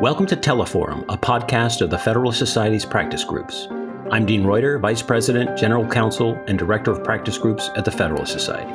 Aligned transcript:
Welcome 0.00 0.26
to 0.26 0.36
Teleforum, 0.36 1.04
a 1.08 1.18
podcast 1.18 1.80
of 1.80 1.90
the 1.90 1.98
Federalist 1.98 2.38
Society's 2.38 2.84
practice 2.84 3.24
groups. 3.24 3.66
I'm 4.12 4.24
Dean 4.26 4.44
Reuter, 4.44 4.78
Vice 4.78 5.02
President, 5.02 5.58
General 5.58 5.84
Counsel, 5.88 6.40
and 6.46 6.56
Director 6.56 6.92
of 6.92 7.02
Practice 7.02 7.36
Groups 7.36 7.70
at 7.74 7.84
the 7.84 7.90
Federalist 7.90 8.30
Society. 8.30 8.72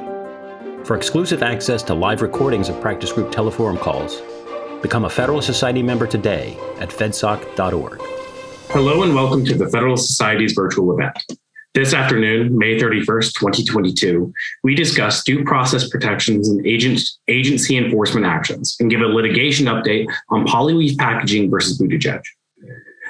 For 0.83 0.97
exclusive 0.97 1.41
access 1.41 1.81
to 1.83 1.93
live 1.93 2.21
recordings 2.21 2.67
of 2.67 2.81
practice 2.81 3.13
group 3.13 3.31
Teleforum 3.31 3.79
calls, 3.79 4.21
become 4.81 5.05
a 5.05 5.09
Federalist 5.09 5.47
Society 5.47 5.81
member 5.81 6.07
today 6.07 6.57
at 6.81 6.89
fedsoc.org. 6.89 8.01
Hello 8.71 9.03
and 9.03 9.15
welcome 9.15 9.45
to 9.45 9.55
the 9.55 9.69
Federalist 9.69 10.07
Society's 10.07 10.51
virtual 10.51 10.91
event. 10.91 11.23
This 11.73 11.95
afternoon, 11.95 12.55
May 12.55 12.77
31st, 12.77 13.33
2022, 13.33 14.31
we 14.63 14.75
discuss 14.75 15.23
due 15.23 15.43
process 15.43 15.89
protections 15.89 16.47
and 16.47 16.63
agent, 16.67 17.01
agency 17.27 17.77
enforcement 17.77 18.27
actions 18.27 18.77
and 18.79 18.91
give 18.91 19.01
a 19.01 19.07
litigation 19.07 19.65
update 19.65 20.05
on 20.29 20.45
Polyweave 20.45 20.99
Packaging 20.99 21.49
versus 21.49 21.79
Buttigieg. 21.79 22.21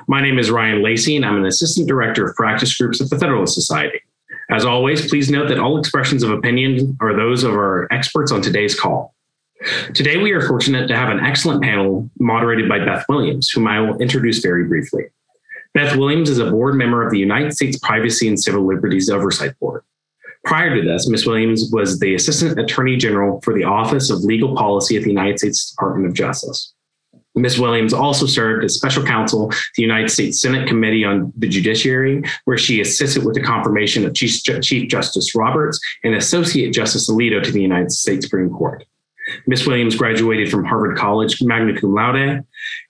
My 0.08 0.22
name 0.22 0.40
is 0.40 0.50
Ryan 0.50 0.82
Lacey, 0.82 1.18
and 1.18 1.26
I'm 1.26 1.36
an 1.36 1.46
Assistant 1.46 1.90
Director 1.90 2.26
of 2.26 2.38
Practice 2.38 2.78
Groups 2.78 3.02
at 3.02 3.10
the 3.10 3.20
Federalist 3.20 3.54
Society. 3.54 4.00
As 4.50 4.64
always, 4.64 5.10
please 5.10 5.30
note 5.30 5.50
that 5.50 5.60
all 5.60 5.78
expressions 5.78 6.24
of 6.24 6.32
opinion 6.32 6.98
are 7.02 7.14
those 7.14 7.44
of 7.44 7.52
our 7.52 7.90
experts 7.92 8.32
on 8.32 8.42
today's 8.42 8.80
call. 8.80 9.14
Today, 9.94 10.16
we 10.16 10.32
are 10.32 10.48
fortunate 10.48 10.88
to 10.88 10.96
have 10.96 11.10
an 11.10 11.20
excellent 11.20 11.64
panel 11.64 12.10
moderated 12.18 12.70
by 12.70 12.80
Beth 12.80 13.04
Williams, 13.10 13.50
whom 13.50 13.68
I 13.68 13.82
will 13.82 13.98
introduce 13.98 14.40
very 14.40 14.64
briefly. 14.64 15.04
Beth 15.74 15.96
Williams 15.96 16.30
is 16.30 16.38
a 16.38 16.52
board 16.52 16.76
member 16.76 17.04
of 17.04 17.12
the 17.12 17.18
United 17.18 17.54
States 17.54 17.80
Privacy 17.80 18.28
and 18.28 18.40
Civil 18.40 18.66
Liberties 18.66 19.10
Oversight 19.10 19.58
Board. 19.60 19.84
Prior 20.46 20.76
to 20.76 20.88
this, 20.88 21.08
Ms. 21.08 21.26
Williams 21.26 21.70
was 21.72 22.00
the 22.00 22.16
Assistant 22.16 22.60
Attorney 22.60 22.98
General 22.98 23.42
for 23.42 23.54
the 23.54 23.64
Office 23.64 24.10
of 24.10 24.20
Legal 24.20 24.56
Policy 24.56 24.98
at 24.98 25.04
the 25.04 25.10
United 25.10 25.40
States 25.40 25.72
Department 25.72 26.08
of 26.08 26.14
Justice. 26.14 26.74
Ms. 27.36 27.60
Williams 27.60 27.94
also 27.94 28.28
served 28.28 28.64
as 28.64 28.76
special 28.76 29.04
counsel 29.04 29.50
to 29.50 29.58
the 29.78 29.82
United 29.82 30.10
States 30.10 30.40
Senate 30.40 30.68
Committee 30.68 31.04
on 31.04 31.34
the 31.38 31.48
Judiciary, 31.48 32.22
where 32.46 32.58
she 32.58 32.82
assisted 32.82 33.26
with 33.26 33.34
the 33.34 33.42
confirmation 33.42 34.06
of 34.06 34.14
Chief, 34.14 34.44
Chief 34.62 34.88
Justice 34.88 35.34
Roberts 35.34 35.80
and 36.04 36.14
Associate 36.14 36.72
Justice 36.72 37.10
Alito 37.10 37.42
to 37.42 37.52
the 37.52 37.62
United 37.62 37.92
States 37.92 38.26
Supreme 38.26 38.52
Court. 38.52 38.86
Ms. 39.48 39.66
Williams 39.66 39.96
graduated 39.96 40.52
from 40.52 40.66
Harvard 40.66 40.98
College 40.98 41.42
magna 41.42 41.80
cum 41.80 41.96
laude 41.96 42.46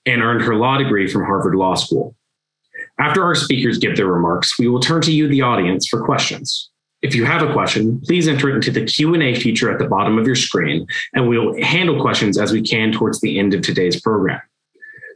and 0.05 0.21
earned 0.21 0.41
her 0.41 0.55
law 0.55 0.77
degree 0.77 1.07
from 1.07 1.23
Harvard 1.23 1.55
Law 1.55 1.75
School. 1.75 2.15
After 3.03 3.21
our 3.21 3.35
speakers 3.35 3.79
give 3.79 3.97
their 3.97 4.07
remarks, 4.07 4.57
we 4.57 4.69
will 4.69 4.79
turn 4.79 5.01
to 5.01 5.11
you, 5.11 5.27
the 5.27 5.41
audience, 5.41 5.89
for 5.89 6.05
questions. 6.05 6.69
If 7.01 7.13
you 7.13 7.25
have 7.25 7.41
a 7.41 7.51
question, 7.51 7.99
please 7.99 8.29
enter 8.29 8.49
it 8.49 8.55
into 8.55 8.71
the 8.71 8.85
Q&A 8.85 9.35
feature 9.35 9.69
at 9.69 9.77
the 9.77 9.89
bottom 9.89 10.17
of 10.17 10.25
your 10.25 10.37
screen, 10.37 10.87
and 11.13 11.27
we'll 11.27 11.61
handle 11.61 11.99
questions 11.99 12.39
as 12.39 12.53
we 12.53 12.61
can 12.61 12.93
towards 12.93 13.19
the 13.19 13.39
end 13.39 13.53
of 13.53 13.61
today's 13.61 13.99
program. 13.99 14.39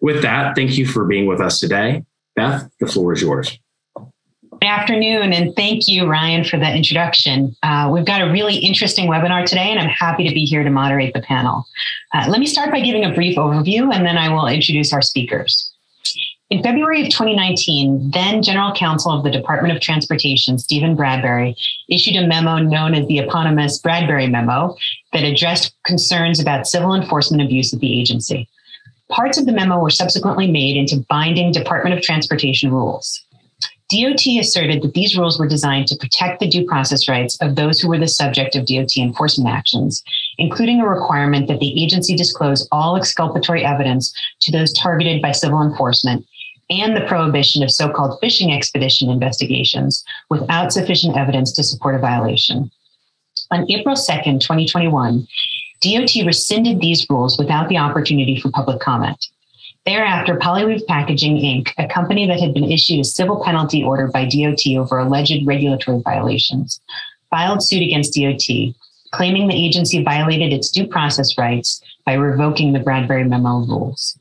With 0.01 0.21
that, 0.21 0.53
thank 0.53 0.77
you 0.77 0.85
for 0.85 1.05
being 1.05 1.27
with 1.27 1.39
us 1.39 1.61
today. 1.61 2.03
Beth, 2.35 2.69
the 2.81 2.87
floor 2.87 3.13
is 3.13 3.21
yours. 3.21 3.57
Good 3.95 4.67
afternoon, 4.67 5.31
and 5.31 5.55
thank 5.55 5.87
you, 5.87 6.07
Ryan, 6.07 6.43
for 6.43 6.57
the 6.57 6.69
introduction. 6.69 7.55
Uh, 7.63 7.89
we've 7.93 8.05
got 8.05 8.21
a 8.21 8.29
really 8.29 8.57
interesting 8.57 9.07
webinar 9.07 9.45
today, 9.45 9.71
and 9.71 9.79
I'm 9.79 9.87
happy 9.87 10.27
to 10.27 10.33
be 10.33 10.43
here 10.43 10.65
to 10.65 10.69
moderate 10.69 11.13
the 11.13 11.21
panel. 11.21 11.65
Uh, 12.13 12.25
let 12.27 12.41
me 12.41 12.47
start 12.47 12.69
by 12.69 12.81
giving 12.81 13.05
a 13.05 13.13
brief 13.13 13.37
overview, 13.37 13.95
and 13.95 14.05
then 14.05 14.17
I 14.17 14.27
will 14.27 14.47
introduce 14.47 14.91
our 14.91 15.01
speakers. 15.01 15.73
In 16.49 16.63
February 16.63 17.01
of 17.01 17.09
2019, 17.09 18.11
then 18.11 18.41
General 18.41 18.73
Counsel 18.73 19.11
of 19.11 19.25
the 19.25 19.29
Department 19.29 19.75
of 19.75 19.81
Transportation, 19.81 20.57
Stephen 20.57 20.95
Bradbury, 20.95 21.57
issued 21.89 22.15
a 22.15 22.25
memo 22.25 22.59
known 22.59 22.93
as 22.93 23.05
the 23.07 23.19
eponymous 23.19 23.79
Bradbury 23.79 24.27
Memo 24.27 24.77
that 25.11 25.25
addressed 25.25 25.75
concerns 25.83 26.39
about 26.39 26.65
civil 26.65 26.93
enforcement 26.93 27.43
abuse 27.43 27.73
of 27.73 27.81
the 27.81 27.99
agency. 27.99 28.47
Parts 29.09 29.37
of 29.37 29.45
the 29.45 29.51
memo 29.51 29.77
were 29.79 29.89
subsequently 29.89 30.49
made 30.49 30.77
into 30.77 31.05
binding 31.09 31.51
Department 31.51 31.97
of 31.97 32.01
Transportation 32.01 32.71
rules. 32.71 33.25
DOT 33.89 34.25
asserted 34.39 34.81
that 34.81 34.93
these 34.93 35.17
rules 35.17 35.37
were 35.37 35.47
designed 35.47 35.87
to 35.87 35.97
protect 35.97 36.39
the 36.39 36.47
due 36.47 36.65
process 36.65 37.09
rights 37.09 37.37
of 37.41 37.55
those 37.55 37.79
who 37.79 37.87
were 37.89 37.99
the 37.99 38.07
subject 38.07 38.55
of 38.55 38.65
DOT 38.65 38.97
enforcement 38.97 39.49
actions, 39.49 40.03
including 40.37 40.81
a 40.81 40.87
requirement 40.87 41.47
that 41.47 41.59
the 41.59 41.83
agency 41.83 42.15
disclose 42.15 42.67
all 42.71 42.97
exculpatory 42.97 43.65
evidence 43.65 44.13
to 44.41 44.51
those 44.51 44.73
targeted 44.73 45.21
by 45.21 45.31
civil 45.31 45.61
enforcement 45.61 46.25
and 46.69 46.95
the 46.95 47.05
prohibition 47.07 47.63
of 47.63 47.71
so 47.71 47.89
called 47.89 48.19
fishing 48.19 48.51
expedition 48.51 49.09
investigations 49.09 50.03
without 50.29 50.73
sufficient 50.73 51.17
evidence 51.17 51.51
to 51.53 51.63
support 51.63 51.95
a 51.95 51.99
violation. 51.99 52.69
On 53.51 53.69
April 53.71 53.95
2nd, 53.95 54.41
2021, 54.41 55.27
DOT 55.81 56.25
rescinded 56.25 56.79
these 56.79 57.05
rules 57.09 57.37
without 57.37 57.69
the 57.69 57.77
opportunity 57.77 58.39
for 58.39 58.51
public 58.51 58.79
comment. 58.79 59.27
Thereafter, 59.85 60.35
Polyweave 60.35 60.85
Packaging 60.85 61.37
Inc., 61.37 61.71
a 61.77 61.87
company 61.87 62.27
that 62.27 62.41
had 62.41 62.53
been 62.53 62.69
issued 62.69 62.99
a 62.99 63.05
civil 63.05 63.41
penalty 63.41 63.83
order 63.83 64.07
by 64.07 64.25
DOT 64.25 64.59
over 64.77 64.99
alleged 64.99 65.47
regulatory 65.47 66.01
violations, 66.01 66.81
filed 67.29 67.63
suit 67.63 67.81
against 67.81 68.13
DOT, 68.13 68.75
claiming 69.13 69.47
the 69.47 69.55
agency 69.55 70.03
violated 70.03 70.51
its 70.51 70.69
due 70.69 70.87
process 70.87 71.37
rights 71.37 71.81
by 72.05 72.13
revoking 72.13 72.73
the 72.73 72.79
Bradbury 72.79 73.23
Memo 73.23 73.59
rules. 73.59 74.16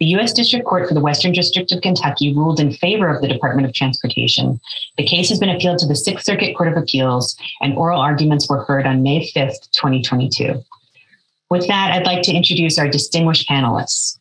The 0.00 0.06
U.S. 0.06 0.32
District 0.32 0.64
Court 0.64 0.88
for 0.88 0.94
the 0.94 1.00
Western 1.00 1.32
District 1.32 1.70
of 1.72 1.82
Kentucky 1.82 2.32
ruled 2.32 2.58
in 2.58 2.72
favor 2.72 3.14
of 3.14 3.20
the 3.20 3.28
Department 3.28 3.68
of 3.68 3.74
Transportation. 3.74 4.58
The 4.96 5.06
case 5.06 5.28
has 5.28 5.38
been 5.38 5.50
appealed 5.50 5.78
to 5.80 5.86
the 5.86 5.94
Sixth 5.94 6.24
Circuit 6.24 6.56
Court 6.56 6.72
of 6.72 6.82
Appeals, 6.82 7.36
and 7.60 7.76
oral 7.76 8.00
arguments 8.00 8.48
were 8.48 8.64
heard 8.64 8.86
on 8.86 9.02
May 9.02 9.30
5th, 9.30 9.70
2022. 9.72 10.64
With 11.50 11.66
that, 11.68 11.92
I'd 11.92 12.06
like 12.06 12.22
to 12.22 12.32
introduce 12.32 12.78
our 12.78 12.88
distinguished 12.88 13.46
panelists. 13.46 14.16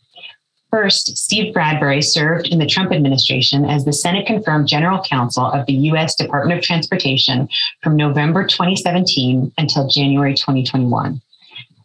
First, 0.69 1.15
Steve 1.15 1.53
Bradbury 1.53 2.01
served 2.01 2.49
in 2.49 2.59
the 2.59 2.65
Trump 2.65 2.91
administration 2.91 3.63
as 3.63 3.85
the 3.85 3.93
Senate 3.93 4.27
confirmed 4.27 4.67
general 4.67 5.01
counsel 5.01 5.45
of 5.45 5.65
the 5.65 5.73
U.S. 5.73 6.13
Department 6.13 6.59
of 6.59 6.63
Transportation 6.63 7.47
from 7.81 7.95
November 7.95 8.45
2017 8.45 9.53
until 9.57 9.87
January 9.87 10.33
2021. 10.33 11.21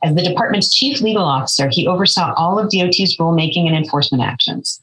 As 0.04 0.15
the 0.15 0.22
department's 0.22 0.72
chief 0.72 1.00
legal 1.00 1.25
officer, 1.25 1.70
he 1.72 1.87
oversaw 1.87 2.34
all 2.37 2.59
of 2.59 2.70
DOT's 2.70 3.16
rulemaking 3.16 3.66
and 3.66 3.75
enforcement 3.75 4.22
actions. 4.22 4.82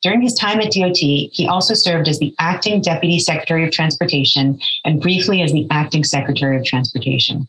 During 0.00 0.22
his 0.22 0.34
time 0.34 0.60
at 0.60 0.72
DOT, 0.72 0.96
he 0.96 1.46
also 1.46 1.74
served 1.74 2.08
as 2.08 2.18
the 2.18 2.34
acting 2.38 2.80
deputy 2.80 3.18
secretary 3.18 3.64
of 3.64 3.70
transportation 3.70 4.58
and 4.86 5.00
briefly 5.00 5.42
as 5.42 5.52
the 5.52 5.66
acting 5.70 6.04
secretary 6.04 6.56
of 6.56 6.64
transportation. 6.64 7.46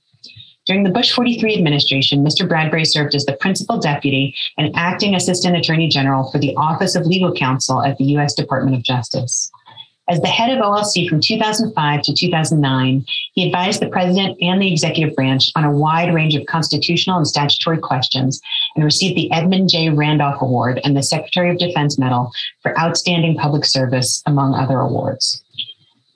During 0.65 0.83
the 0.83 0.89
Bush 0.89 1.13
43 1.13 1.55
administration, 1.55 2.25
Mr. 2.25 2.47
Bradbury 2.47 2.83
served 2.83 3.15
as 3.15 3.25
the 3.25 3.37
principal 3.37 3.79
deputy 3.79 4.35
and 4.57 4.75
acting 4.75 5.15
assistant 5.15 5.55
attorney 5.55 5.87
general 5.87 6.29
for 6.29 6.39
the 6.39 6.53
Office 6.57 6.93
of 6.93 7.05
Legal 7.05 7.33
Counsel 7.33 7.81
at 7.81 7.97
the 7.97 8.05
U.S. 8.15 8.33
Department 8.33 8.75
of 8.75 8.83
Justice. 8.83 9.49
As 10.09 10.19
the 10.19 10.27
head 10.27 10.49
of 10.49 10.61
OLC 10.61 11.07
from 11.07 11.21
2005 11.21 12.01
to 12.01 12.13
2009, 12.13 13.05
he 13.33 13.45
advised 13.45 13.81
the 13.81 13.87
president 13.87 14.37
and 14.41 14.61
the 14.61 14.69
executive 14.69 15.15
branch 15.15 15.49
on 15.55 15.63
a 15.63 15.71
wide 15.71 16.13
range 16.13 16.35
of 16.35 16.45
constitutional 16.45 17.17
and 17.17 17.27
statutory 17.27 17.77
questions 17.77 18.41
and 18.75 18.83
received 18.83 19.15
the 19.15 19.31
Edmund 19.31 19.69
J. 19.69 19.89
Randolph 19.89 20.41
Award 20.41 20.81
and 20.83 20.97
the 20.97 21.03
Secretary 21.03 21.51
of 21.51 21.57
Defense 21.57 21.97
Medal 21.97 22.31
for 22.61 22.77
outstanding 22.77 23.37
public 23.37 23.63
service, 23.63 24.21
among 24.25 24.55
other 24.55 24.79
awards. 24.79 25.41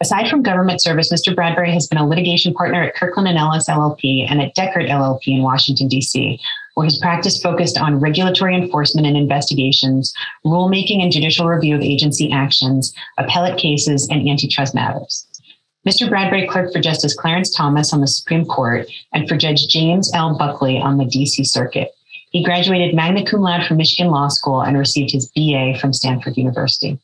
Aside 0.02 0.30
from 0.30 0.44
government 0.44 0.81
service, 0.81 1.12
Mr. 1.12 1.34
Bradbury 1.34 1.72
has 1.72 1.88
been 1.88 1.97
a 1.97 2.08
litigation 2.08 2.53
partner 2.53 2.84
at 2.84 2.94
Kirkland 2.94 3.30
and 3.30 3.38
Ellis 3.38 3.70
LLP 3.70 4.30
and 4.30 4.42
at 4.42 4.53
Dechert 4.53 4.90
LLP 4.90 5.28
in 5.28 5.44
Washington, 5.44 5.88
D.C., 5.88 6.40
where 6.78 6.86
his 6.86 7.00
practice 7.00 7.42
focused 7.42 7.76
on 7.76 8.00
regulatory 8.00 8.56
enforcement 8.56 9.08
and 9.08 9.18
investigations, 9.18 10.14
rulemaking 10.46 11.02
and 11.02 11.12
judicial 11.12 11.48
review 11.48 11.74
of 11.74 11.82
agency 11.82 12.32
actions, 12.32 12.94
appellate 13.18 13.58
cases, 13.58 14.08
and 14.12 14.30
antitrust 14.30 14.76
matters. 14.76 15.26
Mr. 15.88 16.08
Bradbury 16.08 16.48
clerked 16.48 16.74
for 16.74 16.80
Justice 16.80 17.16
Clarence 17.16 17.50
Thomas 17.50 17.94
on 17.94 18.02
the 18.02 18.08
Supreme 18.08 18.46
Court 18.46 18.86
and 19.12 19.28
for 19.28 19.36
Judge 19.36 19.66
James 19.68 20.12
L. 20.14 20.38
Buckley 20.38 20.78
on 20.78 21.00
the 21.00 21.06
D.C. 21.06 21.46
Circuit. 21.46 21.90
He 22.30 22.44
graduated 22.44 22.94
magna 22.94 23.26
cum 23.26 23.42
laude 23.42 23.66
from 23.66 23.78
Michigan 23.78 24.12
Law 24.12 24.28
School 24.28 24.62
and 24.62 24.78
received 24.78 25.12
his 25.12 25.32
BA 25.36 25.80
from 25.82 25.94
Stanford 25.94 26.38
University. 26.38 27.00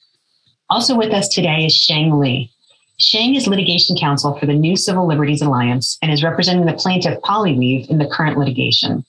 Also 0.69 0.95
with 0.95 1.11
us 1.11 1.27
today 1.27 1.65
is 1.65 1.75
Sheng 1.75 2.19
Li. 2.19 2.51
Sheng 2.99 3.33
is 3.33 3.47
litigation 3.47 3.97
counsel 3.97 4.37
for 4.37 4.45
the 4.45 4.53
New 4.53 4.77
Civil 4.77 5.07
Liberties 5.07 5.41
Alliance 5.41 5.97
and 6.03 6.11
is 6.11 6.23
representing 6.23 6.67
the 6.67 6.73
plaintiff 6.73 7.19
Polyweave 7.21 7.89
in 7.89 7.97
the 7.97 8.05
current 8.05 8.37
litigation. 8.37 9.03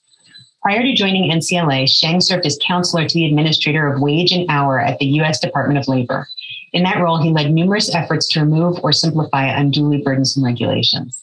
Prior 0.65 0.83
to 0.83 0.95
joining 0.95 1.31
NCLA, 1.31 1.87
Sheng 1.87 2.23
served 2.23 2.47
as 2.47 2.57
counselor 2.67 3.07
to 3.07 3.15
the 3.15 3.27
administrator 3.27 3.87
of 3.87 4.01
wage 4.01 4.33
and 4.33 4.47
hour 4.49 4.81
at 4.81 4.99
the 4.99 5.05
U.S. 5.21 5.39
Department 5.39 5.79
of 5.79 5.89
Labor. 5.89 6.27
In 6.73 6.85
that 6.85 7.03
role, 7.03 7.21
he 7.21 7.29
led 7.29 7.53
numerous 7.53 7.95
efforts 7.95 8.27
to 8.29 8.41
remove 8.41 8.79
or 8.83 8.91
simplify 8.91 9.45
unduly 9.45 10.01
burdensome 10.01 10.43
regulations. 10.43 11.23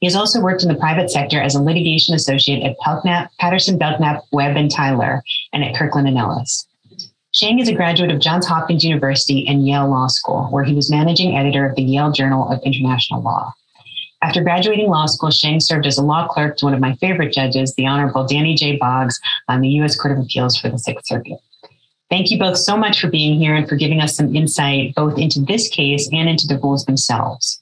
He 0.00 0.06
has 0.06 0.14
also 0.14 0.42
worked 0.42 0.62
in 0.62 0.68
the 0.68 0.74
private 0.74 1.10
sector 1.10 1.40
as 1.40 1.54
a 1.54 1.62
litigation 1.62 2.14
associate 2.14 2.62
at 2.62 2.76
Belknap, 2.84 3.30
Patterson, 3.40 3.78
Belknap, 3.78 4.24
Webb, 4.30 4.58
and 4.58 4.70
Tyler, 4.70 5.22
and 5.54 5.64
at 5.64 5.74
Kirkland 5.74 6.06
and 6.06 6.18
Ellis. 6.18 6.66
Sheng 7.32 7.60
is 7.60 7.68
a 7.68 7.74
graduate 7.74 8.10
of 8.10 8.20
Johns 8.20 8.46
Hopkins 8.46 8.84
University 8.84 9.48
and 9.48 9.66
Yale 9.66 9.88
Law 9.88 10.08
School, 10.08 10.48
where 10.50 10.64
he 10.64 10.74
was 10.74 10.90
managing 10.90 11.34
editor 11.34 11.66
of 11.66 11.76
the 11.76 11.82
Yale 11.82 12.12
Journal 12.12 12.46
of 12.52 12.60
International 12.62 13.22
Law. 13.22 13.54
After 14.22 14.40
graduating 14.40 14.88
law 14.88 15.06
school, 15.06 15.30
Sheng 15.30 15.58
served 15.58 15.84
as 15.84 15.98
a 15.98 16.02
law 16.02 16.28
clerk 16.28 16.56
to 16.58 16.66
one 16.66 16.74
of 16.74 16.80
my 16.80 16.94
favorite 16.96 17.32
judges, 17.32 17.74
the 17.74 17.86
Honorable 17.86 18.24
Danny 18.24 18.54
J. 18.54 18.76
Boggs, 18.76 19.20
on 19.48 19.60
the 19.60 19.68
U.S. 19.70 20.00
Court 20.00 20.16
of 20.16 20.24
Appeals 20.24 20.56
for 20.56 20.68
the 20.68 20.78
Sixth 20.78 21.06
Circuit. 21.06 21.38
Thank 22.08 22.30
you 22.30 22.38
both 22.38 22.56
so 22.56 22.76
much 22.76 23.00
for 23.00 23.08
being 23.08 23.38
here 23.40 23.54
and 23.54 23.68
for 23.68 23.74
giving 23.74 24.00
us 24.00 24.14
some 24.14 24.36
insight 24.36 24.94
both 24.94 25.18
into 25.18 25.40
this 25.40 25.68
case 25.68 26.08
and 26.12 26.28
into 26.28 26.46
the 26.46 26.58
rules 26.58 26.84
themselves. 26.84 27.58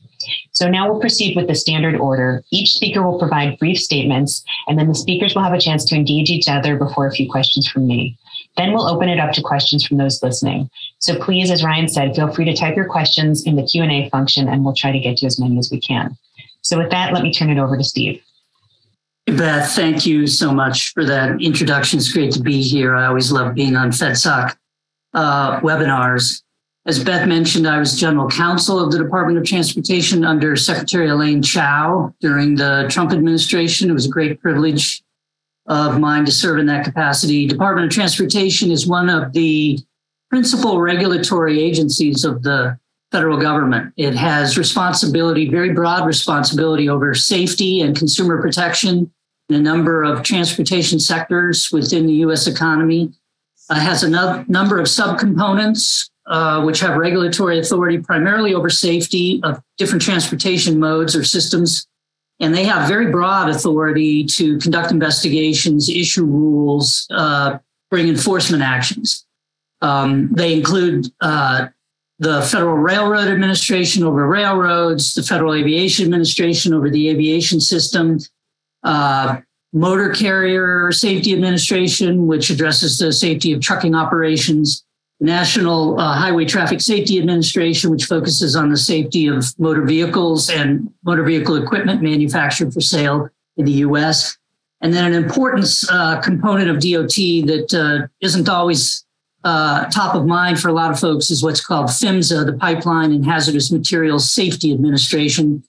So 0.53 0.69
now 0.69 0.91
we'll 0.91 1.01
proceed 1.01 1.35
with 1.35 1.47
the 1.47 1.55
standard 1.55 1.95
order. 1.95 2.43
Each 2.51 2.73
speaker 2.73 3.03
will 3.03 3.19
provide 3.19 3.59
brief 3.59 3.79
statements, 3.79 4.45
and 4.67 4.79
then 4.79 4.89
the 4.89 4.95
speakers 4.95 5.35
will 5.35 5.43
have 5.43 5.55
a 5.55 5.61
chance 5.61 5.85
to 5.87 5.95
engage 5.95 6.29
each 6.29 6.49
other 6.49 6.77
before 6.77 7.07
a 7.07 7.13
few 7.13 7.31
questions 7.31 7.67
from 7.69 7.87
me. 7.87 8.19
Then 8.57 8.73
we'll 8.73 8.89
open 8.89 9.09
it 9.09 9.21
up 9.21 9.33
to 9.33 9.43
questions 9.43 9.87
from 9.87 9.97
those 9.97 10.23
listening. 10.23 10.69
So 10.99 11.19
please, 11.19 11.51
as 11.51 11.65
Ryan 11.65 11.89
said, 11.89 12.15
feel 12.15 12.33
free 12.33 12.45
to 12.45 12.55
type 12.55 12.77
your 12.77 12.89
questions 12.89 13.47
in 13.47 13.57
the 13.57 13.63
Q&A 13.63 14.11
function, 14.11 14.49
and 14.49 14.65
we'll 14.65 14.75
try 14.75 14.93
to 14.93 14.99
get 14.99 15.17
to 15.19 15.27
as 15.27 15.39
many 15.39 15.59
as 15.59 15.71
we 15.71 15.81
can. 15.81 16.19
So 16.71 16.79
with 16.79 16.91
that, 16.91 17.13
let 17.13 17.25
me 17.25 17.33
turn 17.33 17.51
it 17.51 17.59
over 17.59 17.77
to 17.77 17.83
Steve. 17.83 18.23
Beth, 19.27 19.73
thank 19.73 20.07
you 20.07 20.29
so 20.29 20.53
much 20.53 20.93
for 20.93 21.05
that 21.05 21.43
introduction. 21.43 21.99
It's 21.99 22.13
great 22.13 22.31
to 22.35 22.41
be 22.41 22.63
here. 22.63 22.95
I 22.95 23.07
always 23.07 23.33
love 23.33 23.57
being 23.57 23.75
on 23.75 23.91
FedSoc 23.91 24.57
uh, 25.13 25.59
webinars. 25.63 26.45
As 26.87 27.03
Beth 27.03 27.27
mentioned, 27.27 27.67
I 27.67 27.81
was 27.81 27.99
general 27.99 28.29
counsel 28.29 28.79
of 28.79 28.93
the 28.93 28.99
Department 28.99 29.37
of 29.37 29.45
Transportation 29.45 30.25
under 30.25 30.55
Secretary 30.55 31.09
Elaine 31.09 31.43
Chao 31.43 32.15
during 32.21 32.55
the 32.55 32.87
Trump 32.89 33.11
administration. 33.11 33.91
It 33.91 33.95
was 33.95 34.07
a 34.07 34.11
great 34.11 34.41
privilege 34.41 35.03
of 35.67 35.99
mine 35.99 36.25
to 36.25 36.31
serve 36.31 36.61
in 36.61 36.67
that 36.67 36.85
capacity. 36.85 37.49
Department 37.49 37.87
of 37.87 37.93
Transportation 37.93 38.71
is 38.71 38.87
one 38.87 39.11
of 39.11 39.33
the 39.33 39.77
principal 40.29 40.81
regulatory 40.81 41.61
agencies 41.61 42.25
of 42.25 42.45
the 42.45 42.79
federal 43.13 43.39
government. 43.39 43.93
It 43.97 44.15
has 44.15 44.57
responsibility, 44.57 45.49
very 45.49 45.73
broad 45.73 46.07
responsibility 46.07 46.89
over 46.89 47.15
safety 47.15 47.81
and 47.81 47.97
consumer 47.97 48.41
protection 48.41 49.11
in 49.49 49.57
a 49.57 49.61
number 49.61 50.05
of 50.05 50.23
transportation 50.23 51.01
sectors 51.01 51.71
within 51.73 52.07
the 52.07 52.15
US 52.15 52.47
economy. 52.47 53.13
Uh, 53.69 53.79
has 53.79 54.03
a 54.03 54.11
no- 54.11 54.45
number 54.49 54.79
of 54.79 54.87
subcomponents 54.87 56.11
uh, 56.27 56.63
which 56.63 56.81
have 56.81 56.97
regulatory 56.97 57.59
authority 57.59 57.99
primarily 57.99 58.55
over 58.55 58.71
safety 58.71 59.41
of 59.43 59.61
different 59.79 60.03
transportation 60.03 60.79
modes 60.79 61.17
or 61.17 61.25
systems. 61.25 61.87
And 62.39 62.55
they 62.55 62.65
have 62.65 62.89
very 62.89 63.11
broad 63.11 63.49
authority 63.49 64.25
to 64.25 64.59
conduct 64.59 64.93
investigations, 64.93 65.89
issue 65.89 66.25
rules, 66.25 67.07
uh, 67.11 67.59
bring 67.91 68.09
enforcement 68.09 68.63
actions. 68.63 69.27
Um, 69.83 70.29
they 70.33 70.55
include 70.55 71.13
uh, 71.21 71.69
the 72.21 72.43
Federal 72.43 72.77
Railroad 72.77 73.29
Administration 73.29 74.05
over 74.05 74.29
railroads, 74.29 75.15
the 75.15 75.23
Federal 75.23 75.55
Aviation 75.55 76.05
Administration 76.05 76.75
over 76.75 76.91
the 76.91 77.09
aviation 77.09 77.61
system, 77.61 78.19
uh, 78.83 79.39
Motor 79.73 80.11
Carrier 80.11 80.93
Safety 80.93 81.33
Administration, 81.33 82.27
which 82.27 82.51
addresses 82.51 82.99
the 82.99 83.11
safety 83.11 83.53
of 83.53 83.63
trucking 83.63 83.95
operations, 83.95 84.85
National 85.21 85.99
uh, 85.99 86.15
Highway 86.15 86.45
Traffic 86.45 86.83
Safety 86.83 87.19
Administration, 87.19 87.91
which 87.91 88.05
focuses 88.05 88.55
on 88.55 88.71
the 88.71 88.77
safety 88.77 89.27
of 89.27 89.59
motor 89.59 89.83
vehicles 89.83 90.51
and 90.51 90.93
motor 91.05 91.23
vehicle 91.23 91.57
equipment 91.57 92.03
manufactured 92.03 92.75
for 92.75 92.83
sale 92.83 93.31
in 93.57 93.65
the 93.65 93.73
US. 93.73 94.37
And 94.83 94.93
then 94.93 95.13
an 95.13 95.25
important 95.25 95.67
uh, 95.91 96.21
component 96.21 96.69
of 96.69 96.77
DOT 96.77 97.15
that 97.47 97.75
uh, 97.75 98.29
not 98.39 98.49
always 98.49 99.07
uh, 99.45 99.87
top 99.87 100.15
of 100.15 100.27
mind 100.27 100.61
for 100.61 100.69
a 100.69 100.73
lot 100.73 100.91
of 100.91 100.99
folks 100.99 101.31
is 101.31 101.43
what's 101.43 101.65
called 101.65 101.87
PHMSA, 101.87 102.47
the 102.47 102.53
Pipeline 102.53 103.13
and 103.13 103.25
Hazardous 103.25 103.73
Materials 103.73 104.31
Safety 104.31 104.73
Administration. 104.73 105.63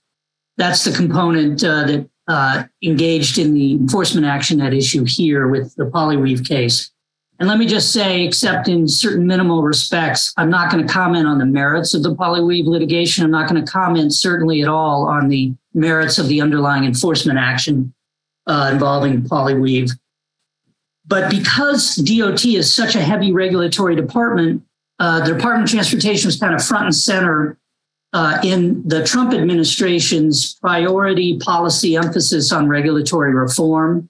That's 0.57 0.83
the 0.83 0.91
component 0.91 1.63
uh, 1.63 1.85
that 1.85 2.09
uh, 2.27 2.63
engaged 2.83 3.37
in 3.37 3.53
the 3.53 3.73
enforcement 3.73 4.25
action 4.25 4.61
at 4.61 4.73
issue 4.73 5.05
here 5.05 5.47
with 5.47 5.75
the 5.75 5.85
Polyweave 5.85 6.47
case. 6.47 6.91
And 7.39 7.47
let 7.49 7.57
me 7.57 7.65
just 7.65 7.91
say, 7.91 8.23
except 8.23 8.67
in 8.67 8.87
certain 8.87 9.25
minimal 9.25 9.63
respects, 9.63 10.31
I'm 10.37 10.51
not 10.51 10.71
going 10.71 10.85
to 10.85 10.93
comment 10.93 11.25
on 11.25 11.39
the 11.39 11.45
merits 11.45 11.95
of 11.95 12.03
the 12.03 12.13
Polyweave 12.13 12.67
litigation. 12.67 13.23
I'm 13.23 13.31
not 13.31 13.49
going 13.49 13.65
to 13.65 13.71
comment 13.71 14.13
certainly 14.13 14.61
at 14.61 14.67
all 14.67 15.07
on 15.07 15.27
the 15.27 15.53
merits 15.73 16.19
of 16.19 16.27
the 16.27 16.39
underlying 16.39 16.85
enforcement 16.85 17.39
action 17.39 17.95
uh, 18.45 18.69
involving 18.71 19.23
Polyweave. 19.23 19.91
But 21.11 21.29
because 21.29 21.97
DOT 21.97 22.45
is 22.45 22.73
such 22.73 22.95
a 22.95 23.01
heavy 23.01 23.33
regulatory 23.33 23.97
department, 23.97 24.63
uh, 24.97 25.19
the 25.19 25.33
Department 25.33 25.65
of 25.65 25.69
Transportation 25.69 26.29
was 26.29 26.39
kind 26.39 26.55
of 26.55 26.63
front 26.63 26.85
and 26.85 26.95
center 26.95 27.59
uh, 28.13 28.39
in 28.45 28.87
the 28.87 29.03
Trump 29.03 29.33
administration's 29.33 30.55
priority 30.61 31.37
policy 31.39 31.97
emphasis 31.97 32.53
on 32.53 32.69
regulatory 32.69 33.33
reform. 33.33 34.07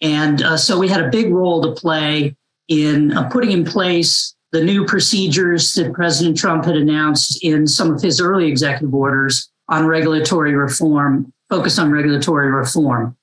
And 0.00 0.42
uh, 0.42 0.56
so 0.56 0.76
we 0.76 0.88
had 0.88 1.04
a 1.04 1.08
big 1.08 1.32
role 1.32 1.62
to 1.62 1.80
play 1.80 2.34
in 2.66 3.12
uh, 3.12 3.28
putting 3.30 3.52
in 3.52 3.64
place 3.64 4.34
the 4.50 4.64
new 4.64 4.84
procedures 4.86 5.72
that 5.74 5.92
President 5.92 6.36
Trump 6.36 6.64
had 6.64 6.74
announced 6.74 7.44
in 7.44 7.68
some 7.68 7.92
of 7.92 8.02
his 8.02 8.20
early 8.20 8.48
executive 8.48 8.92
orders 8.92 9.52
on 9.68 9.86
regulatory 9.86 10.56
reform, 10.56 11.32
focus 11.48 11.78
on 11.78 11.92
regulatory 11.92 12.50
reform. 12.50 13.16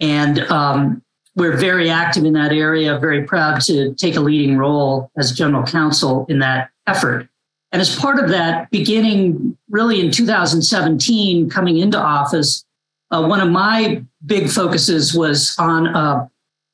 And 0.00 0.40
um, 0.50 1.02
we're 1.38 1.56
very 1.56 1.88
active 1.88 2.24
in 2.24 2.32
that 2.32 2.52
area, 2.52 2.98
very 2.98 3.22
proud 3.22 3.60
to 3.62 3.94
take 3.94 4.16
a 4.16 4.20
leading 4.20 4.58
role 4.58 5.10
as 5.16 5.32
general 5.32 5.62
counsel 5.62 6.26
in 6.28 6.40
that 6.40 6.70
effort. 6.88 7.28
And 7.70 7.80
as 7.80 7.94
part 7.94 8.18
of 8.18 8.28
that, 8.30 8.70
beginning 8.70 9.56
really 9.70 10.00
in 10.00 10.10
2017, 10.10 11.48
coming 11.48 11.78
into 11.78 11.96
office, 11.96 12.64
uh, 13.12 13.24
one 13.24 13.40
of 13.40 13.50
my 13.50 14.02
big 14.26 14.50
focuses 14.50 15.14
was 15.14 15.54
on 15.58 15.86
a, 15.86 16.30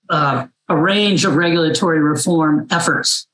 a, 0.08 0.48
a 0.68 0.76
range 0.76 1.26
of 1.26 1.36
regulatory 1.36 2.00
reform 2.00 2.66
efforts. 2.70 3.26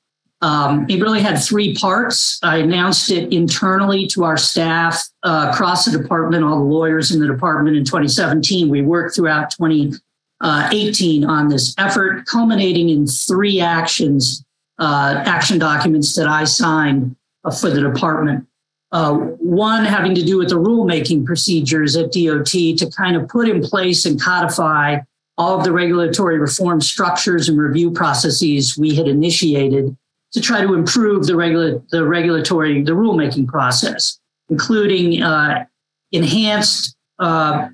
Um, 0.42 0.86
it 0.88 1.00
really 1.00 1.20
had 1.20 1.36
three 1.36 1.74
parts. 1.74 2.40
I 2.42 2.56
announced 2.56 3.10
it 3.10 3.32
internally 3.32 4.06
to 4.08 4.24
our 4.24 4.38
staff 4.38 5.06
uh, 5.22 5.50
across 5.52 5.84
the 5.84 5.96
department, 5.96 6.44
all 6.44 6.58
the 6.58 6.64
lawyers 6.64 7.12
in 7.12 7.20
the 7.20 7.26
department 7.26 7.76
in 7.76 7.84
2017. 7.84 8.68
We 8.68 8.82
worked 8.82 9.14
throughout 9.14 9.50
20, 9.50 9.92
uh, 10.40 10.68
18 10.72 11.24
on 11.24 11.48
this 11.48 11.74
effort, 11.78 12.26
culminating 12.26 12.88
in 12.88 13.06
three 13.06 13.60
actions, 13.60 14.44
uh, 14.78 15.22
action 15.26 15.58
documents 15.58 16.14
that 16.16 16.26
I 16.26 16.44
signed 16.44 17.16
uh, 17.44 17.50
for 17.50 17.70
the 17.70 17.80
department. 17.80 18.46
Uh, 18.92 19.14
one 19.14 19.84
having 19.84 20.14
to 20.14 20.24
do 20.24 20.36
with 20.38 20.48
the 20.48 20.56
rulemaking 20.56 21.24
procedures 21.24 21.96
at 21.96 22.12
DOT 22.12 22.46
to 22.46 22.90
kind 22.96 23.16
of 23.16 23.28
put 23.28 23.48
in 23.48 23.62
place 23.62 24.04
and 24.04 24.20
codify 24.20 24.98
all 25.38 25.56
of 25.56 25.64
the 25.64 25.72
regulatory 25.72 26.38
reform 26.38 26.80
structures 26.80 27.48
and 27.48 27.58
review 27.58 27.90
processes 27.90 28.76
we 28.76 28.94
had 28.94 29.06
initiated 29.06 29.96
to 30.32 30.40
try 30.40 30.60
to 30.60 30.74
improve 30.74 31.26
the, 31.26 31.36
regula- 31.36 31.80
the 31.90 32.04
regulatory, 32.04 32.82
the 32.82 32.92
rulemaking 32.92 33.46
process, 33.46 34.18
including 34.48 35.22
uh, 35.22 35.64
enhanced 36.12 36.96
uh, 37.20 37.68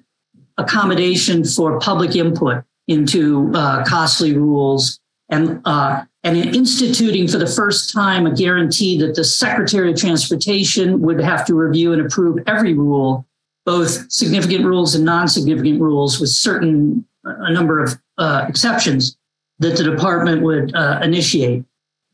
accommodation 0.59 1.45
for 1.45 1.79
public 1.81 2.17
input 2.17 2.65
into 2.89 3.51
uh, 3.55 3.85
costly 3.85 4.37
rules 4.37 5.01
and 5.29 5.61
uh, 5.65 6.05
and 6.23 6.37
instituting 6.37 7.29
for 7.29 7.39
the 7.39 7.47
first 7.47 7.93
time 7.93 8.27
a 8.27 8.35
guarantee 8.35 8.99
that 8.99 9.15
the 9.15 9.25
Secretary 9.25 9.93
of 9.93 9.97
Transportation 9.97 11.01
would 11.03 11.21
have 11.21 11.45
to 11.47 11.55
review 11.55 11.93
and 11.93 12.03
approve 12.03 12.39
every 12.47 12.75
rule, 12.75 13.25
both 13.65 14.11
significant 14.11 14.65
rules 14.65 14.95
and 14.95 15.05
non-significant 15.05 15.81
rules, 15.81 16.21
with 16.21 16.31
certain 16.31 17.07
a 17.25 17.53
number 17.53 17.83
of 17.83 17.99
uh, 18.19 18.45
exceptions 18.49 19.17
that 19.59 19.77
the 19.77 19.85
department 19.85 20.43
would 20.43 20.75
uh, 20.75 21.01
initiate. 21.03 21.65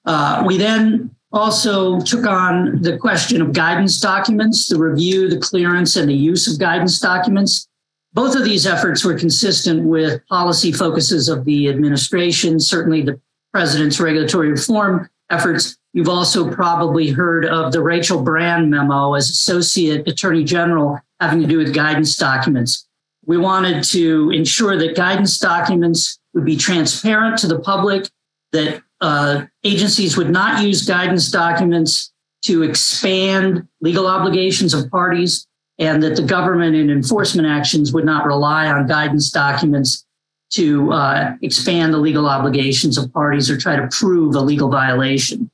Uh, 0.05 0.43
we 0.47 0.57
then 0.57 1.15
also 1.33 2.01
took 2.01 2.27
on 2.27 2.83
the 2.83 2.99
question 2.99 3.41
of 3.41 3.53
guidance 3.53 4.01
documents, 4.01 4.69
the 4.69 4.79
review, 4.79 5.29
the 5.29 5.39
clearance, 5.39 5.97
and 5.97 6.09
the 6.09 6.15
use 6.15 6.53
of 6.53 6.59
guidance 6.59 6.99
documents. 6.99 7.69
Both 8.15 8.37
of 8.37 8.45
these 8.45 8.67
efforts 8.67 9.05
were 9.05 9.19
consistent 9.19 9.85
with 9.85 10.27
policy 10.27 10.71
focuses 10.71 11.29
of 11.29 11.45
the 11.45 11.69
administration, 11.69 12.61
certainly 12.61 13.03
the 13.03 13.19
president's 13.53 14.01
regulatory 14.01 14.51
reform 14.51 15.09
efforts. 15.31 15.79
You've 15.95 16.09
also 16.09 16.51
probably 16.51 17.11
heard 17.11 17.47
of 17.47 17.73
the 17.73 17.83
Rachel 17.83 18.23
Brand 18.23 18.71
memo 18.71 19.15
as 19.15 19.31
Associate 19.31 20.07
Attorney 20.07 20.45
General 20.45 20.99
having 21.21 21.41
to 21.41 21.47
do 21.47 21.59
with 21.59 21.75
guidance 21.75 22.17
documents. 22.17 22.87
We 23.25 23.39
wanted 23.39 23.85
to 23.85 24.31
ensure 24.31 24.77
that 24.79 24.97
guidance 24.97 25.39
documents 25.39 26.19
would 26.35 26.45
be 26.45 26.57
transparent 26.57 27.39
to 27.39 27.47
the 27.47 27.61
public, 27.61 28.09
that 28.53 28.83
uh, 29.01 29.47
agencies 29.65 30.17
would 30.17 30.31
not 30.31 30.63
use 30.63 30.87
guidance 30.87 31.31
documents 31.31 32.13
to 32.45 32.63
expand 32.63 33.69
legal 33.81 34.07
obligations 34.07 34.75
of 34.75 34.91
parties 34.91 35.47
and 35.83 36.01
that 36.01 36.15
the 36.15 36.23
government 36.23 36.77
in 36.77 36.91
enforcement 36.91 37.49
actions 37.49 37.93
would 37.93 38.05
not 38.05 38.25
rely 38.25 38.69
on 38.69 38.87
guidance 38.87 39.33
documents 39.33 40.07
to 40.51 40.93
uh, 40.93 41.35
expand 41.43 41.93
the 41.93 41.99
legal 41.99 42.29
obligations 42.29 42.97
of 42.97 43.13
parties 43.13 43.51
or 43.51 43.57
try 43.57 43.75
to 43.75 43.89
prove 43.89 44.37
a 44.37 44.41
legal 44.41 44.71
violation. 44.71 45.51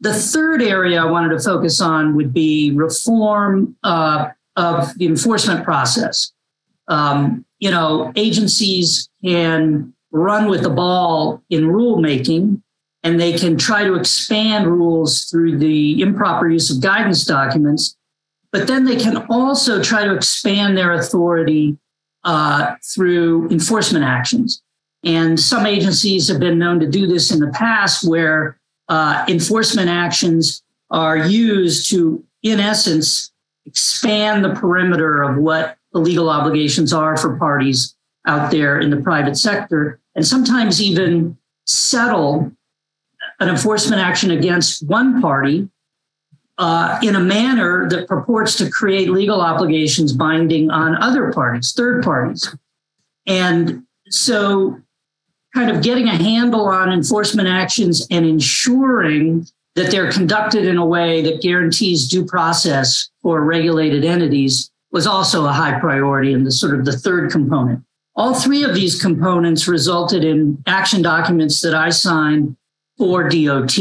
The 0.00 0.12
third 0.12 0.60
area 0.60 1.00
I 1.00 1.10
wanted 1.10 1.30
to 1.30 1.40
focus 1.40 1.80
on 1.80 2.14
would 2.16 2.34
be 2.34 2.72
reform 2.72 3.74
uh, 3.82 4.28
of 4.56 4.92
the 4.98 5.06
enforcement 5.06 5.64
process. 5.64 6.32
Um, 6.88 7.46
you 7.58 7.70
know, 7.70 8.12
agencies 8.14 9.08
can 9.24 9.94
run 10.10 10.50
with 10.50 10.64
the 10.64 10.70
ball 10.70 11.42
in 11.48 11.64
rulemaking 11.64 12.60
and 13.02 13.18
they 13.18 13.38
can 13.38 13.56
try 13.56 13.84
to 13.84 13.94
expand 13.94 14.66
rules 14.66 15.24
through 15.30 15.56
the 15.56 15.98
improper 16.02 16.50
use 16.50 16.70
of 16.70 16.82
guidance 16.82 17.24
documents. 17.24 17.96
But 18.56 18.68
then 18.68 18.86
they 18.86 18.96
can 18.96 19.18
also 19.28 19.82
try 19.82 20.06
to 20.06 20.14
expand 20.14 20.78
their 20.78 20.94
authority 20.94 21.76
uh, 22.24 22.76
through 22.82 23.50
enforcement 23.50 24.02
actions. 24.02 24.62
And 25.04 25.38
some 25.38 25.66
agencies 25.66 26.26
have 26.28 26.40
been 26.40 26.58
known 26.58 26.80
to 26.80 26.88
do 26.88 27.06
this 27.06 27.30
in 27.30 27.38
the 27.38 27.48
past, 27.48 28.08
where 28.08 28.58
uh, 28.88 29.26
enforcement 29.28 29.90
actions 29.90 30.62
are 30.90 31.18
used 31.18 31.90
to, 31.90 32.24
in 32.42 32.58
essence, 32.58 33.30
expand 33.66 34.42
the 34.42 34.54
perimeter 34.54 35.22
of 35.22 35.36
what 35.36 35.76
the 35.92 35.98
legal 35.98 36.30
obligations 36.30 36.94
are 36.94 37.18
for 37.18 37.36
parties 37.36 37.94
out 38.26 38.50
there 38.50 38.80
in 38.80 38.88
the 38.88 38.96
private 38.96 39.36
sector, 39.36 40.00
and 40.14 40.26
sometimes 40.26 40.80
even 40.80 41.36
settle 41.66 42.50
an 43.38 43.50
enforcement 43.50 44.00
action 44.00 44.30
against 44.30 44.82
one 44.88 45.20
party 45.20 45.68
uh, 46.58 46.98
in 47.02 47.14
a 47.14 47.20
manner 47.20 47.88
that 47.88 48.08
purports 48.08 48.56
to 48.56 48.70
create 48.70 49.10
legal 49.10 49.40
obligations 49.40 50.12
binding 50.12 50.70
on 50.70 51.00
other 51.02 51.32
parties, 51.32 51.72
third 51.76 52.02
parties. 52.02 52.54
And 53.26 53.84
so, 54.08 54.80
kind 55.54 55.70
of 55.70 55.82
getting 55.82 56.06
a 56.06 56.16
handle 56.16 56.66
on 56.66 56.92
enforcement 56.92 57.48
actions 57.48 58.06
and 58.10 58.26
ensuring 58.26 59.46
that 59.74 59.90
they're 59.90 60.10
conducted 60.10 60.66
in 60.66 60.76
a 60.76 60.84
way 60.84 61.22
that 61.22 61.42
guarantees 61.42 62.08
due 62.08 62.24
process 62.24 63.10
for 63.22 63.42
regulated 63.42 64.04
entities 64.04 64.70
was 64.90 65.06
also 65.06 65.44
a 65.44 65.52
high 65.52 65.78
priority 65.78 66.32
and 66.32 66.46
the 66.46 66.50
sort 66.50 66.78
of 66.78 66.84
the 66.84 66.96
third 66.96 67.30
component. 67.30 67.82
All 68.16 68.34
three 68.34 68.64
of 68.64 68.74
these 68.74 69.00
components 69.00 69.68
resulted 69.68 70.24
in 70.24 70.62
action 70.66 71.02
documents 71.02 71.60
that 71.60 71.74
I 71.74 71.90
signed 71.90 72.56
for 72.96 73.28
DOT. 73.28 73.76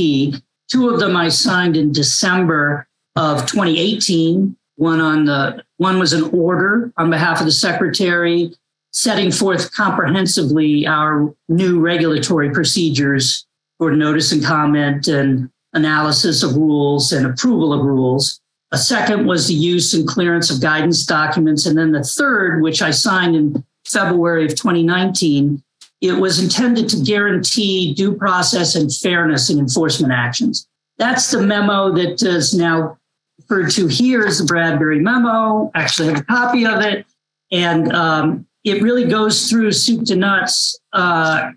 Two 0.72 0.90
of 0.90 1.00
them 1.00 1.16
I 1.16 1.30
signed 1.30 1.78
in 1.78 1.92
December 1.92 2.88
of 3.16 3.46
2018. 3.46 4.56
One 4.78 5.00
on 5.00 5.26
the 5.26 5.64
one 5.78 6.00
was 6.00 6.14
an 6.14 6.24
order 6.32 6.92
on 6.98 7.10
behalf 7.10 7.40
of 7.40 7.46
the 7.46 7.52
secretary 7.52 8.52
setting 8.96 9.30
forth 9.30 9.74
comprehensively 9.74 10.88
our 10.88 11.34
new 11.50 11.82
regulatory 11.82 12.50
procedures 12.50 13.46
for 13.78 13.92
notice 13.92 14.32
and 14.32 14.44
comment 14.44 15.08
and 15.08 15.50
analysis 15.74 16.44
of 16.44 16.56
rules 16.56 17.12
and 17.12 17.26
approval 17.26 17.74
of 17.74 17.86
rules. 17.86 18.40
A 18.72 18.78
second 18.78 19.28
was 19.28 19.48
the 19.48 19.54
use 19.54 19.94
and 19.94 20.08
clearance 20.08 20.50
of 20.50 20.62
guidance 20.62 21.06
documents. 21.06 21.66
And 21.66 21.78
then 21.78 21.92
the 21.92 22.04
third, 22.04 22.62
which 22.62 22.82
I 22.82 22.92
signed 22.92 23.36
in 23.36 23.66
February 23.86 24.46
of 24.46 24.56
2019, 24.56 25.62
it 26.08 26.20
was 26.20 26.40
intended 26.40 26.88
to 26.90 27.04
guarantee 27.04 27.94
due 27.94 28.14
process 28.14 28.76
and 28.76 28.94
fairness 28.94 29.50
in 29.50 29.60
enforcement 29.60 30.14
actions. 30.14 30.68
That's 30.98 31.32
the 31.32 31.42
memo 31.42 31.92
that 31.94 32.22
is 32.22 32.54
now 32.54 32.98
referred 33.40 33.72
to 33.72 33.88
here 33.88 34.26
as 34.26 34.40
the 34.40 34.46
Bradbury 34.46 35.00
memo. 35.00 35.72
Actually, 35.76 36.10
have 36.10 36.22
a 36.22 36.24
copy 36.24 36.66
of 36.66 36.82
it. 36.82 37.06
And 37.52 37.92
um, 37.94 38.48
it 38.64 38.82
really 38.82 39.06
goes 39.06 39.50
through 39.50 39.72
soup 39.72 40.06
to 40.06 40.16
nuts 40.16 40.80
uh, 40.94 41.52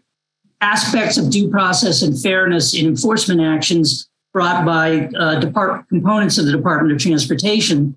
aspects 0.61 1.17
of 1.19 1.31
due 1.31 1.51
process 1.51 2.03
and 2.03 2.21
fairness 2.21 2.75
in 2.75 2.87
enforcement 2.87 3.41
actions 3.41 4.09
brought 4.33 4.65
by 4.65 5.09
uh, 5.19 5.41
depart- 5.41 5.89
components 5.89 6.39
of 6.39 6.47
the 6.47 6.53
Department 6.53 6.93
of 6.93 7.01
Transportation. 7.01 7.97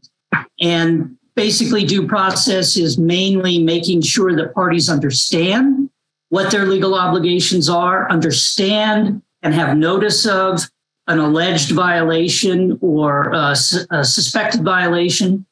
And 0.59 1.17
basically, 1.35 1.85
due 1.85 2.07
process 2.07 2.77
is 2.77 2.97
mainly 2.97 3.59
making 3.59 4.01
sure 4.01 4.35
that 4.35 4.53
parties 4.53 4.89
understand 4.89 5.90
what 6.31 6.51
their 6.51 6.65
legal 6.65 6.95
obligations 6.95 7.69
are, 7.69 8.09
understand 8.11 9.21
and 9.41 9.53
have 9.53 9.77
notice 9.77 10.25
of 10.25 10.61
an 11.07 11.19
alleged 11.19 11.71
violation 11.71 12.77
or 12.81 13.31
a, 13.31 13.55
a 13.91 14.03
suspected 14.03 14.63
violation. 14.63 15.45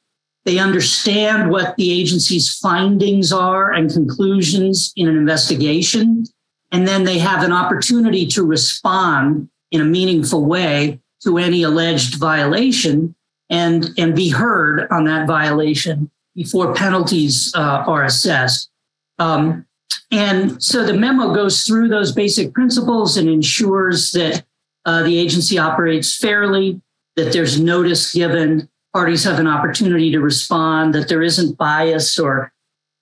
They 0.45 0.57
understand 0.57 1.51
what 1.51 1.75
the 1.77 1.91
agency's 1.91 2.57
findings 2.57 3.31
are 3.31 3.71
and 3.71 3.89
conclusions 3.91 4.91
in 4.95 5.07
an 5.07 5.15
investigation 5.15 6.25
and 6.71 6.87
then 6.87 7.03
they 7.03 7.17
have 7.17 7.43
an 7.43 7.51
opportunity 7.51 8.25
to 8.27 8.43
respond 8.43 9.49
in 9.71 9.81
a 9.81 9.85
meaningful 9.85 10.45
way 10.45 10.99
to 11.23 11.37
any 11.37 11.63
alleged 11.63 12.15
violation 12.15 13.15
and, 13.49 13.89
and 13.97 14.15
be 14.15 14.29
heard 14.29 14.87
on 14.91 15.05
that 15.05 15.27
violation 15.27 16.09
before 16.35 16.73
penalties 16.73 17.51
uh, 17.55 17.83
are 17.87 18.03
assessed. 18.03 18.69
Um, 19.17 19.65
and 20.11 20.61
so 20.61 20.85
the 20.85 20.93
memo 20.93 21.33
goes 21.33 21.63
through 21.63 21.87
those 21.87 22.11
basic 22.11 22.53
principles 22.53 23.17
and 23.17 23.29
ensures 23.29 24.11
that 24.13 24.43
uh, 24.85 25.03
the 25.03 25.17
agency 25.17 25.57
operates 25.57 26.17
fairly, 26.17 26.81
that 27.15 27.31
there's 27.31 27.59
notice 27.59 28.13
given, 28.13 28.67
parties 28.93 29.23
have 29.23 29.39
an 29.39 29.47
opportunity 29.47 30.11
to 30.11 30.19
respond, 30.19 30.95
that 30.95 31.09
there 31.09 31.21
isn't 31.21 31.57
bias 31.57 32.17
or 32.17 32.51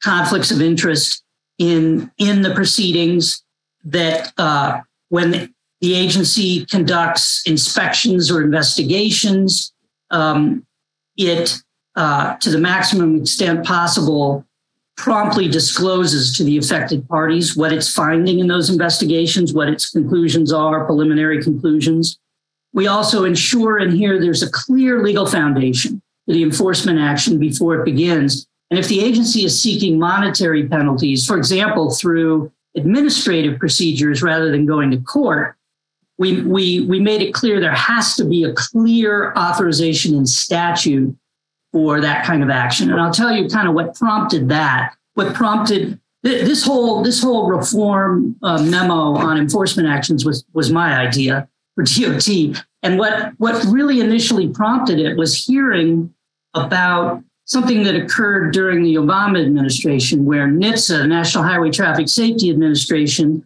conflicts 0.03 0.51
of 0.51 0.61
interest 0.61 1.23
in, 1.57 2.11
in 2.17 2.41
the 2.41 2.53
proceedings, 2.53 3.43
that 3.85 4.33
uh, 4.37 4.81
when 5.09 5.53
the 5.79 5.93
agency 5.93 6.65
conducts 6.65 7.41
inspections 7.45 8.29
or 8.29 8.41
investigations, 8.41 9.71
um, 10.11 10.65
it, 11.15 11.57
uh, 11.95 12.35
to 12.37 12.49
the 12.49 12.57
maximum 12.57 13.21
extent 13.21 13.65
possible, 13.65 14.45
promptly 14.97 15.47
discloses 15.47 16.35
to 16.35 16.43
the 16.43 16.57
affected 16.57 17.07
parties 17.07 17.55
what 17.55 17.71
it's 17.71 17.93
finding 17.93 18.39
in 18.39 18.47
those 18.47 18.69
investigations, 18.69 19.53
what 19.53 19.69
its 19.69 19.89
conclusions 19.91 20.51
are, 20.51 20.85
preliminary 20.85 21.41
conclusions. 21.41 22.19
We 22.73 22.87
also 22.87 23.23
ensure 23.23 23.79
in 23.79 23.91
here 23.91 24.19
there's 24.19 24.43
a 24.43 24.51
clear 24.51 25.01
legal 25.01 25.25
foundation 25.25 26.01
for 26.25 26.33
the 26.33 26.43
enforcement 26.43 26.99
action 26.99 27.39
before 27.39 27.75
it 27.75 27.85
begins. 27.85 28.47
And 28.69 28.79
if 28.79 28.87
the 28.87 28.99
agency 28.99 29.45
is 29.45 29.61
seeking 29.61 29.97
monetary 29.97 30.67
penalties, 30.67 31.25
for 31.25 31.37
example, 31.37 31.91
through 31.91 32.51
administrative 32.75 33.59
procedures 33.59 34.21
rather 34.21 34.51
than 34.51 34.65
going 34.65 34.91
to 34.91 34.97
court, 34.97 35.55
we, 36.17 36.41
we, 36.41 36.81
we 36.81 36.99
made 36.99 37.21
it 37.21 37.33
clear 37.33 37.59
there 37.59 37.71
has 37.71 38.15
to 38.15 38.25
be 38.25 38.43
a 38.43 38.53
clear 38.53 39.33
authorization 39.35 40.15
in 40.15 40.25
statute 40.25 41.15
for 41.77 42.01
that 42.01 42.25
kind 42.25 42.41
of 42.41 42.49
action. 42.49 42.89
And 42.89 42.99
I'll 42.99 43.13
tell 43.13 43.31
you 43.31 43.47
kind 43.47 43.67
of 43.67 43.75
what 43.75 43.93
prompted 43.93 44.49
that. 44.49 44.95
What 45.13 45.35
prompted 45.35 45.99
this 46.23 46.65
whole 46.65 47.03
this 47.03 47.21
whole 47.21 47.47
reform 47.47 48.35
uh, 48.41 48.63
memo 48.63 49.15
on 49.15 49.37
enforcement 49.37 49.87
actions 49.87 50.25
was 50.25 50.43
was 50.53 50.71
my 50.71 50.97
idea 50.97 51.47
for 51.75 51.83
DOT. 51.83 52.27
And 52.81 52.97
what 52.97 53.33
what 53.37 53.63
really 53.65 54.01
initially 54.01 54.47
prompted 54.47 54.97
it 54.97 55.17
was 55.17 55.45
hearing 55.45 56.11
about 56.55 57.23
something 57.45 57.83
that 57.83 57.95
occurred 57.95 58.53
during 58.53 58.81
the 58.81 58.95
Obama 58.95 59.39
administration, 59.45 60.25
where 60.25 60.47
NHTSA, 60.47 61.07
National 61.07 61.43
Highway 61.43 61.69
Traffic 61.69 62.09
Safety 62.09 62.49
Administration, 62.49 63.45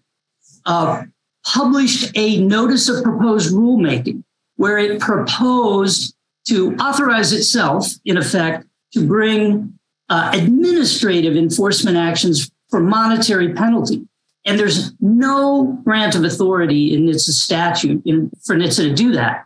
uh, 0.66 1.04
published 1.46 2.12
a 2.16 2.42
notice 2.42 2.88
of 2.88 3.04
proposed 3.04 3.54
rulemaking 3.54 4.24
where 4.56 4.78
it 4.78 5.02
proposed 5.02 6.16
to 6.48 6.76
authorize 6.76 7.34
itself, 7.34 7.88
in 8.06 8.18
effect, 8.18 8.66
to 8.94 9.06
bring 9.06 9.78
uh, 10.10 10.32
administrative 10.34 11.36
enforcement 11.36 11.98
actions 11.98 12.52
for 12.70 12.80
monetary 12.80 13.54
penalty. 13.54 14.06
And 14.46 14.58
there's 14.60 14.94
no 15.00 15.80
grant 15.84 16.16
of 16.16 16.24
authority 16.24 16.94
in 16.94 17.06
NHTSA 17.06 17.30
statute 17.32 18.02
in, 18.06 18.32
for 18.44 18.56
NHTSA 18.56 18.90
to 18.90 18.94
do 18.94 19.12
that. 19.14 19.46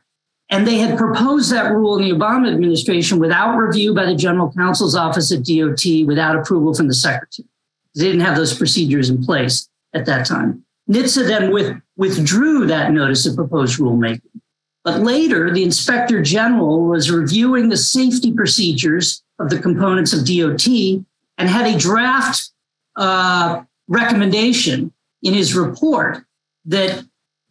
And 0.50 0.66
they 0.66 0.78
had 0.78 0.98
proposed 0.98 1.52
that 1.52 1.72
rule 1.72 1.98
in 1.98 2.08
the 2.08 2.16
Obama 2.16 2.54
administration 2.54 3.20
without 3.20 3.58
review 3.58 3.94
by 3.94 4.06
the 4.06 4.16
general 4.16 4.54
counsel's 4.54 4.96
office 4.96 5.32
at 5.32 5.44
DOT, 5.44 6.06
without 6.06 6.36
approval 6.36 6.74
from 6.74 6.88
the 6.88 6.94
secretary. 6.94 7.48
They 7.96 8.06
didn't 8.06 8.22
have 8.22 8.36
those 8.36 8.56
procedures 8.56 9.10
in 9.10 9.24
place 9.24 9.68
at 9.94 10.06
that 10.06 10.25
time. 10.25 10.64
NHTSA 10.90 11.28
then 11.28 11.52
with, 11.52 11.75
withdrew 11.98 12.68
that 12.68 12.92
notice 12.92 13.25
of 13.25 13.36
proposed 13.36 13.80
rulemaking. 13.80 14.22
But 14.86 15.01
later, 15.01 15.51
the 15.51 15.63
inspector 15.63 16.22
general 16.22 16.86
was 16.86 17.10
reviewing 17.10 17.70
the 17.70 17.77
safety 17.77 18.32
procedures 18.32 19.24
of 19.39 19.50
the 19.50 19.60
components 19.60 20.13
of 20.13 20.25
DOT 20.25 20.68
and 21.39 21.50
had 21.50 21.65
a 21.65 21.77
draft 21.77 22.51
uh, 22.96 23.63
recommendation 23.88 24.94
in 25.24 25.34
his 25.34 25.56
report 25.56 26.24
that 26.65 27.04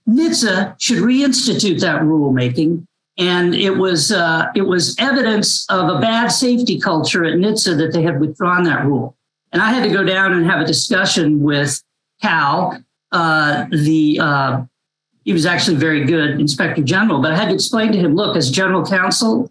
NHTSA 0.09 0.81
should 0.81 0.99
reinstitute 0.99 1.81
that 1.81 2.03
rulemaking. 2.03 2.87
And 3.19 3.53
it 3.55 3.77
was 3.79 4.13
uh, 4.13 4.47
it 4.55 4.63
was 4.63 4.97
evidence 4.99 5.67
of 5.71 5.89
a 5.89 6.01
bad 6.01 6.29
safety 6.29 6.79
culture 6.79 7.25
at 7.25 7.35
NHTSA 7.35 7.79
that 7.79 7.93
they 7.93 8.03
had 8.03 8.21
withdrawn 8.21 8.63
that 8.65 8.85
rule. 8.85 9.17
And 9.53 9.61
I 9.61 9.71
had 9.71 9.83
to 9.83 9.91
go 9.91 10.05
down 10.05 10.33
and 10.33 10.47
have 10.47 10.61
a 10.61 10.65
discussion 10.65 11.43
with 11.43 11.83
Cal, 12.23 12.81
uh, 13.11 13.67
the 13.71 14.21
uh, 14.21 14.63
he 15.25 15.33
was 15.33 15.47
actually 15.47 15.77
very 15.77 16.05
good 16.05 16.41
inspector 16.41 16.83
general, 16.83 17.21
but 17.21 17.33
I 17.33 17.37
had 17.37 17.49
to 17.49 17.55
explain 17.55 17.93
to 17.93 17.99
him, 17.99 18.15
look, 18.15 18.37
as 18.37 18.51
general 18.51 18.85
counsel, 18.85 19.51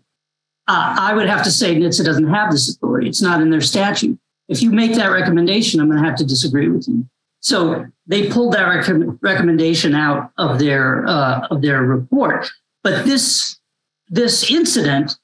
uh, 0.68 0.96
I 1.00 1.13
would 1.13 1.27
have 1.27 1.44
to 1.44 1.51
say 1.51 1.75
NHTSA 1.75 2.06
doesn't 2.06 2.27
have 2.27 2.51
this 2.51 2.70
authority. 2.70 3.10
It's 3.10 3.22
not 3.22 3.42
in 3.42 3.50
their 3.50 3.62
statute. 3.62 4.18
If 4.48 4.62
you 4.62 4.72
make 4.72 4.94
that 4.96 5.08
recommendation, 5.08 5.80
I'm 5.80 5.89
going 5.89 6.01
to 6.01 6.08
have 6.08 6.18
to 6.18 6.25
disagree 6.25 6.70
with 6.70 6.88
you. 6.88 7.06
So 7.42 7.86
they 8.08 8.30
pulled 8.30 8.53
that 8.53 8.63
rec- 8.63 9.18
recommendation 9.22 9.96
out 9.96 10.32
of 10.38 10.60
their 10.60 11.06
uh, 11.08 11.48
of 11.51 11.62
their 11.62 11.84
report. 11.84 12.50
But 12.84 13.03
this 13.03 13.60
this 14.08 14.50
incident 14.50 15.18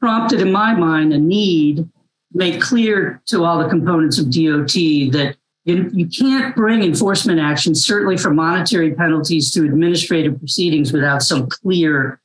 prompted, 0.00 0.40
in 0.40 0.52
my 0.52 0.74
mind, 0.74 1.12
a 1.12 1.18
need 1.18 1.76
to 1.78 1.88
make 2.32 2.60
clear 2.60 3.22
to 3.26 3.44
all 3.44 3.58
the 3.58 3.68
components 3.68 4.18
of 4.18 4.26
DOT 4.26 4.74
that 5.12 5.36
you, 5.64 5.90
you 5.92 6.06
can't 6.06 6.54
bring 6.54 6.82
enforcement 6.82 7.40
action, 7.40 7.74
certainly 7.74 8.16
for 8.16 8.30
monetary 8.30 8.94
penalties 8.94 9.50
to 9.52 9.64
administrative 9.64 10.38
proceedings, 10.38 10.92
without 10.92 11.22
some 11.22 11.48
clear 11.48 12.20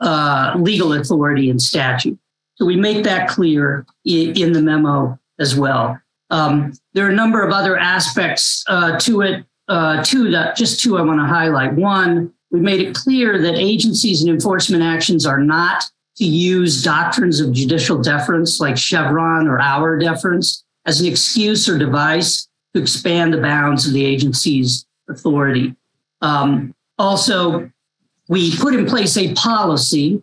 uh, 0.00 0.54
legal 0.56 0.92
authority 0.92 1.50
and 1.50 1.60
statute. 1.60 2.18
So 2.56 2.64
we 2.64 2.76
make 2.76 3.02
that 3.04 3.28
clear 3.28 3.84
in, 4.04 4.36
in 4.40 4.52
the 4.52 4.62
memo 4.62 5.18
as 5.40 5.56
well. 5.56 6.00
Um, 6.30 6.72
there 6.92 7.06
are 7.06 7.10
a 7.10 7.14
number 7.14 7.42
of 7.42 7.52
other 7.52 7.76
aspects 7.76 8.64
uh, 8.68 8.98
to 9.00 9.22
it, 9.22 9.44
uh, 9.68 10.02
two 10.04 10.30
that 10.30 10.56
just 10.56 10.80
two 10.80 10.96
I 10.96 11.02
want 11.02 11.20
to 11.20 11.26
highlight. 11.26 11.74
One, 11.74 12.32
we 12.50 12.60
made 12.60 12.80
it 12.80 12.94
clear 12.94 13.40
that 13.42 13.54
agencies 13.54 14.22
and 14.22 14.30
enforcement 14.30 14.82
actions 14.82 15.26
are 15.26 15.40
not 15.40 15.84
to 16.16 16.24
use 16.24 16.82
doctrines 16.82 17.40
of 17.40 17.52
judicial 17.52 18.00
deference 18.00 18.60
like 18.60 18.76
Chevron 18.76 19.48
or 19.48 19.60
Auer 19.60 19.98
deference 19.98 20.64
as 20.86 21.00
an 21.00 21.06
excuse 21.08 21.68
or 21.68 21.76
device 21.76 22.48
to 22.74 22.82
expand 22.82 23.32
the 23.32 23.40
bounds 23.40 23.86
of 23.86 23.92
the 23.92 24.04
agency's 24.04 24.86
authority. 25.08 25.74
Um, 26.20 26.74
also, 26.98 27.70
we 28.28 28.56
put 28.56 28.74
in 28.74 28.86
place 28.86 29.16
a 29.16 29.32
policy 29.34 30.22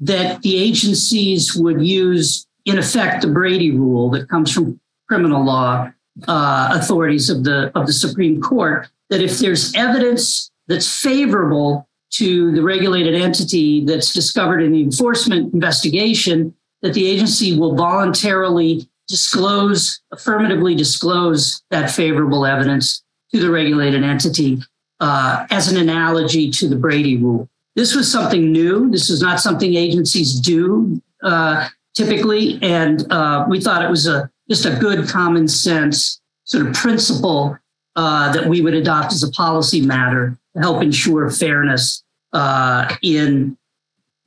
that 0.00 0.42
the 0.42 0.56
agencies 0.56 1.54
would 1.54 1.84
use, 1.84 2.46
in 2.64 2.78
effect, 2.78 3.22
the 3.22 3.28
Brady 3.28 3.70
rule 3.70 4.10
that 4.10 4.28
comes 4.28 4.52
from 4.52 4.80
criminal 5.08 5.44
law 5.44 5.90
uh, 6.28 6.68
authorities 6.72 7.30
of 7.30 7.44
the 7.44 7.70
of 7.74 7.86
the 7.86 7.92
Supreme 7.92 8.40
Court 8.40 8.88
that 9.10 9.20
if 9.20 9.38
there's 9.38 9.74
evidence 9.74 10.50
that's 10.68 11.00
favorable 11.00 11.88
to 12.10 12.52
the 12.52 12.62
regulated 12.62 13.14
entity 13.14 13.84
that's 13.84 14.12
discovered 14.12 14.60
in 14.60 14.72
the 14.72 14.82
enforcement 14.82 15.52
investigation, 15.54 16.54
that 16.82 16.94
the 16.94 17.06
agency 17.06 17.58
will 17.58 17.74
voluntarily 17.74 18.88
disclose, 19.10 20.00
affirmatively 20.12 20.74
disclose 20.74 21.62
that 21.70 21.90
favorable 21.90 22.46
evidence 22.46 23.02
to 23.32 23.40
the 23.40 23.50
regulated 23.50 24.04
entity 24.04 24.58
uh, 25.00 25.46
as 25.50 25.70
an 25.70 25.76
analogy 25.76 26.50
to 26.50 26.68
the 26.68 26.76
Brady 26.76 27.16
rule. 27.16 27.48
This 27.74 27.94
was 27.94 28.10
something 28.10 28.52
new. 28.52 28.90
This 28.90 29.10
is 29.10 29.20
not 29.20 29.40
something 29.40 29.74
agencies 29.74 30.40
do 30.40 31.02
uh, 31.22 31.68
typically, 31.94 32.58
and 32.62 33.10
uh, 33.12 33.46
we 33.48 33.60
thought 33.60 33.84
it 33.84 33.90
was 33.90 34.06
a 34.06 34.30
just 34.48 34.64
a 34.64 34.76
good 34.76 35.08
common 35.08 35.46
sense 35.46 36.20
sort 36.44 36.66
of 36.66 36.74
principle 36.74 37.56
uh, 37.96 38.32
that 38.32 38.46
we 38.46 38.60
would 38.60 38.74
adopt 38.74 39.12
as 39.12 39.22
a 39.22 39.30
policy 39.30 39.80
matter 39.80 40.36
to 40.54 40.60
help 40.60 40.82
ensure 40.82 41.30
fairness 41.30 42.02
uh, 42.32 42.94
in 43.02 43.56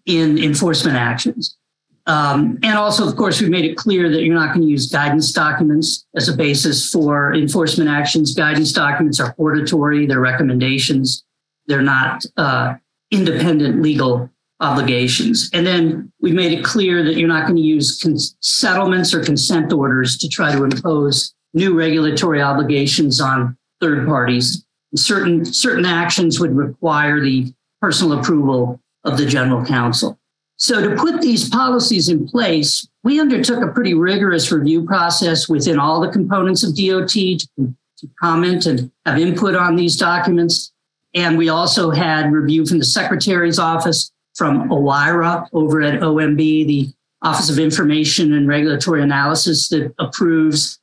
in 0.05 0.37
enforcement 0.37 0.97
actions. 0.97 1.57
Um, 2.05 2.59
and 2.63 2.77
also, 2.77 3.07
of 3.07 3.15
course, 3.15 3.39
we've 3.39 3.49
made 3.49 3.65
it 3.65 3.77
clear 3.77 4.09
that 4.09 4.23
you're 4.23 4.35
not 4.35 4.53
going 4.53 4.65
to 4.65 4.71
use 4.71 4.91
guidance 4.91 5.31
documents 5.31 6.05
as 6.15 6.27
a 6.27 6.35
basis 6.35 6.89
for 6.91 7.33
enforcement 7.33 7.89
actions. 7.89 8.33
Guidance 8.35 8.73
documents 8.73 9.19
are 9.19 9.33
hortatory, 9.37 10.05
they're 10.05 10.19
recommendations, 10.19 11.23
they're 11.67 11.81
not 11.81 12.25
uh, 12.35 12.75
independent 13.11 13.81
legal 13.81 14.29
obligations. 14.59 15.49
And 15.53 15.65
then 15.65 16.11
we've 16.19 16.33
made 16.33 16.51
it 16.51 16.63
clear 16.63 17.03
that 17.03 17.15
you're 17.15 17.27
not 17.27 17.43
going 17.43 17.55
to 17.55 17.61
use 17.61 18.01
settlements 18.41 19.13
or 19.13 19.23
consent 19.23 19.71
orders 19.71 20.17
to 20.17 20.27
try 20.27 20.53
to 20.53 20.63
impose 20.63 21.33
new 21.53 21.77
regulatory 21.77 22.41
obligations 22.41 23.21
on 23.21 23.57
third 23.79 24.07
parties. 24.07 24.65
Certain, 24.95 25.45
certain 25.45 25.85
actions 25.85 26.39
would 26.39 26.55
require 26.55 27.19
the 27.19 27.53
personal 27.81 28.19
approval 28.19 28.79
of 29.03 29.17
the 29.17 29.25
general 29.25 29.65
counsel. 29.65 30.19
So, 30.63 30.79
to 30.79 30.95
put 30.95 31.19
these 31.19 31.49
policies 31.49 32.07
in 32.07 32.25
place, 32.25 32.87
we 33.03 33.19
undertook 33.19 33.61
a 33.61 33.73
pretty 33.73 33.95
rigorous 33.95 34.49
review 34.49 34.85
process 34.85 35.49
within 35.49 35.77
all 35.77 35.99
the 35.99 36.07
components 36.07 36.63
of 36.63 36.73
DOT 36.77 37.09
to, 37.09 37.37
to 37.97 38.09
comment 38.17 38.65
and 38.65 38.89
have 39.05 39.19
input 39.19 39.55
on 39.55 39.75
these 39.75 39.97
documents. 39.97 40.71
And 41.13 41.37
we 41.37 41.49
also 41.49 41.89
had 41.89 42.31
review 42.31 42.65
from 42.65 42.79
the 42.79 42.85
Secretary's 42.85 43.59
office 43.59 44.13
from 44.35 44.69
OIRA 44.69 45.49
over 45.51 45.81
at 45.81 45.99
OMB, 45.99 46.37
the 46.37 46.93
Office 47.21 47.49
of 47.49 47.59
Information 47.59 48.31
and 48.31 48.47
Regulatory 48.47 49.03
Analysis 49.03 49.67
that 49.67 49.93
approves 49.99 50.79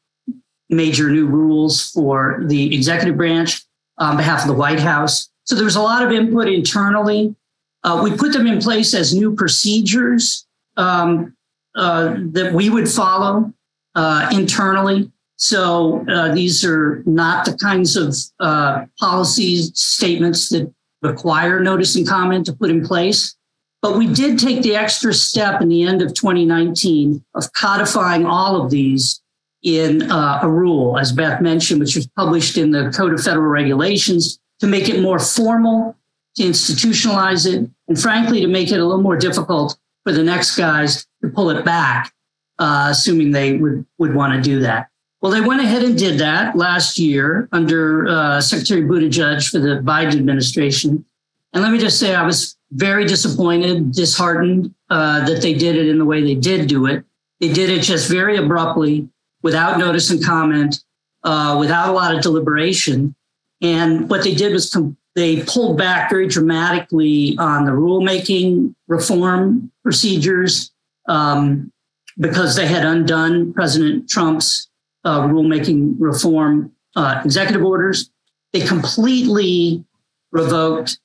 major 0.68 1.08
new 1.08 1.24
rules 1.24 1.90
for 1.92 2.42
the 2.44 2.74
executive 2.74 3.16
branch 3.16 3.64
on 3.96 4.18
behalf 4.18 4.42
of 4.42 4.48
the 4.48 4.52
White 4.52 4.80
House. 4.80 5.30
So 5.44 5.54
there 5.54 5.64
was 5.64 5.76
a 5.76 5.80
lot 5.80 6.04
of 6.04 6.12
input 6.12 6.48
internally. 6.48 7.34
Uh, 7.82 8.00
we 8.02 8.16
put 8.16 8.32
them 8.32 8.46
in 8.46 8.60
place 8.60 8.94
as 8.94 9.14
new 9.14 9.34
procedures 9.34 10.46
um, 10.76 11.34
uh, 11.74 12.14
that 12.32 12.52
we 12.52 12.68
would 12.68 12.88
follow 12.88 13.52
uh, 13.94 14.28
internally. 14.32 15.10
So 15.36 16.04
uh, 16.08 16.34
these 16.34 16.64
are 16.64 17.02
not 17.06 17.46
the 17.46 17.56
kinds 17.56 17.96
of 17.96 18.14
uh, 18.40 18.84
policy 18.98 19.62
statements 19.74 20.50
that 20.50 20.72
require 21.02 21.60
notice 21.60 21.96
and 21.96 22.06
comment 22.06 22.46
to 22.46 22.52
put 22.52 22.70
in 22.70 22.84
place. 22.84 23.36
But 23.82 23.96
we 23.96 24.12
did 24.12 24.38
take 24.38 24.62
the 24.62 24.76
extra 24.76 25.14
step 25.14 25.62
in 25.62 25.68
the 25.68 25.82
end 25.84 26.02
of 26.02 26.12
2019 26.12 27.24
of 27.34 27.52
codifying 27.54 28.26
all 28.26 28.62
of 28.62 28.70
these 28.70 29.22
in 29.62 30.10
uh, 30.10 30.40
a 30.42 30.48
rule, 30.48 30.98
as 30.98 31.12
Beth 31.12 31.40
mentioned, 31.40 31.80
which 31.80 31.96
was 31.96 32.06
published 32.08 32.58
in 32.58 32.70
the 32.70 32.90
Code 32.90 33.14
of 33.14 33.22
Federal 33.22 33.46
Regulations 33.46 34.38
to 34.60 34.66
make 34.66 34.88
it 34.88 35.00
more 35.00 35.18
formal, 35.18 35.96
to 36.36 36.42
institutionalize 36.42 37.46
it, 37.46 37.68
and 37.88 38.00
frankly, 38.00 38.40
to 38.40 38.46
make 38.46 38.70
it 38.70 38.80
a 38.80 38.84
little 38.84 39.02
more 39.02 39.16
difficult 39.16 39.76
for 40.04 40.12
the 40.12 40.22
next 40.22 40.56
guys 40.56 41.06
to 41.22 41.28
pull 41.28 41.50
it 41.50 41.64
back, 41.64 42.12
uh, 42.58 42.88
assuming 42.90 43.30
they 43.30 43.56
would, 43.56 43.84
would 43.98 44.14
want 44.14 44.32
to 44.32 44.40
do 44.40 44.60
that. 44.60 44.88
Well, 45.20 45.32
they 45.32 45.42
went 45.42 45.60
ahead 45.60 45.82
and 45.82 45.98
did 45.98 46.18
that 46.20 46.56
last 46.56 46.98
year 46.98 47.48
under 47.52 48.08
uh, 48.08 48.40
Secretary 48.40 48.82
Buttigieg 48.82 49.46
for 49.50 49.58
the 49.58 49.80
Biden 49.84 50.14
administration. 50.14 51.04
And 51.52 51.62
let 51.62 51.72
me 51.72 51.78
just 51.78 51.98
say, 51.98 52.14
I 52.14 52.24
was 52.24 52.56
very 52.70 53.04
disappointed, 53.04 53.92
disheartened 53.92 54.72
uh, 54.88 55.26
that 55.26 55.42
they 55.42 55.52
did 55.52 55.76
it 55.76 55.88
in 55.88 55.98
the 55.98 56.04
way 56.04 56.22
they 56.22 56.36
did 56.36 56.68
do 56.68 56.86
it. 56.86 57.04
They 57.40 57.52
did 57.52 57.68
it 57.68 57.82
just 57.82 58.08
very 58.08 58.36
abruptly, 58.36 59.08
without 59.42 59.78
notice 59.78 60.10
and 60.10 60.24
comment, 60.24 60.82
uh, 61.24 61.56
without 61.58 61.88
a 61.88 61.92
lot 61.92 62.14
of 62.14 62.22
deliberation. 62.22 63.14
And 63.60 64.08
what 64.08 64.22
they 64.22 64.34
did 64.34 64.52
was 64.52 64.72
com- 64.72 64.96
they 65.14 65.42
pulled 65.42 65.76
back 65.76 66.10
very 66.10 66.28
dramatically 66.28 67.36
on 67.38 67.64
the 67.64 67.72
rulemaking 67.72 68.74
reform 68.86 69.70
procedures 69.82 70.72
um, 71.08 71.72
because 72.18 72.54
they 72.54 72.66
had 72.66 72.84
undone 72.84 73.52
President 73.52 74.08
Trump's 74.08 74.68
uh, 75.04 75.22
rulemaking 75.22 75.96
reform 75.98 76.72
uh, 76.96 77.20
executive 77.24 77.64
orders. 77.64 78.10
They 78.52 78.60
completely 78.60 79.84
revoked 80.32 80.98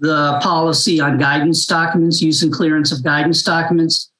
the 0.00 0.38
policy 0.42 1.00
on 1.00 1.18
guidance 1.18 1.66
documents, 1.66 2.20
use 2.22 2.42
and 2.42 2.52
clearance 2.52 2.92
of 2.92 3.02
guidance 3.02 3.42
documents, 3.42 4.10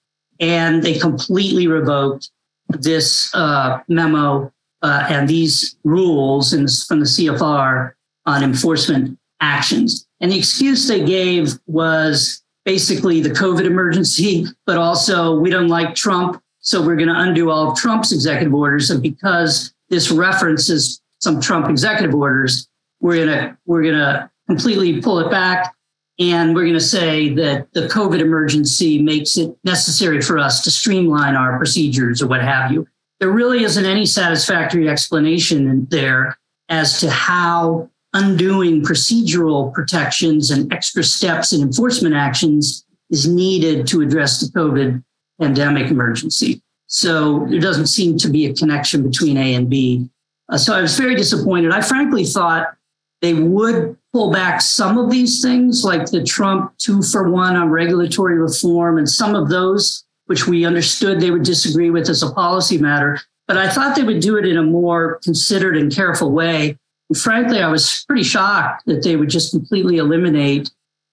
and 0.41 0.83
they 0.83 0.99
completely 0.99 1.67
revoked 1.67 2.31
this 2.69 3.31
uh, 3.35 3.81
memo 3.89 4.53
uh, 4.83 5.07
and 5.09 5.29
these 5.29 5.77
rules 5.85 6.53
in, 6.53 6.67
from 6.89 7.01
the 7.01 7.07
CFR 7.07 7.93
on 8.31 8.45
enforcement 8.45 9.19
actions. 9.41 10.07
And 10.21 10.31
the 10.31 10.39
excuse 10.39 10.87
they 10.87 11.05
gave 11.05 11.59
was 11.67 12.43
basically 12.65 13.21
the 13.21 13.31
COVID 13.31 13.65
emergency, 13.65 14.47
but 14.67 14.79
also 14.79 15.39
we 15.39 15.51
don't 15.51 15.69
like 15.69 15.95
Trump, 15.95 16.43
so 16.61 16.85
we're 16.85 16.97
going 16.97 17.09
to 17.09 17.19
undo 17.19 17.51
all 17.51 17.71
of 17.71 17.77
Trump's 17.77 18.13
executive 18.13 18.55
orders. 18.55 18.91
And 18.91 19.03
because 19.03 19.75
this 19.89 20.11
references 20.11 21.01
some 21.21 21.41
Trump 21.41 21.69
executive 21.69 22.15
orders, 22.15 22.69
we're 23.01 23.25
gonna 23.25 23.59
we're 23.67 23.83
gonna 23.83 24.31
completely 24.47 25.01
pull 25.01 25.19
it 25.21 25.31
back. 25.31 25.75
And 26.19 26.55
we're 26.55 26.65
going 26.65 26.75
to 26.75 26.81
say 26.81 27.33
that 27.35 27.73
the 27.73 27.89
COVID 27.89 28.21
emergency 28.21 29.01
makes 29.01 29.39
it 29.39 29.57
necessary 29.65 30.21
for 30.21 30.37
us 30.39 30.63
to 30.65 30.71
streamline 30.71 31.35
our 31.35 31.57
procedures 31.57 32.21
or 32.21 32.27
what 32.27 32.43
have 32.43 32.71
you. 32.71 32.87
There 33.21 33.31
really 33.31 33.65
isn't 33.65 33.87
any 33.87 34.05
satisfactory 34.05 34.87
explanation 34.87 35.87
there 35.91 36.37
as 36.69 37.01
to 37.01 37.11
how 37.11 37.89
undoing 38.13 38.83
procedural 38.83 39.73
protections 39.73 40.51
and 40.51 40.73
extra 40.73 41.03
steps 41.03 41.53
in 41.53 41.61
enforcement 41.61 42.15
actions 42.15 42.85
is 43.11 43.29
needed 43.29 43.87
to 43.87 44.01
address 44.01 44.41
the 44.41 44.59
COVID 44.59 45.03
pandemic 45.41 45.91
emergency. 45.91 46.63
So 46.87 47.47
there 47.49 47.61
doesn't 47.61 47.87
seem 47.87 48.19
to 48.19 48.29
be 48.29 48.47
a 48.47 48.55
connection 48.55 49.03
between 49.03 49.37
A 49.37 49.55
and 49.55 49.71
B. 49.71 50.09
Uh, 50.49 50.59
so 50.59 50.75
I 50.75 50.81
was 50.81 50.99
very 50.99 51.15
disappointed. 51.15 51.71
I 51.71 51.81
frankly 51.81 52.25
thought 52.25 52.75
they 53.23 53.35
would 53.35 53.97
pull 54.13 54.33
back 54.33 54.61
some 54.61 54.99
of 54.99 55.09
these 55.09 55.41
things, 55.41 55.85
like 55.85 56.07
the 56.07 56.25
Trump 56.25 56.77
two 56.79 57.03
for 57.03 57.31
one 57.31 57.55
on 57.55 57.69
regulatory 57.71 58.39
reform, 58.39 58.99
and 58.99 59.09
some 59.09 59.37
of 59.37 59.49
those, 59.49 60.05
which 60.27 60.49
we 60.49 60.65
understood 60.65 61.21
they 61.21 61.31
would 61.31 61.45
disagree 61.45 61.91
with 61.91 62.09
as 62.09 62.25
a 62.25 62.33
policy 62.33 62.77
matter. 62.77 63.21
But 63.47 63.57
I 63.57 63.69
thought 63.69 63.95
they 63.95 64.03
would 64.03 64.21
do 64.21 64.37
it 64.37 64.47
in 64.47 64.57
a 64.57 64.63
more 64.63 65.21
considered 65.23 65.77
and 65.77 65.95
careful 65.95 66.33
way. 66.33 66.77
Frankly, 67.17 67.61
I 67.61 67.69
was 67.69 68.05
pretty 68.07 68.23
shocked 68.23 68.85
that 68.87 69.03
they 69.03 69.17
would 69.17 69.31
just 69.31 69.53
completely 69.53 69.97
eliminate 69.97 70.71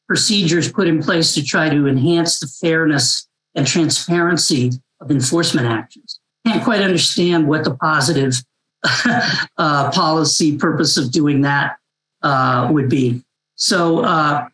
procedures 0.08 0.72
put 0.72 0.88
in 0.88 1.02
place 1.02 1.34
to 1.34 1.44
try 1.44 1.70
to 1.70 1.88
enhance 1.88 2.40
the 2.40 2.48
fairness 2.48 3.28
and 3.56 3.68
transparency 3.68 4.72
of 5.02 5.12
enforcement 5.12 5.68
actions. 5.68 6.20
Can't 6.46 6.64
quite 6.64 6.82
understand 6.82 7.48
what 7.48 7.64
the 7.64 7.76
positive 7.76 8.36
uh, 9.58 9.92
policy 9.92 10.58
purpose 10.58 10.98
of 10.98 11.12
doing 11.12 11.42
that 11.42 11.78
uh, 12.22 12.70
would 12.72 12.90
be. 12.90 13.24
So 13.56 14.00
uh, 14.00 14.48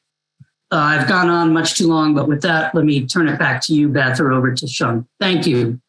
uh, 0.71 0.75
I've 0.75 1.07
gone 1.07 1.29
on 1.29 1.53
much 1.53 1.77
too 1.77 1.87
long, 1.87 2.15
but 2.15 2.27
with 2.27 2.41
that, 2.41 2.73
let 2.73 2.85
me 2.85 3.05
turn 3.05 3.27
it 3.27 3.37
back 3.37 3.61
to 3.63 3.73
you, 3.73 3.89
Beth, 3.89 4.19
or 4.19 4.31
over 4.31 4.53
to 4.53 4.67
Sean. 4.67 5.07
Thank 5.19 5.45
you. 5.45 5.79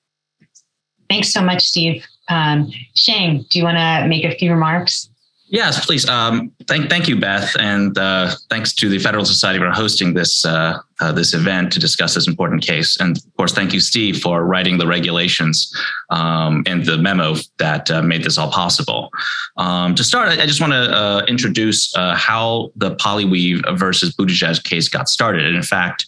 Thanks 1.08 1.32
so 1.32 1.40
much, 1.40 1.62
Steve. 1.62 2.04
Um, 2.28 2.70
Sheng, 2.94 3.46
do 3.50 3.58
you 3.58 3.64
want 3.64 3.78
to 3.78 4.06
make 4.08 4.24
a 4.24 4.36
few 4.36 4.50
remarks? 4.50 5.10
Yes, 5.54 5.86
please. 5.86 6.08
Um, 6.08 6.50
thank, 6.66 6.90
thank 6.90 7.06
you, 7.06 7.14
Beth, 7.14 7.54
and 7.60 7.96
uh, 7.96 8.34
thanks 8.50 8.74
to 8.74 8.88
the 8.88 8.98
Federal 8.98 9.24
Society 9.24 9.60
for 9.60 9.70
hosting 9.70 10.12
this 10.12 10.44
uh, 10.44 10.80
uh, 10.98 11.12
this 11.12 11.32
event 11.32 11.72
to 11.74 11.78
discuss 11.78 12.12
this 12.16 12.26
important 12.26 12.60
case. 12.66 12.98
And 12.98 13.16
of 13.16 13.36
course, 13.36 13.52
thank 13.52 13.72
you, 13.72 13.78
Steve, 13.78 14.20
for 14.20 14.44
writing 14.44 14.78
the 14.78 14.86
regulations 14.88 15.72
um, 16.10 16.64
and 16.66 16.84
the 16.84 16.98
memo 16.98 17.36
that 17.58 17.88
uh, 17.88 18.02
made 18.02 18.24
this 18.24 18.36
all 18.36 18.50
possible. 18.50 19.10
Um, 19.56 19.94
to 19.94 20.02
start, 20.02 20.28
I 20.30 20.44
just 20.44 20.60
want 20.60 20.72
to 20.72 20.92
uh, 20.92 21.24
introduce 21.28 21.96
uh, 21.96 22.16
how 22.16 22.72
the 22.74 22.96
Polyweave 22.96 23.78
versus 23.78 24.12
Buttigieg 24.16 24.64
case 24.64 24.88
got 24.88 25.08
started. 25.08 25.46
And 25.46 25.54
in 25.54 25.62
fact, 25.62 26.04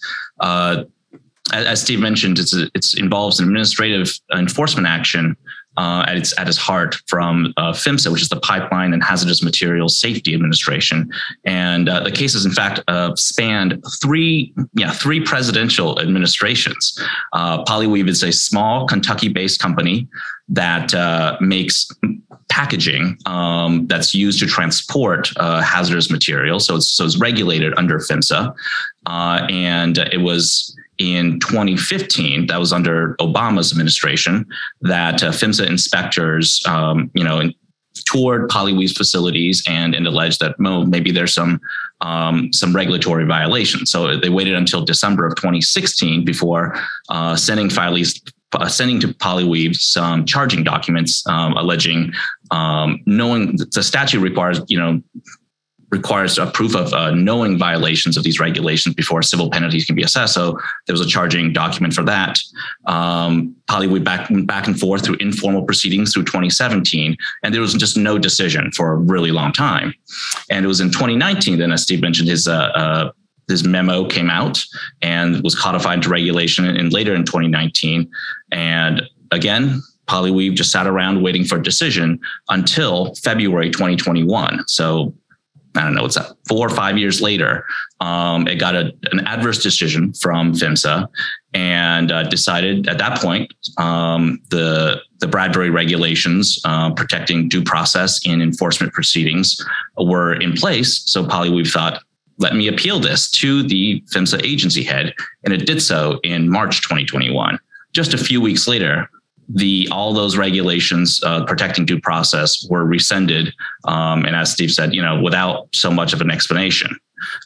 as 1.53 1.81
Steve 1.81 2.01
mentioned, 2.01 2.41
it's, 2.41 2.53
it's 2.75 2.95
involves 2.95 3.39
an 3.39 3.47
administrative 3.47 4.13
enforcement 4.35 4.89
action 4.89 5.37
uh, 5.77 6.05
at 6.07 6.17
its 6.17 6.39
at 6.39 6.49
its 6.49 6.57
heart 6.57 6.97
from 7.07 7.53
uh, 7.57 7.73
PHMSA, 7.73 8.13
which 8.13 8.23
is 8.23 8.29
the 8.29 8.41
Pipeline 8.41 8.93
and 8.93 9.03
Hazardous 9.03 9.43
Materials 9.43 9.99
Safety 9.99 10.35
Administration, 10.35 11.11
and 11.45 11.89
uh, 11.89 12.01
the 12.01 12.11
cases, 12.11 12.47
in 12.47 12.53
fact, 12.53 12.81
uh, 12.89 13.15
spanned 13.17 13.83
three 14.01 14.53
yeah 14.75 14.93
three 14.93 15.21
presidential 15.21 16.01
administrations. 16.01 16.99
Uh, 17.33 17.65
Polyweave 17.65 18.09
is 18.09 18.23
a 18.23 18.33
small 18.33 18.87
Kentucky-based 18.87 19.61
company 19.61 20.09
that 20.49 20.95
uh, 20.95 21.37
makes 21.41 21.89
packaging 22.49 23.19
um, 23.27 23.87
that's 23.89 24.15
used 24.15 24.39
to 24.39 24.47
transport 24.47 25.31
hazardous 25.37 26.11
materials. 26.11 26.67
So 26.67 26.77
it's, 26.77 26.89
so 26.89 27.05
it's 27.05 27.19
regulated 27.19 27.75
under 27.77 27.99
PHMSA, 27.99 28.55
and 29.07 29.99
it 29.99 30.21
was 30.21 30.76
in 30.99 31.41
2015, 31.41 32.47
that 32.47 32.59
was 32.59 32.73
under 32.73 33.17
Obama's 33.17 33.73
administration, 33.73 34.47
that 34.83 35.23
uh, 35.23 35.31
PHMSA 35.31 35.67
inspectors, 35.67 36.63
um, 36.67 37.11
you 37.15 37.25
know, 37.25 37.51
toured 38.05 38.51
Polyweave's 38.51 38.93
facilities 38.93 39.63
and, 39.67 39.95
and 39.95 40.07
alleged 40.07 40.41
that 40.41 40.57
well, 40.59 40.85
maybe 40.85 41.11
there's 41.11 41.35
some 41.35 41.61
um, 42.01 42.53
some 42.53 42.75
regulatory 42.75 43.25
violations. 43.25 43.91
So 43.91 44.17
they 44.17 44.29
waited 44.29 44.55
until 44.55 44.85
December 44.85 45.27
of 45.27 45.35
2016 45.37 46.25
before 46.25 46.79
uh, 47.09 47.37
sending 47.37 47.71
filings. 47.71 48.21
Uh, 48.53 48.69
sending 48.69 49.01
to 49.01 49.09
Polyweave 49.09 49.75
some 49.75 50.25
charging 50.25 50.63
documents 50.63 51.27
um, 51.27 51.55
alleging 51.55 52.13
um, 52.53 53.03
knowing 53.05 53.57
the 53.57 53.83
statute 53.83 54.21
requires 54.21 54.61
you 54.69 54.79
know 54.79 55.03
requires 55.91 56.37
a 56.39 56.47
proof 56.47 56.75
of 56.75 56.93
uh, 56.93 57.13
knowing 57.13 57.59
violations 57.59 58.17
of 58.17 58.25
these 58.25 58.41
regulations 58.41 58.95
before 58.95 59.23
civil 59.23 59.51
penalties 59.51 59.85
can 59.85 59.95
be 59.95 60.03
assessed. 60.03 60.35
So 60.35 60.59
there 60.87 60.93
was 60.93 61.01
a 61.01 61.07
charging 61.07 61.53
document 61.53 61.95
for 61.95 62.03
that. 62.05 62.39
Um, 62.87 63.55
Polyweave 63.69 64.05
back 64.05 64.29
back 64.45 64.67
and 64.67 64.79
forth 64.79 65.05
through 65.05 65.17
informal 65.17 65.65
proceedings 65.65 66.13
through 66.13 66.25
2017, 66.25 67.17
and 67.43 67.55
there 67.55 67.61
was 67.61 67.75
just 67.75 67.97
no 67.97 68.19
decision 68.19 68.71
for 68.73 68.93
a 68.93 68.97
really 68.97 69.31
long 69.31 69.53
time. 69.53 69.95
And 70.51 70.65
it 70.65 70.69
was 70.69 70.81
in 70.81 70.91
2019 70.91 71.59
then, 71.59 71.73
as 71.73 71.83
Steve 71.83 72.01
mentioned, 72.01 72.29
his 72.29 72.49
uh, 72.49 72.71
uh, 72.75 73.13
his 73.49 73.65
memo 73.65 74.07
came 74.07 74.29
out 74.29 74.65
and 75.03 75.43
was 75.45 75.55
codified 75.55 75.99
into 75.99 76.09
regulation, 76.09 76.65
and 76.65 76.93
later 76.93 77.15
in 77.15 77.25
2019, 77.25 78.11
and 78.53 79.03
again. 79.31 79.83
Polyweave 80.07 80.55
just 80.55 80.71
sat 80.71 80.87
around 80.87 81.21
waiting 81.21 81.45
for 81.45 81.57
a 81.57 81.63
decision 81.65 82.21
until 82.49 83.13
February 83.17 83.71
2021. 83.73 84.63
So 84.69 85.13
I 85.77 85.83
don't 85.83 85.95
know, 85.95 86.03
what's 86.03 86.17
that, 86.17 86.33
four 86.49 86.67
or 86.67 86.75
five 86.75 86.99
years 86.99 87.21
later, 87.21 87.65
um, 88.01 88.47
it 88.49 88.57
got 88.57 88.75
a, 88.75 88.93
an 89.13 89.27
adverse 89.27 89.63
decision 89.63 90.13
from 90.15 90.53
PHMSA 90.53 91.09
and 91.55 92.13
uh, 92.13 92.23
decided 92.25 92.89
at 92.89 92.99
that 92.99 93.21
point 93.21 93.53
um, 93.79 94.41
the, 94.51 95.01
the 95.21 95.27
Bradbury 95.27 95.71
regulations 95.71 96.59
uh, 96.65 96.93
protecting 96.93 97.49
due 97.49 97.63
process 97.63 98.25
in 98.27 98.43
enforcement 98.43 98.93
proceedings 98.93 99.65
were 99.97 100.35
in 100.35 100.53
place. 100.53 101.03
So 101.07 101.25
Polyweave 101.25 101.71
thought, 101.71 102.03
let 102.39 102.55
me 102.55 102.69
appeal 102.69 103.01
this 103.01 103.31
to 103.33 103.63
the 103.63 104.03
PHMSA 104.13 104.45
agency 104.45 104.83
head. 104.83 105.15
And 105.45 105.55
it 105.55 105.67
did 105.67 105.81
so 105.81 106.21
in 106.23 106.51
March 106.51 106.83
2021. 106.83 107.59
Just 107.93 108.13
a 108.13 108.19
few 108.19 108.41
weeks 108.41 108.69
later, 108.69 109.09
the 109.49 109.89
all 109.91 110.13
those 110.13 110.37
regulations 110.37 111.21
uh, 111.25 111.45
protecting 111.45 111.85
due 111.85 112.01
process 112.01 112.67
were 112.69 112.85
rescinded, 112.85 113.53
um, 113.85 114.25
and 114.25 114.35
as 114.35 114.53
Steve 114.53 114.73
said, 114.73 114.95
you 114.95 115.03
know, 115.03 115.21
without 115.21 115.69
so 115.75 115.91
much 115.91 116.13
of 116.13 116.21
an 116.21 116.31
explanation. 116.31 116.97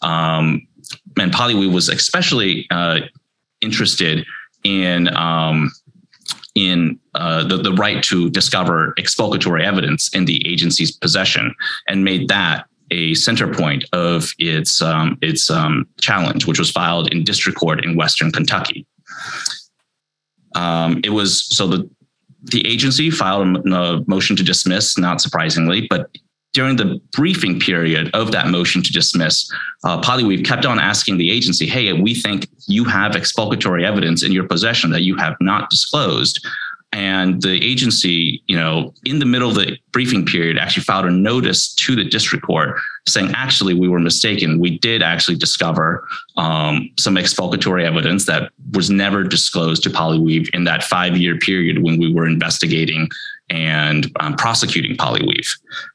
Um, 0.03 0.67
and 1.19 1.33
Polyweave 1.33 1.73
was 1.73 1.89
especially 1.89 2.67
uh, 2.71 3.01
interested 3.61 4.25
in 4.65 5.15
um, 5.17 5.71
in 6.55 6.99
uh, 7.15 7.45
the, 7.45 7.59
the 7.59 7.73
right 7.73 8.03
to 8.05 8.31
discover 8.31 8.95
exculpatory 8.99 9.65
evidence 9.65 10.09
in 10.15 10.25
the 10.25 10.47
agency's 10.51 10.93
possession, 10.93 11.55
and 11.89 12.05
made 12.05 12.29
that 12.29 12.67
a 12.91 13.15
center 13.15 13.53
point 13.53 13.85
of 13.93 14.33
its 14.39 14.83
um, 14.83 15.19
its 15.23 15.51
um, 15.51 15.87
challenge, 16.01 16.47
which 16.47 16.59
was 16.59 16.71
filed 16.71 17.13
in 17.13 17.25
district 17.25 17.59
court 17.59 17.85
in 17.85 17.95
Western 17.95 18.33
Kentucky. 18.33 18.87
Um, 20.55 21.01
it 21.05 21.11
was 21.11 21.45
so 21.45 21.67
the 21.67 21.89
the 22.45 22.67
agency 22.67 23.11
filed 23.11 23.67
a, 23.67 24.05
motion 24.07 24.35
to 24.37 24.43
dismiss, 24.43 24.97
not 24.97 25.21
surprisingly, 25.21 25.87
but 25.91 26.11
during 26.53 26.77
the 26.77 26.99
briefing 27.13 27.61
period 27.61 28.11
of 28.15 28.33
that 28.33 28.49
motion 28.49 28.83
to 28.83 28.93
dismiss, 28.93 29.49
uh, 29.85 30.01
Polyweave 30.01 30.45
kept 30.45 30.65
on 30.65 30.79
asking 30.81 31.19
the 31.19 31.31
agency, 31.31 31.67
"Hey, 31.67 31.93
we 31.93 32.15
think 32.15 32.49
you 32.67 32.85
have 32.85 33.15
exculpatory 33.15 33.85
evidence 33.85 34.23
in 34.23 34.33
your 34.33 34.49
possession 34.49 34.91
that 34.91 35.03
you 35.03 35.17
have 35.17 35.37
not 35.41 35.71
disclosed." 35.71 36.45
And 36.93 37.41
the 37.41 37.65
agency, 37.65 38.43
you 38.49 38.57
know, 38.57 38.93
in 39.05 39.21
the 39.21 39.27
middle 39.27 39.49
of 39.49 39.55
the 39.55 39.79
briefing 39.93 40.27
period, 40.27 40.59
actually 40.59 40.83
filed 40.83 41.07
a 41.07 41.11
notice 41.11 41.73
to 41.75 41.95
the 41.95 42.05
district 42.05 42.45
court 42.45 42.81
saying, 43.09 43.33
actually, 43.35 43.75
we 43.75 43.89
were 43.89 43.99
mistaken. 43.99 44.61
We 44.61 44.79
did 44.79 45.03
actually 45.03 45.37
discover 45.37 46.07
um, 46.37 46.91
some 46.99 47.17
exculpatory 47.17 47.85
evidence 47.87 48.27
that 48.27 48.53
was 48.73 48.91
never 48.91 49.25
disclosed 49.25 49.83
to 49.85 49.91
Polyweave 49.91 50.49
in 50.55 50.65
that 50.65 50.85
five 50.85 51.17
year 51.17 51.39
period 51.39 51.83
when 51.83 51.99
we 51.99 52.13
were 52.13 52.27
investigating 52.27 53.09
and 53.49 54.11
um, 54.21 54.35
prosecuting 54.37 54.97
Polyweave. 54.97 55.49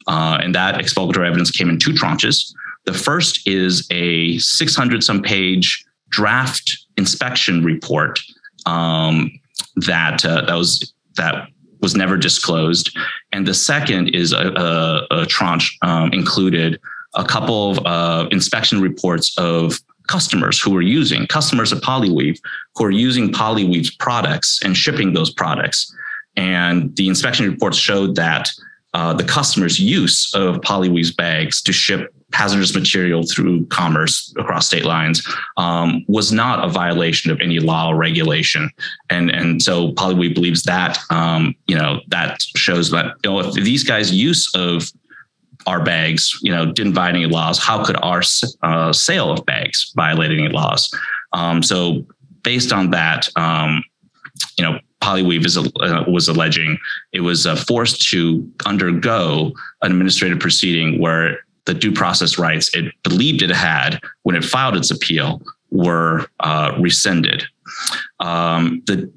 Uh, 0.07 0.39
and 0.41 0.53
that 0.55 0.77
exculpatory 0.79 1.27
evidence 1.27 1.51
came 1.51 1.69
in 1.69 1.79
two 1.79 1.91
tranches. 1.91 2.53
The 2.85 2.93
first 2.93 3.47
is 3.47 3.87
a 3.91 4.37
600 4.37 5.03
some 5.03 5.21
page 5.21 5.85
draft 6.09 6.85
inspection 6.97 7.63
report 7.63 8.19
um, 8.65 9.31
that 9.75 10.23
uh, 10.25 10.41
that 10.45 10.55
was 10.55 10.93
that 11.17 11.47
was 11.81 11.95
never 11.95 12.17
disclosed, 12.17 12.97
and 13.31 13.45
the 13.45 13.53
second 13.53 14.09
is 14.09 14.33
a, 14.33 14.51
a, 14.55 15.21
a 15.21 15.25
tranche 15.25 15.77
um, 15.81 16.11
included 16.13 16.79
a 17.15 17.23
couple 17.23 17.71
of 17.71 17.79
uh, 17.85 18.27
inspection 18.31 18.81
reports 18.81 19.37
of 19.37 19.79
customers 20.07 20.61
who 20.61 20.71
were 20.71 20.81
using 20.81 21.25
customers 21.27 21.71
of 21.71 21.81
Polyweave 21.81 22.39
who 22.75 22.85
are 22.85 22.91
using 22.91 23.31
Polyweave's 23.31 23.95
products 23.95 24.59
and 24.63 24.77
shipping 24.77 25.13
those 25.13 25.31
products, 25.33 25.93
and 26.35 26.95
the 26.95 27.07
inspection 27.07 27.49
reports 27.49 27.77
showed 27.77 28.15
that 28.15 28.51
uh, 28.93 29.13
the 29.13 29.23
customer's 29.23 29.79
use 29.79 30.33
of 30.35 30.61
Polyweave's 30.61 31.13
bags 31.13 31.61
to 31.63 31.73
ship 31.73 32.13
hazardous 32.33 32.75
material 32.75 33.23
through 33.23 33.65
commerce 33.67 34.33
across 34.37 34.67
state 34.67 34.83
lines 34.83 35.25
um, 35.57 36.03
was 36.07 36.31
not 36.31 36.63
a 36.63 36.67
violation 36.67 37.31
of 37.31 37.39
any 37.39 37.59
law 37.59 37.89
or 37.89 37.95
regulation. 37.95 38.69
And, 39.09 39.29
and 39.29 39.61
so 39.61 39.93
Polyweave 39.93 40.33
believes 40.33 40.63
that, 40.63 40.97
um, 41.09 41.55
you 41.67 41.77
know, 41.77 42.01
that 42.07 42.41
shows 42.55 42.91
that, 42.91 43.15
you 43.23 43.31
know, 43.31 43.39
if 43.39 43.53
these 43.53 43.83
guys' 43.83 44.11
use 44.11 44.53
of 44.55 44.91
our 45.67 45.83
bags, 45.83 46.31
you 46.41 46.51
know, 46.51 46.71
didn't 46.71 46.93
violate 46.93 47.23
any 47.23 47.25
laws, 47.25 47.59
how 47.59 47.83
could 47.83 47.97
our 48.03 48.21
uh, 48.63 48.93
sale 48.93 49.31
of 49.31 49.45
bags 49.45 49.91
violate 49.95 50.31
any 50.31 50.47
laws? 50.47 50.93
Um, 51.33 51.63
so 51.63 52.05
based 52.43 52.71
on 52.71 52.91
that, 52.91 53.27
um, 53.35 53.83
you 54.57 54.63
know, 54.63 54.79
Polyweave 55.01 55.45
is, 55.45 55.57
uh, 55.57 56.03
was 56.07 56.27
alleging 56.27 56.77
it 57.13 57.19
was 57.19 57.45
uh, 57.45 57.55
forced 57.55 58.09
to 58.09 58.49
undergo 58.65 59.53
an 59.81 59.91
administrative 59.91 60.39
proceeding 60.39 60.99
where 60.99 61.39
the 61.65 61.73
due 61.73 61.91
process 61.91 62.37
rights 62.37 62.73
it 62.75 62.93
believed 63.03 63.41
it 63.41 63.49
had 63.49 63.99
when 64.23 64.35
it 64.35 64.43
filed 64.43 64.75
its 64.75 64.91
appeal 64.91 65.41
were 65.71 66.27
uh, 66.39 66.75
rescinded. 66.79 67.43
Um, 68.19 68.81
the 68.85 69.11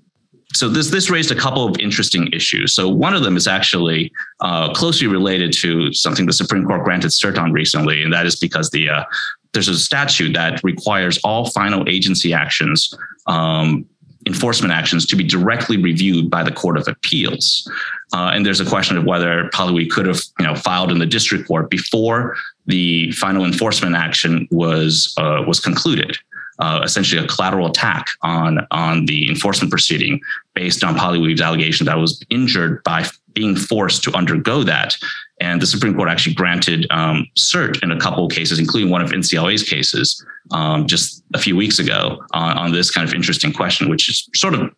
so 0.54 0.68
this 0.68 0.90
this 0.90 1.10
raised 1.10 1.30
a 1.30 1.34
couple 1.34 1.66
of 1.66 1.78
interesting 1.78 2.28
issues. 2.32 2.74
So 2.74 2.88
one 2.88 3.14
of 3.14 3.22
them 3.22 3.36
is 3.36 3.46
actually 3.46 4.12
uh, 4.40 4.72
closely 4.72 5.06
related 5.06 5.52
to 5.54 5.92
something 5.92 6.26
the 6.26 6.32
Supreme 6.32 6.64
Court 6.64 6.84
granted 6.84 7.08
cert 7.08 7.38
on 7.38 7.52
recently, 7.52 8.02
and 8.02 8.12
that 8.12 8.26
is 8.26 8.36
because 8.36 8.70
the 8.70 8.88
uh, 8.88 9.04
there's 9.52 9.68
a 9.68 9.78
statute 9.78 10.32
that 10.32 10.62
requires 10.64 11.18
all 11.18 11.50
final 11.50 11.88
agency 11.88 12.32
actions, 12.32 12.94
um, 13.26 13.84
enforcement 14.26 14.72
actions, 14.72 15.04
to 15.06 15.16
be 15.16 15.24
directly 15.24 15.76
reviewed 15.76 16.30
by 16.30 16.42
the 16.42 16.52
Court 16.52 16.78
of 16.78 16.88
Appeals. 16.88 17.70
Uh, 18.14 18.30
and 18.34 18.44
there's 18.44 18.60
a 18.60 18.64
question 18.64 18.96
of 18.96 19.04
whether 19.04 19.50
Polyweave 19.54 19.90
could 19.90 20.06
have 20.06 20.22
you 20.38 20.46
know 20.46 20.54
filed 20.54 20.90
in 20.90 20.98
the 20.98 21.06
district 21.06 21.46
court 21.46 21.68
before 21.68 22.36
the 22.64 23.12
final 23.12 23.44
enforcement 23.44 23.94
action 23.94 24.48
was 24.50 25.14
uh, 25.18 25.42
was 25.46 25.60
concluded 25.60 26.16
uh, 26.58 26.80
essentially 26.82 27.22
a 27.22 27.26
collateral 27.26 27.68
attack 27.68 28.06
on 28.22 28.66
on 28.70 29.06
the 29.06 29.28
enforcement 29.28 29.70
proceeding 29.70 30.20
based 30.54 30.82
on 30.82 30.94
Weave's 31.20 31.40
allegation 31.40 31.86
that 31.86 31.92
I 31.94 31.98
was 31.98 32.22
injured 32.30 32.82
by 32.84 33.06
being 33.32 33.54
forced 33.54 34.02
to 34.04 34.12
undergo 34.14 34.64
that. 34.64 34.96
And 35.40 35.62
the 35.62 35.66
Supreme 35.66 35.94
Court 35.94 36.08
actually 36.08 36.34
granted 36.34 36.86
um, 36.90 37.26
cert 37.36 37.80
in 37.84 37.92
a 37.92 38.00
couple 38.00 38.26
of 38.26 38.32
cases, 38.32 38.58
including 38.58 38.90
one 38.90 39.00
of 39.00 39.10
NCLA's 39.10 39.62
cases 39.62 40.24
um, 40.50 40.88
just 40.88 41.22
a 41.34 41.38
few 41.38 41.54
weeks 41.54 41.78
ago 41.78 42.24
on, 42.32 42.58
on, 42.58 42.72
this 42.72 42.90
kind 42.90 43.06
of 43.06 43.14
interesting 43.14 43.52
question, 43.52 43.88
which 43.88 44.08
is 44.08 44.28
sort 44.34 44.54
of 44.54 44.72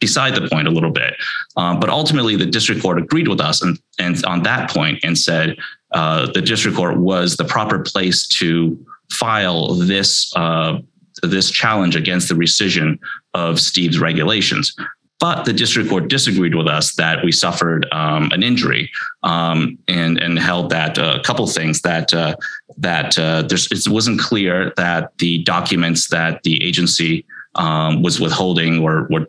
beside 0.00 0.34
the 0.34 0.48
point 0.48 0.66
a 0.66 0.70
little 0.70 0.90
bit. 0.90 1.14
Um, 1.56 1.78
but 1.78 1.88
ultimately, 1.88 2.34
the 2.34 2.46
district 2.46 2.82
court 2.82 2.98
agreed 2.98 3.28
with 3.28 3.40
us 3.40 3.62
and, 3.62 3.78
and 4.00 4.24
on 4.24 4.42
that 4.42 4.70
point 4.70 4.98
and 5.04 5.16
said 5.16 5.56
uh, 5.92 6.26
the 6.32 6.42
district 6.42 6.76
court 6.76 6.96
was 6.96 7.36
the 7.36 7.44
proper 7.44 7.78
place 7.78 8.26
to 8.38 8.84
file 9.12 9.74
this 9.74 10.34
uh, 10.34 10.78
this 11.22 11.50
challenge 11.50 11.96
against 11.96 12.28
the 12.28 12.34
rescission 12.34 12.98
of 13.34 13.60
Steve's 13.60 13.98
regulations. 13.98 14.74
But 15.18 15.44
the 15.44 15.52
district 15.52 15.88
court 15.88 16.08
disagreed 16.08 16.54
with 16.54 16.66
us 16.66 16.94
that 16.96 17.24
we 17.24 17.32
suffered 17.32 17.86
um, 17.90 18.30
an 18.32 18.42
injury 18.42 18.90
um, 19.22 19.78
and 19.88 20.18
and 20.20 20.38
held 20.38 20.68
that 20.70 20.98
uh, 20.98 21.16
a 21.18 21.22
couple 21.22 21.46
things 21.46 21.80
that 21.82 22.12
uh, 22.12 22.36
that 22.76 23.18
uh, 23.18 23.42
it 23.50 23.88
wasn't 23.88 24.20
clear 24.20 24.74
that 24.76 25.16
the 25.18 25.42
documents 25.44 26.08
that 26.08 26.42
the 26.42 26.62
agency 26.62 27.24
um, 27.54 28.02
was 28.02 28.20
withholding 28.20 28.80
or 28.80 29.08
were 29.10 29.26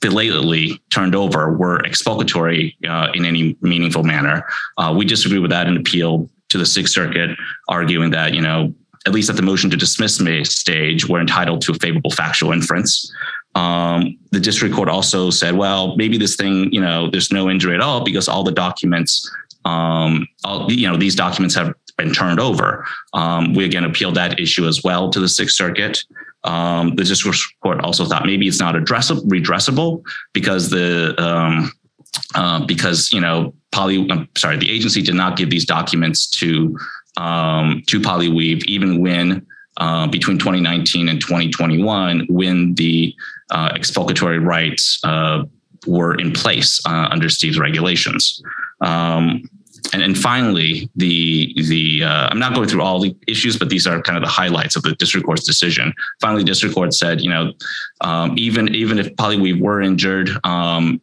belatedly 0.00 0.80
turned 0.90 1.14
over 1.14 1.52
were 1.52 1.84
exculpatory 1.84 2.76
uh, 2.88 3.08
in 3.14 3.26
any 3.26 3.56
meaningful 3.60 4.04
manner. 4.04 4.46
Uh, 4.78 4.94
we 4.96 5.04
disagree 5.04 5.40
with 5.40 5.50
that 5.50 5.66
and 5.66 5.76
appealed 5.76 6.30
to 6.48 6.56
the 6.56 6.64
Sixth 6.64 6.94
Circuit, 6.94 7.36
arguing 7.68 8.10
that 8.10 8.34
you 8.34 8.40
know 8.40 8.72
at 9.06 9.12
least 9.12 9.30
at 9.30 9.36
the 9.36 9.42
motion 9.42 9.70
to 9.70 9.76
dismiss 9.76 10.20
stage, 10.44 11.08
we're 11.08 11.20
entitled 11.20 11.62
to 11.62 11.72
a 11.72 11.74
favorable 11.74 12.10
factual 12.10 12.52
inference. 12.52 13.12
Um, 13.54 14.18
the 14.30 14.40
district 14.40 14.74
court 14.74 14.88
also 14.88 15.30
said, 15.30 15.56
well, 15.56 15.96
maybe 15.96 16.18
this 16.18 16.36
thing, 16.36 16.72
you 16.72 16.80
know, 16.80 17.10
there's 17.10 17.32
no 17.32 17.50
injury 17.50 17.74
at 17.74 17.80
all 17.80 18.04
because 18.04 18.28
all 18.28 18.44
the 18.44 18.52
documents, 18.52 19.28
um, 19.64 20.26
all, 20.44 20.70
you 20.70 20.88
know, 20.88 20.96
these 20.96 21.14
documents 21.14 21.54
have 21.54 21.74
been 21.96 22.12
turned 22.12 22.40
over. 22.40 22.86
Um, 23.12 23.54
we 23.54 23.64
again 23.64 23.84
appealed 23.84 24.14
that 24.14 24.38
issue 24.38 24.66
as 24.66 24.82
well 24.84 25.10
to 25.10 25.20
the 25.20 25.28
Sixth 25.28 25.56
Circuit. 25.56 26.04
Um, 26.44 26.94
the 26.94 27.04
district 27.04 27.38
court 27.62 27.80
also 27.80 28.04
thought 28.04 28.24
maybe 28.24 28.46
it's 28.46 28.60
not 28.60 28.74
addressable, 28.74 29.24
redressable 29.24 30.02
because 30.32 30.70
the 30.70 31.20
um, 31.20 31.72
uh, 32.34 32.64
because 32.64 33.12
you 33.12 33.20
know 33.20 33.52
poly 33.72 34.08
I'm 34.10 34.28
sorry 34.36 34.56
the 34.56 34.70
agency 34.70 35.02
did 35.02 35.14
not 35.14 35.36
give 35.36 35.50
these 35.50 35.66
documents 35.66 36.26
to 36.38 36.78
um, 37.18 37.82
to 37.86 38.00
Polyweave, 38.00 38.64
even 38.64 39.00
when 39.00 39.46
uh, 39.76 40.06
between 40.06 40.38
2019 40.38 41.08
and 41.08 41.20
2021, 41.20 42.26
when 42.28 42.74
the 42.74 43.14
uh, 43.50 43.78
rights 44.40 45.00
uh, 45.04 45.44
were 45.86 46.14
in 46.14 46.32
place 46.32 46.80
uh, 46.86 47.08
under 47.10 47.28
Steve's 47.28 47.58
regulations. 47.58 48.42
Um, 48.80 49.42
and, 49.92 50.02
and 50.02 50.18
finally, 50.18 50.90
the 50.96 51.54
the 51.68 52.04
uh, 52.04 52.28
I'm 52.30 52.38
not 52.38 52.54
going 52.54 52.68
through 52.68 52.82
all 52.82 53.00
the 53.00 53.16
issues, 53.26 53.56
but 53.56 53.68
these 53.68 53.86
are 53.86 54.02
kind 54.02 54.18
of 54.18 54.24
the 54.24 54.28
highlights 54.28 54.76
of 54.76 54.82
the 54.82 54.94
district 54.96 55.24
court's 55.24 55.44
decision. 55.44 55.94
Finally, 56.20 56.44
district 56.44 56.74
court 56.74 56.92
said, 56.92 57.20
you 57.20 57.30
know, 57.30 57.52
um, 58.00 58.34
even 58.36 58.74
even 58.74 58.98
if 58.98 59.14
Polyweave 59.14 59.60
were 59.60 59.80
injured, 59.80 60.30
um, 60.44 61.00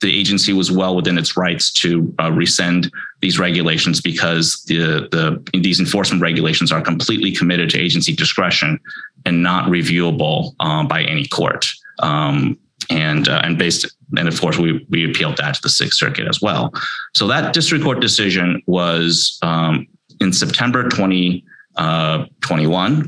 the 0.00 0.18
agency 0.18 0.52
was 0.52 0.70
well 0.70 0.96
within 0.96 1.18
its 1.18 1.36
rights 1.36 1.72
to 1.72 2.14
uh, 2.20 2.32
rescind 2.32 2.90
these 3.20 3.38
regulations 3.38 4.00
because 4.00 4.62
the, 4.66 5.08
the 5.10 5.60
these 5.60 5.78
enforcement 5.78 6.22
regulations 6.22 6.72
are 6.72 6.80
completely 6.80 7.32
committed 7.32 7.70
to 7.70 7.78
agency 7.78 8.14
discretion 8.14 8.78
and 9.26 9.42
not 9.42 9.70
reviewable 9.70 10.54
um, 10.60 10.88
by 10.88 11.02
any 11.02 11.26
court. 11.26 11.66
Um, 11.98 12.58
and 12.88 13.28
uh, 13.28 13.40
and 13.44 13.58
based 13.58 13.86
and 14.16 14.26
of 14.26 14.40
course 14.40 14.58
we 14.58 14.84
we 14.90 15.08
appealed 15.08 15.36
that 15.36 15.54
to 15.54 15.62
the 15.62 15.68
Sixth 15.68 15.98
Circuit 15.98 16.26
as 16.26 16.40
well. 16.40 16.72
So 17.14 17.26
that 17.28 17.52
district 17.52 17.84
court 17.84 18.00
decision 18.00 18.62
was 18.66 19.38
um, 19.42 19.86
in 20.20 20.32
September 20.32 20.88
20. 20.88 21.44
Uh, 21.76 22.26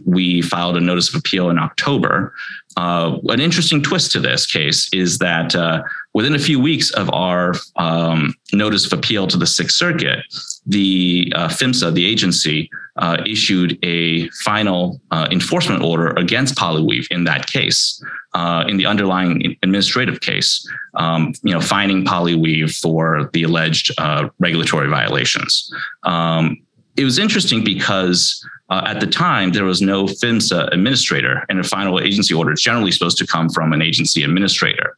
we 0.06 0.40
filed 0.40 0.76
a 0.76 0.80
notice 0.80 1.12
of 1.12 1.18
appeal 1.18 1.50
in 1.50 1.58
October. 1.58 2.32
Uh, 2.76 3.18
an 3.28 3.40
interesting 3.40 3.82
twist 3.82 4.12
to 4.12 4.20
this 4.20 4.46
case 4.46 4.88
is 4.94 5.18
that 5.18 5.54
uh, 5.54 5.82
within 6.14 6.34
a 6.34 6.38
few 6.38 6.60
weeks 6.60 6.90
of 6.90 7.10
our 7.10 7.54
um, 7.76 8.34
notice 8.52 8.86
of 8.86 8.92
appeal 8.98 9.26
to 9.26 9.36
the 9.36 9.46
Sixth 9.46 9.76
Circuit, 9.76 10.20
the 10.66 11.32
uh, 11.34 11.48
PHMSA, 11.48 11.94
the 11.94 12.06
agency, 12.06 12.70
uh, 12.96 13.22
issued 13.26 13.78
a 13.82 14.28
final 14.44 15.00
uh, 15.10 15.26
enforcement 15.30 15.82
order 15.82 16.08
against 16.10 16.54
Polyweave 16.54 17.06
in 17.10 17.24
that 17.24 17.46
case, 17.46 18.02
uh, 18.34 18.64
in 18.68 18.76
the 18.76 18.84
underlying 18.84 19.56
administrative 19.62 20.20
case, 20.20 20.66
um, 20.94 21.32
you 21.42 21.52
know, 21.52 21.60
fining 21.60 22.04
Polyweave 22.04 22.78
for 22.78 23.30
the 23.32 23.44
alleged 23.44 23.92
uh, 23.98 24.28
regulatory 24.38 24.88
violations. 24.88 25.72
Um, 26.02 26.58
it 26.96 27.04
was 27.04 27.18
interesting 27.18 27.64
because 27.64 28.46
uh, 28.72 28.82
at 28.86 29.00
the 29.00 29.06
time, 29.06 29.52
there 29.52 29.66
was 29.66 29.82
no 29.82 30.04
PHMSA 30.04 30.72
administrator, 30.72 31.44
and 31.50 31.60
a 31.60 31.62
final 31.62 32.00
agency 32.00 32.32
order 32.32 32.52
is 32.52 32.62
generally 32.62 32.90
supposed 32.90 33.18
to 33.18 33.26
come 33.26 33.50
from 33.50 33.74
an 33.74 33.82
agency 33.82 34.24
administrator. 34.24 34.96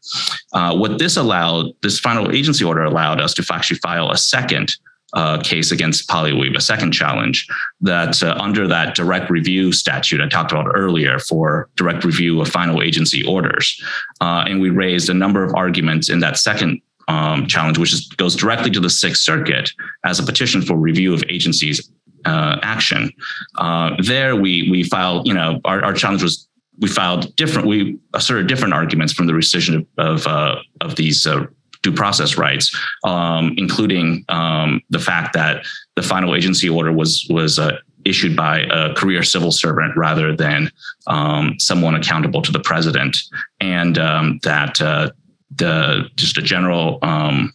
Uh, 0.53 0.77
what 0.77 1.01
this 1.01 1.17
allowed, 1.17 1.73
this 1.83 1.99
final 1.99 2.31
agency 2.31 2.65
order 2.65 2.85
allowed 2.85 3.21
us 3.21 3.35
to 3.35 3.45
actually 3.53 3.79
file 3.79 4.13
a 4.13 4.17
second 4.17 4.77
uh, 5.15 5.43
case 5.43 5.73
against 5.73 6.09
Polyweave, 6.09 6.57
a 6.57 6.61
second 6.61 6.93
challenge 6.93 7.49
that 7.81 8.23
uh, 8.23 8.37
under 8.41 8.69
that 8.69 8.95
direct 8.95 9.29
review 9.29 9.73
statute 9.73 10.21
I 10.21 10.29
talked 10.29 10.53
about 10.53 10.71
earlier 10.73 11.19
for 11.19 11.69
direct 11.75 12.05
review 12.05 12.41
of 12.41 12.49
final 12.49 12.81
agency 12.81 13.27
orders. 13.27 13.83
Uh, 14.21 14.45
and 14.47 14.61
we 14.61 14.71
raised 14.71 15.11
a 15.11 15.15
number 15.15 15.43
of 15.43 15.53
arguments 15.57 16.09
in 16.09 16.21
that 16.21 16.39
second 16.39 16.81
um, 17.09 17.49
challenge, 17.49 17.79
which 17.79 17.93
is, 17.93 18.07
goes 18.07 18.37
directly 18.37 18.71
to 18.71 18.81
the 18.81 18.89
Sixth 18.89 19.23
Circuit 19.23 19.73
as 20.05 20.21
a 20.21 20.23
petition 20.23 20.63
for 20.63 20.77
review 20.77 21.13
of 21.13 21.25
agencies 21.29 21.91
uh, 22.25 22.59
action. 22.63 23.11
Uh, 23.57 23.91
there, 24.03 24.37
we 24.37 24.71
we 24.71 24.83
filed. 24.83 25.27
You 25.27 25.35
know, 25.35 25.61
our, 25.65 25.85
our 25.85 25.93
challenge 25.93 26.23
was 26.23 26.49
we 26.79 26.89
filed 26.89 27.35
different. 27.37 27.69
We 27.69 27.99
asserted 28.15 28.47
different 28.47 28.75
arguments 28.75 29.13
from 29.13 29.27
the 29.27 29.33
rescission 29.33 29.77
of 29.77 29.87
of, 29.99 30.27
uh, 30.27 30.57
of 30.81 30.97
these 30.97 31.27
uh, 31.27 31.47
due 31.83 31.93
process 31.93 32.37
rights, 32.37 32.77
um, 33.05 33.55
including 33.57 34.25
um, 34.29 34.81
the 34.91 34.99
fact 34.99 35.35
that 35.35 35.65
the 35.97 36.03
final 36.03 36.35
agency 36.35 36.69
order 36.69 36.93
was 36.93 37.27
was 37.31 37.59
uh, 37.59 37.79
issued 38.05 38.37
by 38.37 38.61
a 38.71 38.95
career 38.95 39.23
civil 39.23 39.53
servant 39.53 39.97
rather 39.97 40.35
than 40.37 40.71
um, 41.07 41.55
someone 41.59 41.95
accountable 41.95 42.43
to 42.43 42.53
the 42.53 42.61
president, 42.61 43.17
and 43.61 43.99
um, 43.99 44.41
that 44.43 44.81
uh, 44.81 45.11
the 45.57 46.09
just 46.17 46.39
a 46.39 46.43
general 46.43 46.99
um, 47.03 47.53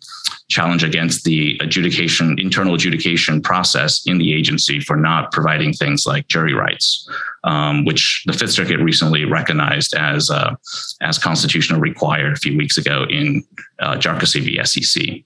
challenge 0.50 0.84
against 0.84 1.24
the 1.24 1.58
adjudication, 1.62 2.38
internal 2.40 2.74
adjudication 2.74 3.42
process 3.42 4.02
in 4.06 4.18
the 4.18 4.34
agency 4.34 4.80
for 4.80 4.96
not 4.96 5.32
providing 5.32 5.74
things 5.74 6.06
like 6.06 6.28
jury 6.28 6.54
rights, 6.54 7.08
um, 7.44 7.86
which 7.86 8.24
the 8.26 8.34
Fifth 8.34 8.52
Circuit 8.52 8.80
recently 8.80 9.26
recognized 9.26 9.94
as 9.94 10.30
uh, 10.30 10.56
as 11.02 11.18
constitutional 11.18 11.80
required 11.80 12.34
a 12.34 12.40
few 12.40 12.58
weeks 12.58 12.78
ago 12.78 13.06
in 13.10 13.44
uh, 13.80 13.96
Jarkesy 13.96 14.42
v. 14.42 14.64
SEC. 14.64 15.24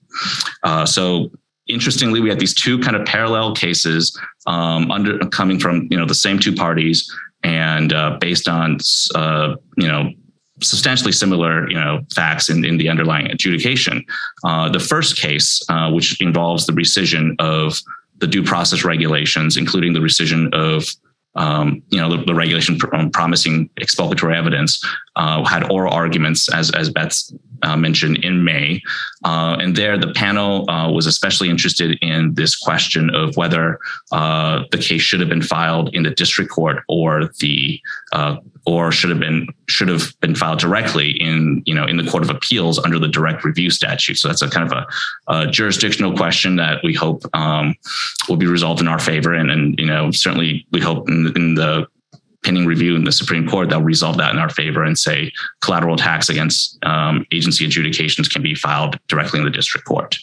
Uh, 0.64 0.86
so 0.86 1.32
interestingly, 1.68 2.20
we 2.20 2.30
had 2.30 2.40
these 2.40 2.54
two 2.54 2.78
kind 2.80 2.96
of 2.96 3.06
parallel 3.06 3.56
cases 3.56 4.18
um, 4.46 4.92
under 4.92 5.18
coming 5.30 5.60
from 5.60 5.88
you 5.90 5.98
know 5.98 6.06
the 6.06 6.16
same 6.16 6.38
two 6.38 6.54
parties 6.54 7.10
and 7.44 7.94
uh, 7.94 8.18
based 8.20 8.48
on 8.48 8.78
uh, 9.16 9.56
you 9.78 9.88
know 9.88 10.10
substantially 10.62 11.12
similar, 11.12 11.70
you 11.70 11.76
know, 11.76 12.02
facts 12.14 12.50
in, 12.50 12.64
in 12.64 12.78
the 12.78 12.90
underlying 12.90 13.28
adjudication. 13.28 14.06
Uh, 14.44 14.70
the 14.70 14.80
first 14.80 15.18
case, 15.18 15.62
uh, 15.70 15.92
which 15.92 16.22
involves 16.22 16.66
the 16.66 16.74
rescission 16.74 17.36
of 17.40 17.80
the 18.20 18.28
due 18.28 18.44
process 18.44 18.84
regulations, 18.84 19.58
including 19.58 19.94
the 19.94 20.00
rescission 20.00 20.54
of 20.54 20.88
um, 21.36 21.82
you 21.90 22.00
know, 22.00 22.16
the, 22.16 22.24
the 22.26 22.36
regulation 22.36 22.78
pr- 22.78 22.94
um, 22.96 23.10
promising 23.10 23.70
exculpatory 23.82 24.38
evidence 24.38 24.84
uh, 25.16 25.44
had 25.44 25.70
oral 25.72 25.92
arguments, 25.92 26.52
as 26.54 26.70
as 26.72 26.90
Beth 26.90 27.20
uh, 27.64 27.76
mentioned 27.76 28.18
in 28.24 28.44
May, 28.44 28.82
uh, 29.24 29.58
and 29.60 29.76
there 29.76 29.98
the 29.98 30.14
panel 30.14 30.70
uh, 30.70 30.92
was 30.92 31.06
especially 31.06 31.50
interested 31.50 31.98
in 32.02 32.34
this 32.36 32.56
question 32.56 33.10
of 33.16 33.36
whether 33.38 33.80
uh, 34.12 34.64
the 34.72 34.78
case 34.78 35.02
should 35.02 35.20
have 35.20 35.30
been 35.30 35.42
filed 35.42 35.94
in 35.96 36.04
the 36.04 36.12
district 36.12 36.52
court 36.52 36.84
or 36.88 37.30
the 37.40 37.80
uh, 38.12 38.38
or 38.66 38.92
should 38.92 39.10
have 39.10 39.20
been 39.20 39.48
should 39.68 39.90
have 39.90 40.14
been 40.22 40.36
filed 40.36 40.60
directly 40.60 41.12
in 41.12 41.64
you 41.66 41.74
know 41.74 41.86
in 41.86 41.98
the 41.98 42.10
court 42.10 42.24
of 42.24 42.30
appeals 42.30 42.80
under 42.80 43.00
the 43.00 43.08
direct 43.08 43.44
review 43.44 43.70
statute. 43.70 44.18
So 44.18 44.28
that's 44.28 44.42
a 44.42 44.50
kind 44.50 44.72
of 44.72 44.78
a, 44.78 44.86
a 45.34 45.48
jurisdictional 45.48 46.16
question 46.16 46.56
that 46.58 46.84
we 46.84 46.94
hope 46.94 47.24
um, 47.34 47.76
will 48.30 48.38
be 48.38 48.48
resolved 48.48 48.82
in 48.82 48.88
our 48.88 49.00
favor. 49.00 49.34
And 49.34 49.52
and 49.52 49.78
you 49.80 49.86
know 49.86 50.12
certainly 50.12 50.66
we 50.72 50.80
hope 50.80 51.10
in, 51.10 51.32
in 51.36 51.56
the 51.56 51.88
pending 52.44 52.66
review 52.66 52.96
in 52.96 53.04
the 53.04 53.12
Supreme 53.12 53.48
Court 53.48 53.70
that 53.70 53.78
will 53.78 53.86
resolve 53.86 54.18
that 54.18 54.32
in 54.32 54.40
our 54.40 54.50
favor 54.50 54.84
and 54.84 54.98
say 54.98 55.32
collateral 55.62 55.96
attacks 55.96 56.30
against 56.30 56.78
um, 56.86 57.26
agency 57.32 57.66
adjudications 57.66 58.28
can 58.28 58.42
be 58.42 58.56
filed 58.56 59.00
directly 59.08 59.40
in 59.40 59.46
the 59.46 59.52
district 59.52 59.88
court. 59.88 60.18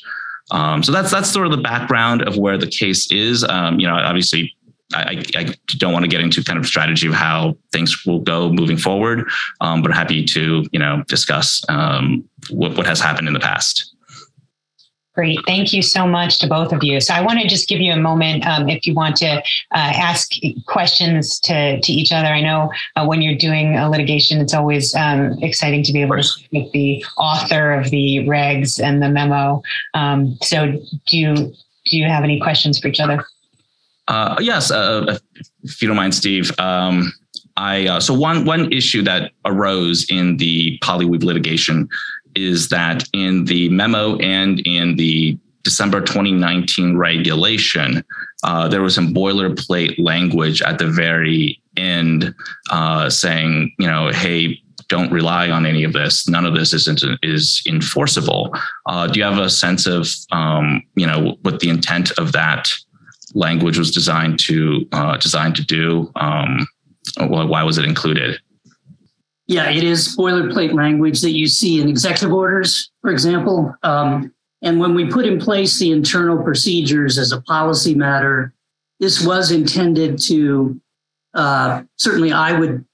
Um, 0.50 0.82
so 0.82 0.92
that's 0.92 1.10
that's 1.10 1.30
sort 1.30 1.46
of 1.46 1.52
the 1.52 1.62
background 1.62 2.22
of 2.22 2.36
where 2.36 2.58
the 2.58 2.66
case 2.66 3.10
is. 3.10 3.44
Um, 3.44 3.78
you 3.78 3.86
know, 3.86 3.94
obviously, 3.94 4.54
I, 4.92 5.22
I, 5.36 5.54
don't 5.78 5.92
want 5.92 6.04
to 6.04 6.08
get 6.08 6.20
into 6.20 6.42
kind 6.42 6.58
of 6.58 6.66
strategy 6.66 7.06
of 7.06 7.14
how 7.14 7.56
things 7.72 8.04
will 8.04 8.18
go 8.18 8.50
moving 8.50 8.76
forward, 8.76 9.28
um, 9.60 9.82
but 9.82 9.92
happy 9.92 10.24
to 10.24 10.64
you 10.72 10.78
know 10.78 11.04
discuss 11.06 11.62
um, 11.68 12.28
what, 12.50 12.76
what 12.76 12.86
has 12.86 13.00
happened 13.00 13.28
in 13.28 13.34
the 13.34 13.40
past. 13.40 13.94
Great. 15.14 15.40
Thank 15.44 15.72
you 15.72 15.82
so 15.82 16.06
much 16.06 16.38
to 16.38 16.46
both 16.46 16.72
of 16.72 16.84
you. 16.84 17.00
So 17.00 17.12
I 17.12 17.20
want 17.20 17.40
to 17.40 17.48
just 17.48 17.68
give 17.68 17.80
you 17.80 17.92
a 17.92 17.96
moment 17.96 18.46
um, 18.46 18.68
if 18.68 18.86
you 18.86 18.94
want 18.94 19.16
to 19.16 19.38
uh, 19.38 19.42
ask 19.72 20.30
questions 20.66 21.40
to, 21.40 21.80
to 21.80 21.92
each 21.92 22.12
other. 22.12 22.28
I 22.28 22.40
know 22.40 22.70
uh, 22.94 23.04
when 23.04 23.20
you're 23.20 23.36
doing 23.36 23.76
a 23.76 23.90
litigation, 23.90 24.40
it's 24.40 24.54
always 24.54 24.94
um, 24.94 25.36
exciting 25.42 25.82
to 25.82 25.92
be 25.92 26.00
able 26.00 26.16
to 26.16 26.22
speak 26.22 26.48
with 26.52 26.72
the 26.72 27.04
author 27.18 27.72
of 27.72 27.90
the 27.90 28.18
regs 28.18 28.80
and 28.80 29.02
the 29.02 29.08
memo. 29.08 29.62
Um, 29.94 30.38
so 30.42 30.80
do 31.08 31.18
you, 31.18 31.34
do 31.34 31.96
you 31.96 32.04
have 32.04 32.22
any 32.22 32.38
questions 32.38 32.78
for 32.78 32.86
each 32.86 33.00
other? 33.00 33.24
Uh, 34.06 34.36
yes, 34.40 34.70
uh, 34.70 35.18
if 35.64 35.82
you 35.82 35.88
don't 35.88 35.96
mind, 35.96 36.14
Steve. 36.14 36.52
Um, 36.60 37.12
I 37.56 37.86
uh, 37.88 38.00
so 38.00 38.14
one 38.14 38.44
one 38.44 38.72
issue 38.72 39.02
that 39.02 39.32
arose 39.44 40.08
in 40.08 40.36
the 40.38 40.78
Polyweave 40.78 41.22
litigation 41.22 41.88
is 42.34 42.68
that 42.68 43.04
in 43.12 43.44
the 43.44 43.68
memo 43.68 44.16
and 44.18 44.60
in 44.60 44.96
the 44.96 45.38
December 45.62 46.00
2019 46.00 46.96
regulation, 46.96 48.04
uh, 48.44 48.68
there 48.68 48.82
was 48.82 48.94
some 48.94 49.12
boilerplate 49.12 49.98
language 49.98 50.62
at 50.62 50.78
the 50.78 50.86
very 50.86 51.60
end 51.76 52.34
uh, 52.70 53.10
saying, 53.10 53.72
you 53.78 53.86
know, 53.86 54.08
hey, 54.08 54.60
don't 54.88 55.12
rely 55.12 55.50
on 55.50 55.64
any 55.66 55.84
of 55.84 55.92
this. 55.92 56.28
None 56.28 56.44
of 56.44 56.54
this 56.54 56.72
is 56.72 56.88
is 57.22 57.62
enforceable. 57.66 58.54
Uh, 58.86 59.06
do 59.06 59.20
you 59.20 59.24
have 59.24 59.38
a 59.38 59.48
sense 59.48 59.86
of, 59.86 60.08
um, 60.32 60.82
you 60.96 61.06
know, 61.06 61.38
what 61.42 61.60
the 61.60 61.68
intent 61.68 62.10
of 62.18 62.32
that 62.32 62.68
language 63.34 63.78
was 63.78 63.92
designed 63.92 64.38
to 64.40 64.86
uh, 64.92 65.16
designed 65.16 65.56
to 65.56 65.64
do? 65.64 66.10
Um, 66.16 66.66
why 67.18 67.62
was 67.62 67.78
it 67.78 67.84
included? 67.84 68.40
Yeah, 69.50 69.68
it 69.68 69.82
is 69.82 70.16
boilerplate 70.16 70.74
language 70.74 71.22
that 71.22 71.32
you 71.32 71.48
see 71.48 71.80
in 71.80 71.88
executive 71.88 72.32
orders, 72.32 72.92
for 73.00 73.10
example. 73.10 73.74
Um, 73.82 74.32
and 74.62 74.78
when 74.78 74.94
we 74.94 75.10
put 75.10 75.26
in 75.26 75.40
place 75.40 75.76
the 75.76 75.90
internal 75.90 76.40
procedures 76.40 77.18
as 77.18 77.32
a 77.32 77.40
policy 77.40 77.92
matter, 77.96 78.54
this 79.00 79.26
was 79.26 79.50
intended 79.50 80.20
to, 80.26 80.80
uh, 81.34 81.82
certainly, 81.96 82.30
I 82.30 82.56
would 82.56 82.84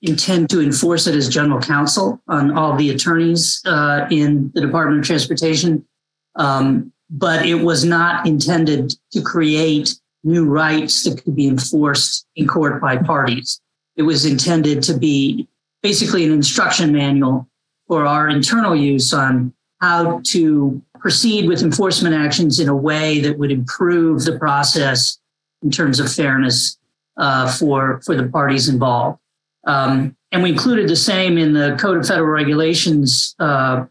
intend 0.00 0.50
to 0.50 0.60
enforce 0.60 1.06
it 1.06 1.14
as 1.14 1.28
general 1.28 1.60
counsel 1.60 2.20
on 2.26 2.58
all 2.58 2.74
the 2.74 2.90
attorneys 2.90 3.62
uh, 3.64 4.08
in 4.10 4.50
the 4.56 4.60
Department 4.60 4.98
of 4.98 5.06
Transportation. 5.06 5.86
Um, 6.34 6.92
but 7.10 7.46
it 7.46 7.62
was 7.62 7.84
not 7.84 8.26
intended 8.26 8.92
to 9.12 9.22
create 9.22 9.94
new 10.24 10.46
rights 10.46 11.04
that 11.04 11.22
could 11.22 11.36
be 11.36 11.46
enforced 11.46 12.26
in 12.34 12.48
court 12.48 12.80
by 12.80 12.96
parties. 12.96 13.60
It 13.94 14.02
was 14.02 14.24
intended 14.24 14.82
to 14.84 14.98
be 14.98 15.46
basically 15.82 16.24
an 16.24 16.32
instruction 16.32 16.92
manual 16.92 17.48
for 17.88 18.06
our 18.06 18.28
internal 18.28 18.74
use 18.74 19.12
on 19.12 19.52
how 19.80 20.20
to 20.24 20.80
proceed 21.00 21.48
with 21.48 21.62
enforcement 21.62 22.14
actions 22.14 22.60
in 22.60 22.68
a 22.68 22.76
way 22.76 23.20
that 23.20 23.36
would 23.38 23.50
improve 23.50 24.24
the 24.24 24.38
process 24.38 25.18
in 25.62 25.70
terms 25.70 25.98
of 25.98 26.10
fairness 26.12 26.78
uh, 27.16 27.50
for, 27.52 28.00
for 28.06 28.14
the 28.14 28.28
parties 28.28 28.68
involved. 28.68 29.18
Um, 29.66 30.16
and 30.30 30.42
we 30.42 30.50
included 30.50 30.88
the 30.88 30.96
same 30.96 31.36
in 31.36 31.52
the 31.52 31.76
Code 31.78 31.98
of 31.98 32.06
Federal 32.06 32.28
Regulations 32.28 33.34
uh, 33.38 33.84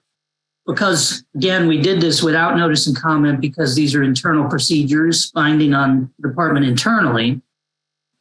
because, 0.65 1.23
again, 1.35 1.67
we 1.67 1.81
did 1.81 2.01
this 2.01 2.23
without 2.23 2.55
notice 2.55 2.87
and 2.87 2.95
comment 2.95 3.41
because 3.41 3.75
these 3.75 3.93
are 3.93 4.01
internal 4.01 4.49
procedures 4.49 5.31
binding 5.31 5.73
on 5.73 6.11
the 6.19 6.29
department 6.29 6.65
internally. 6.65 7.41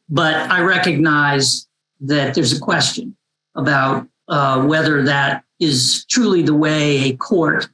But 0.09 0.35
I 0.35 0.61
recognize 0.61 1.67
that 2.01 2.35
there's 2.35 2.55
a 2.55 2.59
question 2.59 3.15
about 3.55 4.07
uh, 4.27 4.63
whether 4.65 5.03
that 5.03 5.43
is 5.59 6.05
truly 6.05 6.41
the 6.41 6.55
way 6.55 7.09
a 7.09 7.17
court 7.17 7.67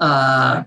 uh, 0.00 0.64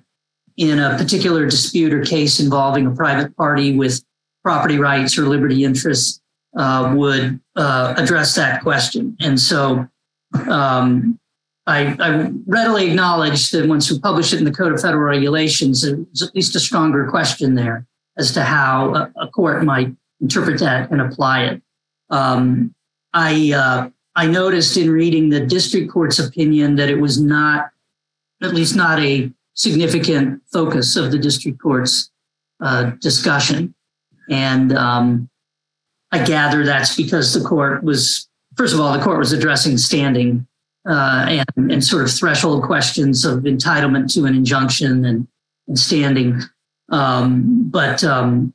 in 0.57 0.79
a 0.79 0.97
particular 0.97 1.45
dispute 1.45 1.93
or 1.93 2.03
case 2.03 2.39
involving 2.39 2.87
a 2.87 2.91
private 2.91 3.35
party 3.37 3.77
with 3.77 4.03
property 4.43 4.79
rights 4.79 5.17
or 5.17 5.23
liberty 5.23 5.63
interests 5.63 6.21
uh, 6.57 6.93
would 6.95 7.39
uh, 7.55 7.93
address 7.97 8.35
that 8.35 8.61
question. 8.63 9.15
And 9.19 9.39
so 9.39 9.87
um, 10.49 11.19
I, 11.67 11.95
I, 11.99 12.31
readily 12.45 12.89
acknowledge 12.89 13.51
that 13.51 13.67
once 13.67 13.91
we 13.91 13.99
publish 13.99 14.33
it 14.33 14.39
in 14.39 14.45
the 14.45 14.51
Code 14.51 14.73
of 14.73 14.81
Federal 14.81 15.03
Regulations, 15.03 15.81
there's 15.81 16.21
at 16.21 16.33
least 16.33 16.55
a 16.55 16.59
stronger 16.59 17.07
question 17.09 17.55
there 17.55 17.85
as 18.17 18.31
to 18.31 18.43
how 18.43 18.95
a, 18.95 19.11
a 19.17 19.27
court 19.27 19.63
might 19.63 19.93
interpret 20.21 20.59
that 20.61 20.89
and 20.91 21.01
apply 21.01 21.43
it. 21.43 21.61
Um, 22.09 22.73
I 23.13 23.51
uh, 23.53 23.89
I 24.17 24.25
noticed 24.25 24.77
in 24.77 24.89
reading 24.89 25.29
the 25.29 25.39
district 25.39 25.91
court's 25.91 26.17
opinion 26.17 26.75
that 26.77 26.89
it 26.89 26.99
was 26.99 27.21
not, 27.21 27.69
at 28.41 28.51
least 28.51 28.75
not 28.75 28.99
a 28.99 29.31
significant 29.53 30.41
focus 30.51 30.95
of 30.95 31.11
the 31.11 31.19
district 31.19 31.61
court's 31.61 32.09
uh, 32.59 32.91
discussion. 32.99 33.75
And 34.27 34.75
um, 34.75 35.29
I 36.11 36.25
gather 36.25 36.65
that's 36.65 36.95
because 36.95 37.31
the 37.31 37.47
court 37.47 37.83
was, 37.83 38.27
first 38.55 38.73
of 38.73 38.79
all, 38.79 38.91
the 38.97 39.03
court 39.03 39.19
was 39.19 39.33
addressing 39.33 39.77
standing 39.77 40.47
uh, 40.89 41.27
and, 41.29 41.71
and, 41.71 41.83
sort 41.83 42.03
of 42.03 42.11
threshold 42.11 42.63
questions 42.63 43.23
of 43.23 43.43
entitlement 43.43 44.11
to 44.13 44.25
an 44.25 44.33
injunction 44.33 45.05
and, 45.05 45.27
and 45.67 45.77
standing. 45.77 46.41
Um, 46.89 47.69
but 47.69 48.03
um, 48.03 48.51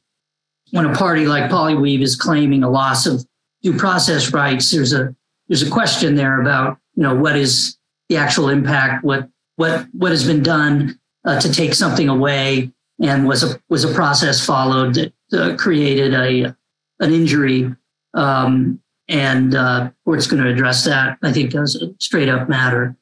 when 0.73 0.87
a 0.87 0.95
party 0.95 1.27
like 1.27 1.51
Polyweave 1.51 2.01
is 2.01 2.17
claiming 2.17 2.65
a 2.65 2.71
loss 2.71 3.07
of 3.07 3.25
due 3.63 3.77
process 3.77 4.33
rights, 4.33 4.73
there's 4.73 4.93
a 4.93 5.15
there's 5.53 5.61
a 5.61 5.71
question 5.71 6.15
there 6.15 6.41
about 6.41 6.79
you 6.95 7.03
know 7.03 7.15
what 7.15 7.37
is 7.37 7.77
the 8.09 8.17
actual 8.17 8.49
impact, 8.49 9.05
what 9.05 9.29
what 9.57 9.87
what 9.93 10.11
has 10.11 10.27
been 10.27 10.43
done 10.43 10.99
uh, 11.27 11.39
to 11.41 11.53
take 11.53 11.75
something 11.75 12.09
away, 12.09 12.73
and 13.03 13.29
was 13.29 13.43
a 13.43 13.61
was 13.69 13.85
a 13.85 13.93
process 13.93 14.43
followed 14.43 14.95
that 14.95 15.13
uh, 15.35 15.55
created 15.59 16.15
a 16.15 16.57
an 17.01 17.13
injury, 17.13 17.71
um, 18.15 18.81
and 19.09 19.55
uh, 19.55 19.91
court's 20.07 20.27
going 20.27 20.43
to 20.43 20.49
address 20.49 20.87
that. 20.87 21.19
I 21.23 21.31
think 21.35 21.55
as 21.55 21.75
a 21.75 21.93
straight 22.01 22.31
up 22.31 22.49
matter. 22.49 22.97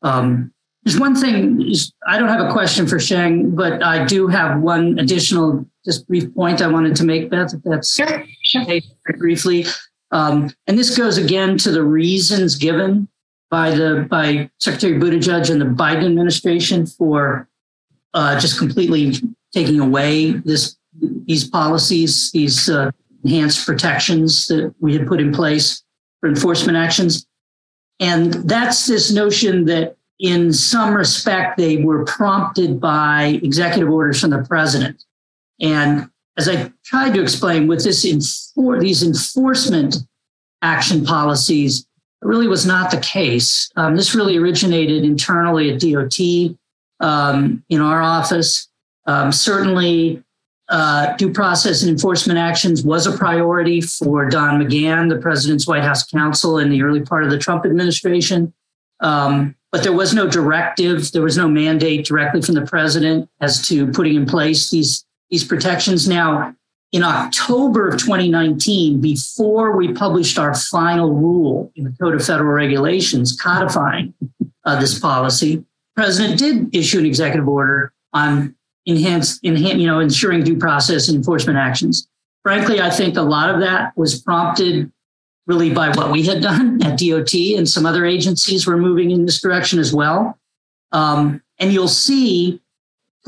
Um, 0.00 0.54
there's 0.84 0.98
one 0.98 1.14
thing 1.14 1.70
I 2.06 2.18
don't 2.18 2.30
have 2.30 2.48
a 2.48 2.50
question 2.50 2.86
for 2.86 2.98
Sheng, 2.98 3.54
but 3.54 3.82
I 3.82 4.06
do 4.06 4.26
have 4.28 4.62
one 4.62 4.98
additional 4.98 5.66
just 5.84 6.08
brief 6.08 6.34
point 6.34 6.62
I 6.62 6.68
wanted 6.68 6.96
to 6.96 7.04
make, 7.04 7.28
Beth. 7.28 7.52
If 7.52 7.60
that's 7.62 7.94
sure, 7.94 8.24
sure. 8.42 8.64
briefly. 9.18 9.66
Um, 10.12 10.50
and 10.66 10.78
this 10.78 10.96
goes 10.96 11.18
again 11.18 11.56
to 11.58 11.70
the 11.70 11.84
reasons 11.84 12.56
given 12.56 13.08
by 13.50 13.70
the 13.70 14.06
by 14.08 14.50
Secretary 14.58 14.98
Buttigieg 14.98 15.50
and 15.50 15.60
the 15.60 15.66
Biden 15.66 16.06
administration 16.06 16.86
for 16.86 17.48
uh, 18.14 18.38
just 18.38 18.58
completely 18.58 19.14
taking 19.52 19.80
away 19.80 20.32
this 20.32 20.76
these 21.00 21.48
policies, 21.48 22.30
these 22.32 22.68
uh, 22.68 22.90
enhanced 23.24 23.64
protections 23.66 24.46
that 24.48 24.74
we 24.80 24.96
had 24.96 25.06
put 25.06 25.20
in 25.20 25.32
place 25.32 25.82
for 26.20 26.28
enforcement 26.28 26.76
actions. 26.76 27.26
And 28.00 28.32
that's 28.32 28.86
this 28.86 29.12
notion 29.12 29.66
that 29.66 29.96
in 30.18 30.52
some 30.52 30.94
respect 30.94 31.56
they 31.56 31.78
were 31.78 32.04
prompted 32.04 32.80
by 32.80 33.40
executive 33.42 33.90
orders 33.90 34.20
from 34.20 34.30
the 34.30 34.42
president. 34.42 35.04
And 35.60 36.10
as 36.40 36.48
I 36.48 36.72
tried 36.84 37.12
to 37.14 37.22
explain, 37.22 37.66
with 37.66 37.84
this 37.84 38.06
enfor- 38.06 38.80
these 38.80 39.02
enforcement 39.02 39.96
action 40.62 41.04
policies, 41.04 41.86
really 42.22 42.48
was 42.48 42.64
not 42.64 42.90
the 42.90 42.96
case. 43.00 43.70
Um, 43.76 43.94
this 43.94 44.14
really 44.14 44.38
originated 44.38 45.04
internally 45.04 45.70
at 45.70 45.80
DOT 45.80 46.56
um, 47.00 47.62
in 47.68 47.82
our 47.82 48.00
office. 48.00 48.68
Um, 49.06 49.32
certainly, 49.32 50.22
uh, 50.70 51.14
due 51.16 51.30
process 51.30 51.82
and 51.82 51.90
enforcement 51.90 52.38
actions 52.38 52.82
was 52.82 53.06
a 53.06 53.16
priority 53.18 53.82
for 53.82 54.26
Don 54.26 54.62
McGahn, 54.62 55.10
the 55.10 55.18
president's 55.18 55.66
White 55.66 55.82
House 55.82 56.06
counsel 56.06 56.58
in 56.58 56.70
the 56.70 56.82
early 56.82 57.02
part 57.02 57.24
of 57.24 57.30
the 57.30 57.38
Trump 57.38 57.66
administration. 57.66 58.54
Um, 59.00 59.56
but 59.72 59.82
there 59.82 59.92
was 59.92 60.14
no 60.14 60.26
directive, 60.26 61.12
there 61.12 61.22
was 61.22 61.36
no 61.36 61.48
mandate 61.48 62.06
directly 62.06 62.40
from 62.40 62.54
the 62.54 62.66
president 62.66 63.28
as 63.40 63.66
to 63.68 63.86
putting 63.88 64.14
in 64.14 64.24
place 64.26 64.70
these 64.70 65.04
these 65.30 65.44
protections. 65.44 66.08
Now, 66.08 66.54
in 66.92 67.04
October 67.04 67.88
of 67.88 67.98
2019, 67.98 69.00
before 69.00 69.76
we 69.76 69.92
published 69.92 70.38
our 70.38 70.54
final 70.54 71.14
rule 71.14 71.70
in 71.76 71.84
the 71.84 71.94
Code 72.00 72.14
of 72.14 72.24
Federal 72.24 72.52
Regulations 72.52 73.38
codifying 73.40 74.12
uh, 74.64 74.80
this 74.80 74.98
policy, 74.98 75.64
President 75.94 76.38
did 76.38 76.74
issue 76.74 76.98
an 76.98 77.06
executive 77.06 77.46
order 77.46 77.92
on 78.12 78.54
enhanced, 78.86 79.42
enhan- 79.42 79.78
you 79.78 79.86
know, 79.86 80.00
ensuring 80.00 80.42
due 80.42 80.56
process 80.56 81.08
and 81.08 81.16
enforcement 81.16 81.58
actions. 81.58 82.08
Frankly, 82.42 82.80
I 82.80 82.90
think 82.90 83.16
a 83.16 83.22
lot 83.22 83.50
of 83.50 83.60
that 83.60 83.96
was 83.96 84.20
prompted 84.20 84.90
really 85.46 85.70
by 85.70 85.90
what 85.90 86.10
we 86.10 86.22
had 86.22 86.42
done 86.42 86.82
at 86.84 86.98
DOT, 86.98 87.34
and 87.34 87.68
some 87.68 87.86
other 87.86 88.04
agencies 88.04 88.66
were 88.66 88.76
moving 88.76 89.10
in 89.10 89.26
this 89.26 89.40
direction 89.40 89.78
as 89.78 89.94
well. 89.94 90.38
Um, 90.92 91.42
and 91.58 91.72
you'll 91.72 91.88
see 91.88 92.60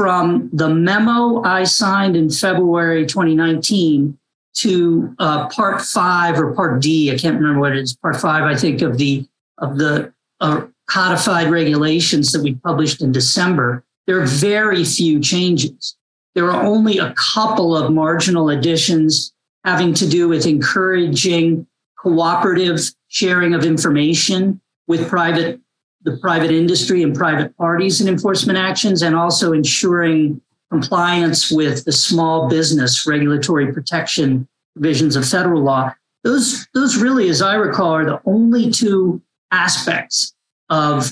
from 0.03 0.51
the 0.53 0.69
memo 0.69 1.45
I 1.45 1.63
signed 1.63 2.17
in 2.17 2.29
February 2.29 3.07
2019 3.07 4.19
to 4.55 5.15
uh, 5.21 5.47
part 5.47 5.81
five 5.81 6.41
or 6.41 6.53
part 6.55 6.83
D, 6.83 7.13
I 7.13 7.17
can't 7.17 7.37
remember 7.37 7.61
what 7.61 7.77
it 7.77 7.79
is, 7.79 7.95
part 7.95 8.17
five, 8.17 8.43
I 8.43 8.57
think, 8.57 8.83
of 8.83 8.99
the 8.99 9.25
of 9.59 9.79
the 9.79 10.13
uh, 10.41 10.63
codified 10.91 11.53
regulations 11.53 12.33
that 12.33 12.43
we 12.43 12.57
published 12.57 13.01
in 13.01 13.13
December. 13.13 13.85
There 14.09 14.21
are 14.21 14.27
very 14.27 14.83
few 14.83 15.21
changes. 15.21 15.97
There 16.35 16.51
are 16.51 16.65
only 16.65 16.99
a 16.99 17.15
couple 17.17 17.77
of 17.77 17.93
marginal 17.93 18.51
additions 18.51 19.33
having 19.65 19.95
to 19.95 20.09
do 20.09 20.29
with 20.29 20.47
encouraging 20.47 21.65
cooperative 21.97 22.81
sharing 23.07 23.55
of 23.55 23.65
information 23.65 24.61
with 24.89 25.09
private 25.09 25.61
the 26.05 26.17
private 26.19 26.51
industry 26.51 27.03
and 27.03 27.15
private 27.15 27.57
parties 27.57 28.01
in 28.01 28.09
enforcement 28.09 28.59
actions 28.59 29.03
and 29.03 29.15
also 29.15 29.53
ensuring 29.53 30.41
compliance 30.71 31.51
with 31.51 31.85
the 31.85 31.93
small 31.93 32.49
business 32.49 33.07
regulatory 33.07 33.73
protection 33.73 34.49
provisions 34.75 35.17
of 35.17 35.29
federal 35.29 35.63
law. 35.63 35.93
Those 36.25 36.67
those 36.73 36.97
really 36.97 37.29
as 37.29 37.43
i 37.43 37.55
recall 37.55 37.93
are 37.93 38.05
the 38.05 38.21
only 38.25 38.71
two 38.71 39.21
aspects 39.51 40.35
of 40.71 41.11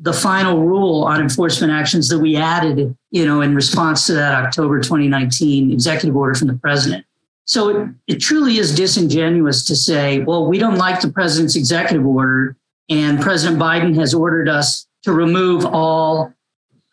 the 0.00 0.12
final 0.12 0.62
rule 0.66 1.04
on 1.04 1.20
enforcement 1.20 1.72
actions 1.72 2.08
that 2.08 2.18
we 2.18 2.36
added 2.36 2.96
you 3.10 3.24
know 3.24 3.42
in 3.42 3.54
response 3.54 4.06
to 4.06 4.14
that 4.14 4.44
october 4.44 4.80
2019 4.80 5.70
executive 5.70 6.16
order 6.16 6.34
from 6.34 6.48
the 6.48 6.54
president. 6.54 7.04
So 7.48 7.68
it, 7.68 7.88
it 8.08 8.16
truly 8.16 8.58
is 8.58 8.74
disingenuous 8.74 9.64
to 9.66 9.76
say 9.76 10.20
well 10.20 10.46
we 10.46 10.58
don't 10.58 10.76
like 10.76 11.00
the 11.00 11.12
president's 11.12 11.54
executive 11.54 12.04
order 12.04 12.56
and 12.88 13.20
President 13.20 13.60
Biden 13.60 13.94
has 13.96 14.14
ordered 14.14 14.48
us 14.48 14.86
to 15.02 15.12
remove 15.12 15.64
all 15.64 16.32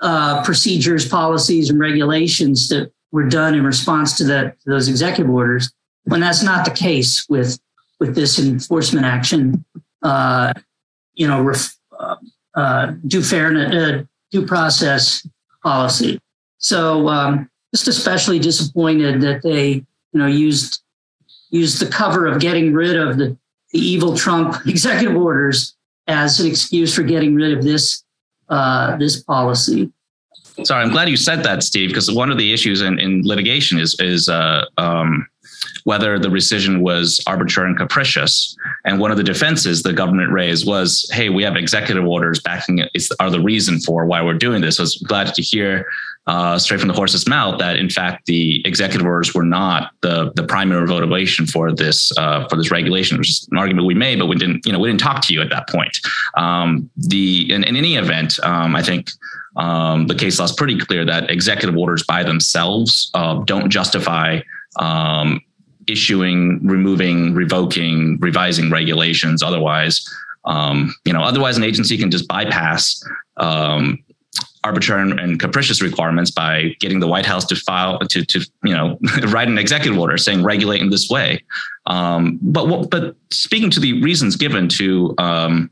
uh, 0.02 0.44
procedures, 0.44 1.08
policies, 1.08 1.70
and 1.70 1.80
regulations 1.80 2.70
that 2.70 2.92
were 3.12 3.28
done 3.28 3.56
in 3.56 3.64
response 3.64 4.18
to 4.18 4.26
to 4.26 4.54
those 4.66 4.88
executive 4.88 5.32
orders. 5.32 5.72
When 6.06 6.20
that's 6.20 6.44
not 6.44 6.66
the 6.66 6.72
case 6.72 7.28
with 7.30 7.60
with 8.00 8.16
this 8.16 8.40
enforcement 8.40 9.06
action, 9.06 9.64
uh, 10.02 10.54
you 11.14 11.28
know, 11.28 11.42
ref, 11.42 11.76
uh, 11.98 12.16
uh 12.56 12.94
due 13.08 13.24
fairness, 13.24 13.74
uh, 13.74 14.04
due 14.32 14.46
process 14.46 15.26
policy. 15.64 16.20
So, 16.58 17.08
um, 17.08 17.50
just 17.74 17.88
especially 17.88 18.40
disappointed 18.40 19.22
that 19.22 19.42
they, 19.42 19.70
you 19.72 19.86
know, 20.14 20.28
used 20.28 20.82
used 21.50 21.80
the 21.80 21.86
cover 21.86 22.26
of 22.26 22.42
getting 22.42 22.74
rid 22.74 22.98
of 22.98 23.18
the, 23.18 23.38
the 23.72 23.80
evil 23.80 24.18
Trump 24.18 24.56
executive 24.68 25.16
orders 25.16 25.76
as 26.08 26.40
an 26.40 26.48
excuse 26.48 26.94
for 26.96 27.04
getting 27.04 27.36
rid 27.36 27.58
of 27.58 27.64
this 27.64 28.04
uh, 28.50 28.96
this 28.98 29.24
policy. 29.24 29.92
Sorry, 30.64 30.84
I'm 30.84 30.92
glad 30.92 31.10
you 31.10 31.18
said 31.18 31.44
that, 31.44 31.64
Steve, 31.64 31.90
because 31.90 32.12
one 32.12 32.30
of 32.30 32.38
the 32.38 32.54
issues 32.54 32.82
in, 32.82 33.00
in 33.00 33.24
litigation 33.24 33.80
is 33.80 33.96
is 34.00 34.30
uh, 34.30 34.66
um, 34.78 35.28
whether 35.86 36.20
the 36.20 36.30
rescission 36.30 36.82
was 36.82 37.20
arbitrary 37.26 37.70
and 37.70 37.78
capricious. 37.78 38.56
And 38.86 39.00
one 39.00 39.12
of 39.12 39.18
the 39.18 39.24
defenses 39.24 39.82
the 39.82 39.94
government 39.94 40.32
raised 40.32 40.68
was, 40.68 41.10
"Hey, 41.12 41.30
we 41.30 41.44
have 41.44 41.56
executive 41.56 42.06
orders 42.06 42.40
backing 42.40 42.80
it. 42.80 42.92
Is 42.94 43.12
are 43.20 43.32
the 43.32 43.42
reason 43.42 43.80
for 43.80 44.06
why 44.06 44.22
we're 44.22 44.38
doing 44.38 44.62
this." 44.62 44.80
I 44.80 44.84
was 44.84 44.98
glad 44.98 45.34
to 45.34 45.42
hear 45.42 45.88
uh, 46.26 46.58
straight 46.58 46.80
from 46.80 46.88
the 46.88 46.94
horse's 46.94 47.28
mouth 47.28 47.60
that 47.60 47.76
in 47.76 47.90
fact 47.90 48.26
the 48.28 48.66
executive 48.66 49.06
orders 49.06 49.34
were 49.34 49.44
not 49.44 49.92
the 50.02 50.32
the 50.36 50.44
primary 50.44 50.88
motivation 50.88 51.46
for 51.46 51.74
this 51.74 52.18
uh, 52.18 52.48
for 52.48 52.56
this 52.56 52.72
regulation, 52.72 53.18
which 53.18 53.30
is 53.30 53.48
an 53.52 53.58
argument 53.58 53.88
we 53.88 53.94
made, 53.94 54.20
but 54.20 54.28
we 54.28 54.36
didn't 54.36 54.66
you 54.66 54.72
know 54.72 54.80
we 54.80 54.88
didn't 54.88 55.02
talk 55.02 55.22
to 55.26 55.34
you 55.34 55.42
at 55.42 55.50
that 55.50 55.68
point. 55.68 55.98
Um, 56.38 56.90
the 56.96 57.54
in, 57.54 57.64
in, 57.64 57.76
any 57.76 57.96
event, 57.96 58.40
um, 58.44 58.76
I 58.76 58.82
think. 58.82 59.10
Um, 59.56 60.08
the 60.08 60.16
case 60.16 60.40
law 60.40 60.46
is 60.46 60.52
pretty 60.52 60.80
clear 60.80 61.06
that 61.06 61.30
executive 61.30 61.78
orders 61.78 62.02
by 62.02 62.24
themselves 62.24 63.12
uh, 63.14 63.36
don't 63.44 63.70
justify 63.70 64.40
um, 64.80 65.40
issuing, 65.86 66.60
removing, 66.66 67.36
revoking, 67.36 68.18
revising 68.20 68.72
regulations. 68.72 69.44
Otherwise, 69.44 70.04
um, 70.46 70.96
you 71.06 71.14
know, 71.14 71.22
otherwise 71.22 71.58
an 71.58 71.64
agency 71.64 71.98
can 71.98 72.12
just 72.12 72.28
bypass 72.28 73.04
um, 73.38 74.04
arbitrary 74.64 75.12
and 75.12 75.40
capricious 75.40 75.82
requirements 75.82 76.32
by 76.32 76.76
getting 76.80 77.00
the 77.00 77.08
White 77.08 77.26
House 77.26 77.46
to 77.46 77.56
file 77.56 78.00
to 78.00 78.26
to 78.26 78.40
you 78.64 78.74
know 78.74 78.98
write 79.28 79.48
an 79.48 79.58
executive 79.58 80.00
order 80.00 80.18
saying 80.18 80.44
regulate 80.44 80.82
in 80.82 80.90
this 80.90 81.10
way. 81.10 81.44
Um, 81.86 82.40
but 82.42 82.90
but 82.90 83.16
speaking 83.32 83.70
to 83.72 83.80
the 83.80 84.02
reasons 84.02 84.36
given 84.36 84.68
to 84.70 85.14
um, 85.18 85.70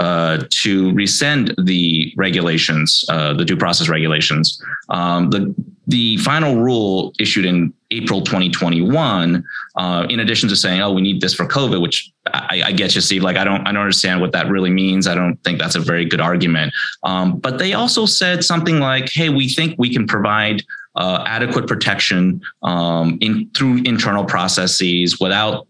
uh, 0.00 0.42
to 0.62 0.92
rescind 0.94 1.54
the 1.58 2.12
regulations, 2.16 3.04
uh, 3.10 3.34
the 3.34 3.44
due 3.44 3.56
process 3.56 3.88
regulations. 3.88 4.60
Um, 4.88 5.30
the 5.30 5.54
the 5.86 6.16
final 6.18 6.56
rule 6.56 7.12
issued 7.18 7.44
in 7.44 7.72
April 7.90 8.20
2021, 8.22 9.44
uh, 9.76 10.06
in 10.08 10.20
addition 10.20 10.48
to 10.48 10.56
saying, 10.56 10.80
"Oh, 10.80 10.92
we 10.92 11.02
need 11.02 11.20
this 11.20 11.34
for 11.34 11.46
COVID," 11.46 11.80
which 11.80 12.10
I, 12.32 12.62
I, 12.66 12.72
get 12.72 12.94
you, 12.94 13.00
Steve. 13.00 13.22
Like, 13.22 13.36
I 13.36 13.44
don't, 13.44 13.66
I 13.66 13.72
don't 13.72 13.82
understand 13.82 14.20
what 14.20 14.32
that 14.32 14.48
really 14.48 14.70
means. 14.70 15.06
I 15.06 15.14
don't 15.14 15.36
think 15.44 15.58
that's 15.58 15.74
a 15.74 15.80
very 15.80 16.04
good 16.04 16.20
argument. 16.20 16.72
Um, 17.02 17.38
but 17.38 17.58
they 17.58 17.72
also 17.74 18.06
said 18.06 18.44
something 18.44 18.78
like, 18.78 19.10
"Hey, 19.10 19.28
we 19.28 19.48
think 19.48 19.76
we 19.78 19.92
can 19.92 20.06
provide." 20.06 20.62
Uh, 20.96 21.22
adequate 21.24 21.68
protection 21.68 22.40
um, 22.64 23.16
in 23.20 23.48
through 23.56 23.76
internal 23.84 24.24
processes 24.24 25.20
without 25.20 25.68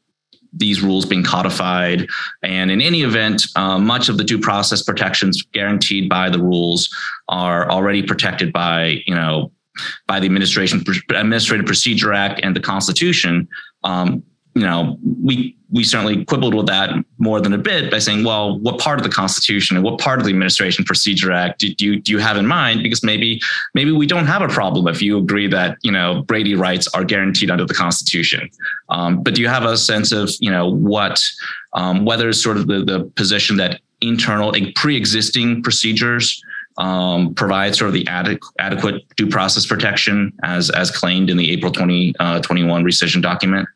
these 0.53 0.81
rules 0.81 1.05
being 1.05 1.23
codified. 1.23 2.09
And 2.43 2.71
in 2.71 2.81
any 2.81 3.03
event, 3.03 3.45
uh, 3.57 3.79
much 3.79 4.09
of 4.09 4.18
the 4.18 4.25
due 4.25 4.39
process 4.39 4.83
protections 4.83 5.43
guaranteed 5.53 6.09
by 6.09 6.31
the 6.31 6.39
rules 6.39 6.89
are 7.29 7.71
already 7.71 8.03
protected 8.03 8.53
by, 8.53 9.03
you 9.07 9.14
know, 9.14 9.53
by 10.07 10.20
the 10.20 10.26
Administration 10.26 10.83
Administrative 11.11 11.66
Procedure 11.66 12.12
Act 12.12 12.41
and 12.43 12.55
the 12.55 12.61
Constitution. 12.61 13.49
Um, 13.85 14.22
you 14.55 14.62
know, 14.62 14.99
we 15.22 15.57
we 15.70 15.85
certainly 15.85 16.24
quibbled 16.24 16.55
with 16.55 16.66
that 16.66 16.91
more 17.18 17.41
than 17.41 17.53
a 17.53 17.59
bit 17.59 17.91
by 17.91 18.01
saying, 18.01 18.24
well, 18.24 18.59
what 18.59 18.81
part 18.81 18.99
of 18.99 19.05
the 19.05 19.11
Constitution 19.11 19.76
and 19.76 19.85
what 19.85 20.01
part 20.01 20.18
of 20.18 20.24
the 20.24 20.31
Administration 20.31 20.85
Procedure 20.85 21.31
Act 21.31 21.61
do, 21.61 21.72
you 21.78 22.01
do 22.01 22.11
you 22.11 22.18
have 22.18 22.37
in 22.37 22.47
mind? 22.47 22.83
Because 22.83 23.05
maybe 23.05 23.41
maybe 23.74 23.93
we 23.93 24.07
don't 24.07 24.26
have 24.26 24.43
a 24.43 24.49
problem 24.49 24.89
if 24.89 25.01
you 25.01 25.18
agree 25.18 25.47
that 25.49 25.78
you 25.83 25.93
know 25.93 26.22
Brady 26.22 26.55
rights 26.55 26.89
are 26.95 27.05
guaranteed 27.05 27.51
under 27.51 27.64
the 27.64 27.74
Constitution. 27.74 28.51
Um, 28.89 29.22
but 29.22 29.35
do 29.35 29.41
you 29.41 29.49
have 29.49 29.64
a 29.64 29.76
sense 29.76 30.11
of 30.11 30.31
you 30.41 30.51
know 30.51 30.68
what 30.68 31.20
um, 31.74 32.05
whether 32.05 32.33
sort 32.33 32.57
of 32.57 32.66
the, 32.66 32.85
the 32.85 33.05
position 33.14 33.57
that 33.59 33.81
internal 34.01 34.53
pre-existing 34.74 35.62
procedures 35.62 36.43
um, 36.81 37.35
provide 37.35 37.76
sort 37.76 37.89
of 37.89 37.95
the 37.95 38.07
adequate, 38.09 38.53
adequate 38.59 39.03
due 39.16 39.28
process 39.28 39.66
protection 39.66 40.33
as 40.43 40.70
as 40.70 40.91
claimed 40.91 41.28
in 41.28 41.37
the 41.37 41.51
April 41.53 41.70
2021 41.70 42.81
uh, 42.81 42.85
rescission 42.85 43.20
document? 43.22 43.68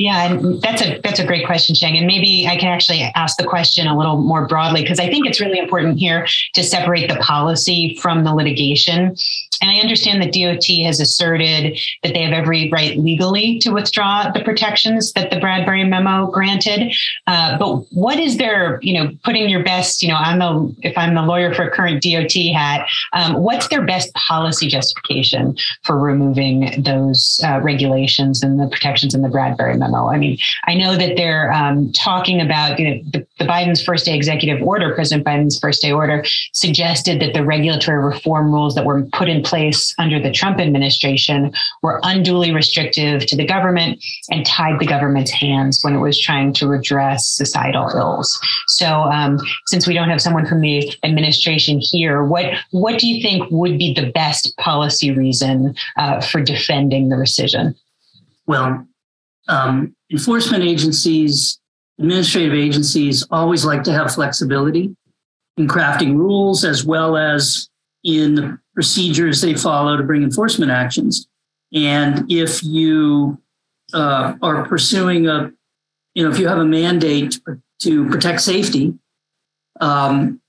Yeah, 0.00 0.38
that's 0.62 0.80
a 0.80 0.98
that's 1.02 1.18
a 1.18 1.26
great 1.26 1.44
question, 1.44 1.74
Sheng. 1.74 1.98
And 1.98 2.06
maybe 2.06 2.46
I 2.48 2.56
can 2.56 2.68
actually 2.68 3.02
ask 3.14 3.36
the 3.36 3.44
question 3.44 3.86
a 3.86 3.96
little 3.96 4.16
more 4.16 4.46
broadly 4.46 4.80
because 4.80 4.98
I 4.98 5.08
think 5.08 5.26
it's 5.26 5.42
really 5.42 5.58
important 5.58 5.98
here 5.98 6.26
to 6.54 6.62
separate 6.62 7.10
the 7.10 7.16
policy 7.16 7.98
from 8.00 8.24
the 8.24 8.34
litigation. 8.34 9.14
And 9.62 9.70
I 9.70 9.80
understand 9.80 10.22
that 10.22 10.32
DOT 10.32 10.64
has 10.86 11.00
asserted 11.00 11.78
that 12.02 12.14
they 12.14 12.22
have 12.22 12.32
every 12.32 12.70
right 12.70 12.96
legally 12.96 13.58
to 13.58 13.72
withdraw 13.72 14.30
the 14.30 14.40
protections 14.40 15.12
that 15.12 15.30
the 15.30 15.38
Bradbury 15.38 15.84
memo 15.84 16.28
granted. 16.28 16.94
Uh, 17.26 17.58
but 17.58 17.82
what 17.92 18.18
is 18.18 18.38
their, 18.38 18.80
you 18.80 18.94
know, 18.94 19.10
putting 19.22 19.50
your 19.50 19.62
best, 19.62 20.02
you 20.02 20.08
know, 20.08 20.14
I'm 20.14 20.38
the 20.38 20.74
if 20.80 20.96
I'm 20.96 21.14
the 21.14 21.22
lawyer 21.22 21.52
for 21.52 21.64
a 21.64 21.70
current 21.70 22.02
DOT 22.02 22.32
hat, 22.54 22.88
um, 23.12 23.34
what's 23.34 23.68
their 23.68 23.84
best 23.84 24.14
policy 24.14 24.66
justification 24.66 25.58
for 25.82 25.98
removing 25.98 26.82
those 26.82 27.38
uh, 27.44 27.60
regulations 27.60 28.42
and 28.42 28.58
the 28.58 28.66
protections 28.66 29.14
in 29.14 29.20
the 29.20 29.28
Bradbury 29.28 29.76
memo? 29.76 29.89
I 29.96 30.16
mean, 30.16 30.38
I 30.66 30.74
know 30.74 30.96
that 30.96 31.16
they're 31.16 31.52
um, 31.52 31.92
talking 31.92 32.40
about, 32.40 32.78
you 32.78 32.88
know, 32.88 33.02
the, 33.12 33.26
the 33.38 33.44
Biden's 33.44 33.82
first 33.82 34.04
day 34.04 34.14
executive 34.14 34.62
order, 34.62 34.94
President 34.94 35.26
Biden's 35.26 35.58
first 35.58 35.82
day 35.82 35.92
order, 35.92 36.24
suggested 36.52 37.20
that 37.20 37.34
the 37.34 37.44
regulatory 37.44 38.02
reform 38.02 38.52
rules 38.52 38.74
that 38.74 38.84
were 38.84 39.02
put 39.12 39.28
in 39.28 39.42
place 39.42 39.94
under 39.98 40.20
the 40.20 40.30
Trump 40.30 40.58
administration 40.58 41.52
were 41.82 42.00
unduly 42.02 42.52
restrictive 42.52 43.26
to 43.26 43.36
the 43.36 43.44
government 43.44 44.02
and 44.30 44.46
tied 44.46 44.78
the 44.80 44.86
government's 44.86 45.30
hands 45.30 45.82
when 45.82 45.94
it 45.94 46.00
was 46.00 46.20
trying 46.20 46.52
to 46.54 46.66
redress 46.66 47.28
societal 47.28 47.88
ills. 47.94 48.38
So, 48.68 48.86
um, 48.86 49.38
since 49.66 49.86
we 49.86 49.94
don't 49.94 50.08
have 50.08 50.20
someone 50.20 50.46
from 50.46 50.60
the 50.60 50.92
administration 51.02 51.80
here, 51.80 52.24
what 52.24 52.54
what 52.70 52.98
do 52.98 53.08
you 53.08 53.22
think 53.22 53.50
would 53.50 53.78
be 53.78 53.94
the 53.94 54.10
best 54.10 54.56
policy 54.56 55.10
reason 55.10 55.74
uh, 55.96 56.20
for 56.20 56.40
defending 56.40 57.08
the 57.08 57.16
rescission? 57.16 57.74
well, 58.50 58.84
um, 59.48 59.94
enforcement 60.10 60.64
agencies, 60.64 61.60
administrative 61.98 62.54
agencies 62.54 63.26
always 63.30 63.64
like 63.64 63.82
to 63.84 63.92
have 63.92 64.14
flexibility 64.14 64.94
in 65.56 65.68
crafting 65.68 66.16
rules 66.16 66.64
as 66.64 66.84
well 66.84 67.16
as 67.16 67.68
in 68.04 68.34
the 68.34 68.58
procedures 68.74 69.40
they 69.40 69.54
follow 69.54 69.96
to 69.96 70.02
bring 70.02 70.22
enforcement 70.22 70.70
actions. 70.70 71.26
And 71.74 72.30
if 72.30 72.62
you 72.64 73.40
uh, 73.92 74.34
are 74.42 74.66
pursuing 74.66 75.28
a, 75.28 75.52
you 76.14 76.24
know, 76.24 76.30
if 76.30 76.38
you 76.38 76.48
have 76.48 76.58
a 76.58 76.64
mandate 76.64 77.40
to 77.82 78.08
protect 78.08 78.40
safety, 78.40 78.94
um, 79.80 80.40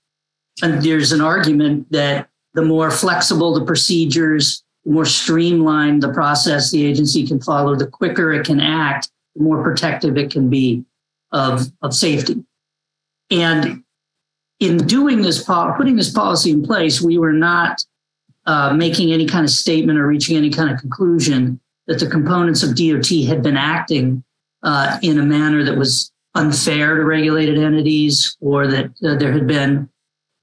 and 0.62 0.82
there's 0.82 1.12
an 1.12 1.20
argument 1.20 1.90
that 1.92 2.28
the 2.54 2.62
more 2.62 2.90
flexible 2.90 3.54
the 3.54 3.64
procedures, 3.64 4.61
the 4.84 4.92
more 4.92 5.04
streamlined 5.04 6.02
the 6.02 6.12
process 6.12 6.70
the 6.70 6.84
agency 6.84 7.26
can 7.26 7.40
follow, 7.40 7.74
the 7.74 7.86
quicker 7.86 8.32
it 8.32 8.46
can 8.46 8.60
act, 8.60 9.10
the 9.34 9.42
more 9.42 9.62
protective 9.62 10.16
it 10.16 10.30
can 10.30 10.48
be 10.50 10.84
of, 11.30 11.66
of 11.82 11.94
safety. 11.94 12.44
And 13.30 13.82
in 14.60 14.76
doing 14.78 15.22
this, 15.22 15.44
putting 15.44 15.96
this 15.96 16.10
policy 16.10 16.50
in 16.50 16.62
place, 16.62 17.00
we 17.00 17.18
were 17.18 17.32
not 17.32 17.84
uh, 18.46 18.72
making 18.74 19.12
any 19.12 19.26
kind 19.26 19.44
of 19.44 19.50
statement 19.50 19.98
or 19.98 20.06
reaching 20.06 20.36
any 20.36 20.50
kind 20.50 20.70
of 20.70 20.78
conclusion 20.78 21.60
that 21.86 21.98
the 21.98 22.08
components 22.08 22.62
of 22.62 22.76
DOT 22.76 23.08
had 23.26 23.42
been 23.42 23.56
acting 23.56 24.22
uh, 24.62 24.98
in 25.02 25.18
a 25.18 25.22
manner 25.22 25.64
that 25.64 25.76
was 25.76 26.12
unfair 26.34 26.96
to 26.96 27.04
regulated 27.04 27.58
entities 27.58 28.36
or 28.40 28.66
that 28.66 28.86
uh, 29.04 29.14
there 29.16 29.32
had 29.32 29.46
been 29.46 29.88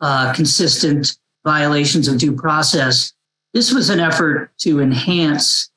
uh, 0.01 0.33
consistent 0.33 1.17
violations 1.45 2.07
of 2.07 2.17
due 2.17 2.35
process. 2.35 3.13
This 3.53 3.73
was 3.73 3.89
an 3.89 3.99
effort 3.99 4.51
to 4.59 4.79
enhance 4.79 5.71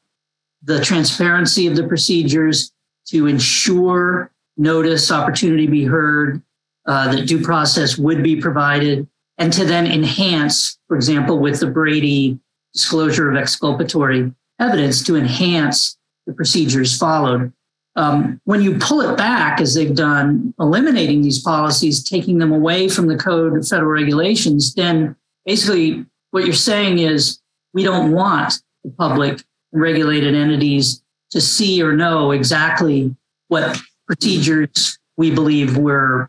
the 0.62 0.80
transparency 0.80 1.66
of 1.66 1.76
the 1.76 1.88
procedures, 1.88 2.72
to 3.06 3.26
ensure 3.26 4.30
notice, 4.56 5.10
opportunity 5.10 5.66
to 5.66 5.72
be 5.72 5.84
heard, 5.84 6.42
uh, 6.86 7.14
that 7.14 7.26
due 7.26 7.42
process 7.42 7.96
would 7.96 8.22
be 8.22 8.36
provided, 8.36 9.08
and 9.38 9.52
to 9.52 9.64
then 9.64 9.86
enhance, 9.86 10.78
for 10.88 10.96
example, 10.96 11.38
with 11.38 11.60
the 11.60 11.66
Brady 11.66 12.38
disclosure 12.74 13.30
of 13.30 13.36
exculpatory 13.36 14.32
evidence, 14.60 15.02
to 15.04 15.16
enhance 15.16 15.96
the 16.26 16.32
procedures 16.32 16.96
followed. 16.96 17.52
Um, 17.96 18.40
when 18.44 18.62
you 18.62 18.78
pull 18.78 19.00
it 19.02 19.16
back, 19.16 19.60
as 19.60 19.74
they've 19.74 19.94
done, 19.94 20.54
eliminating 20.58 21.22
these 21.22 21.40
policies, 21.40 22.08
taking 22.08 22.38
them 22.38 22.52
away 22.52 22.88
from 22.88 23.06
the 23.06 23.16
code 23.16 23.56
of 23.56 23.66
federal 23.66 23.90
regulations, 23.90 24.74
then 24.74 25.16
basically 25.44 26.06
what 26.30 26.44
you're 26.44 26.54
saying 26.54 26.98
is 26.98 27.41
we 27.74 27.82
don't 27.82 28.12
want 28.12 28.54
the 28.84 28.90
public 28.90 29.42
regulated 29.72 30.34
entities 30.34 31.02
to 31.30 31.40
see 31.40 31.82
or 31.82 31.94
know 31.94 32.30
exactly 32.30 33.14
what 33.48 33.80
procedures 34.06 34.98
we 35.16 35.30
believe 35.30 35.76
we're 35.76 36.28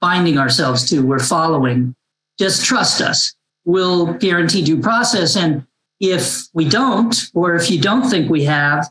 binding 0.00 0.38
ourselves 0.38 0.88
to, 0.90 1.00
we're 1.00 1.18
following. 1.18 1.94
Just 2.38 2.64
trust 2.64 3.00
us. 3.00 3.34
We'll 3.64 4.12
guarantee 4.14 4.62
due 4.62 4.80
process. 4.80 5.36
And 5.36 5.66
if 6.00 6.42
we 6.52 6.68
don't, 6.68 7.16
or 7.34 7.54
if 7.54 7.70
you 7.70 7.80
don't 7.80 8.08
think 8.08 8.30
we 8.30 8.44
have, 8.44 8.90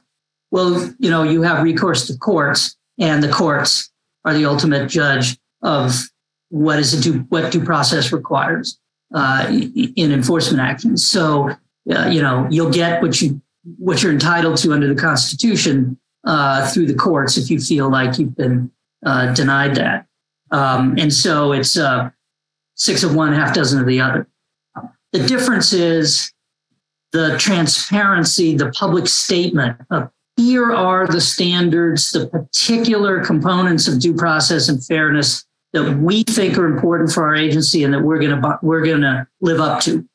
well, 0.51 0.93
you 0.99 1.09
know, 1.09 1.23
you 1.23 1.41
have 1.43 1.63
recourse 1.63 2.07
to 2.07 2.17
courts, 2.17 2.75
and 2.99 3.23
the 3.23 3.29
courts 3.29 3.91
are 4.25 4.33
the 4.33 4.45
ultimate 4.45 4.87
judge 4.89 5.37
of 5.61 6.09
what 6.49 6.79
is 6.79 6.99
due, 7.01 7.19
what 7.29 7.51
due 7.51 7.63
process 7.63 8.11
requires 8.11 8.79
uh, 9.13 9.47
in 9.49 10.11
enforcement 10.11 10.61
actions. 10.61 11.05
So, 11.05 11.55
uh, 11.91 12.07
you 12.07 12.21
know, 12.21 12.47
you'll 12.49 12.71
get 12.71 13.01
what 13.01 13.21
you 13.21 13.41
what 13.77 14.03
you're 14.03 14.11
entitled 14.11 14.57
to 14.57 14.73
under 14.73 14.93
the 14.93 14.99
Constitution 14.99 15.97
uh, 16.25 16.69
through 16.69 16.85
the 16.85 16.93
courts 16.93 17.37
if 17.37 17.49
you 17.49 17.59
feel 17.59 17.89
like 17.89 18.19
you've 18.19 18.35
been 18.35 18.71
uh, 19.05 19.33
denied 19.33 19.75
that. 19.75 20.05
Um, 20.51 20.95
and 20.97 21.11
so 21.11 21.51
it's 21.51 21.77
uh, 21.77 22.09
six 22.75 23.03
of 23.03 23.15
one, 23.15 23.33
half 23.33 23.53
dozen 23.53 23.79
of 23.79 23.87
the 23.87 24.01
other. 24.01 24.27
The 25.11 25.25
difference 25.27 25.73
is 25.73 26.33
the 27.11 27.37
transparency, 27.37 28.55
the 28.55 28.71
public 28.71 29.07
statement 29.07 29.77
of 29.89 30.09
here 30.35 30.73
are 30.73 31.05
the 31.05 31.21
standards, 31.21 32.11
the 32.11 32.27
particular 32.27 33.23
components 33.23 33.87
of 33.87 33.99
due 33.99 34.15
process 34.15 34.67
and 34.67 34.83
fairness 34.83 35.45
that 35.73 35.97
we 35.97 36.23
think 36.23 36.57
are 36.57 36.65
important 36.65 37.11
for 37.11 37.23
our 37.23 37.35
agency 37.35 37.83
and 37.83 37.93
that 37.93 38.01
we're 38.01 38.19
going 38.19 38.41
to 38.41 38.59
we're 38.61 38.83
going 38.83 39.01
to 39.01 39.27
live 39.41 39.59
up 39.59 39.81
to. 39.81 40.07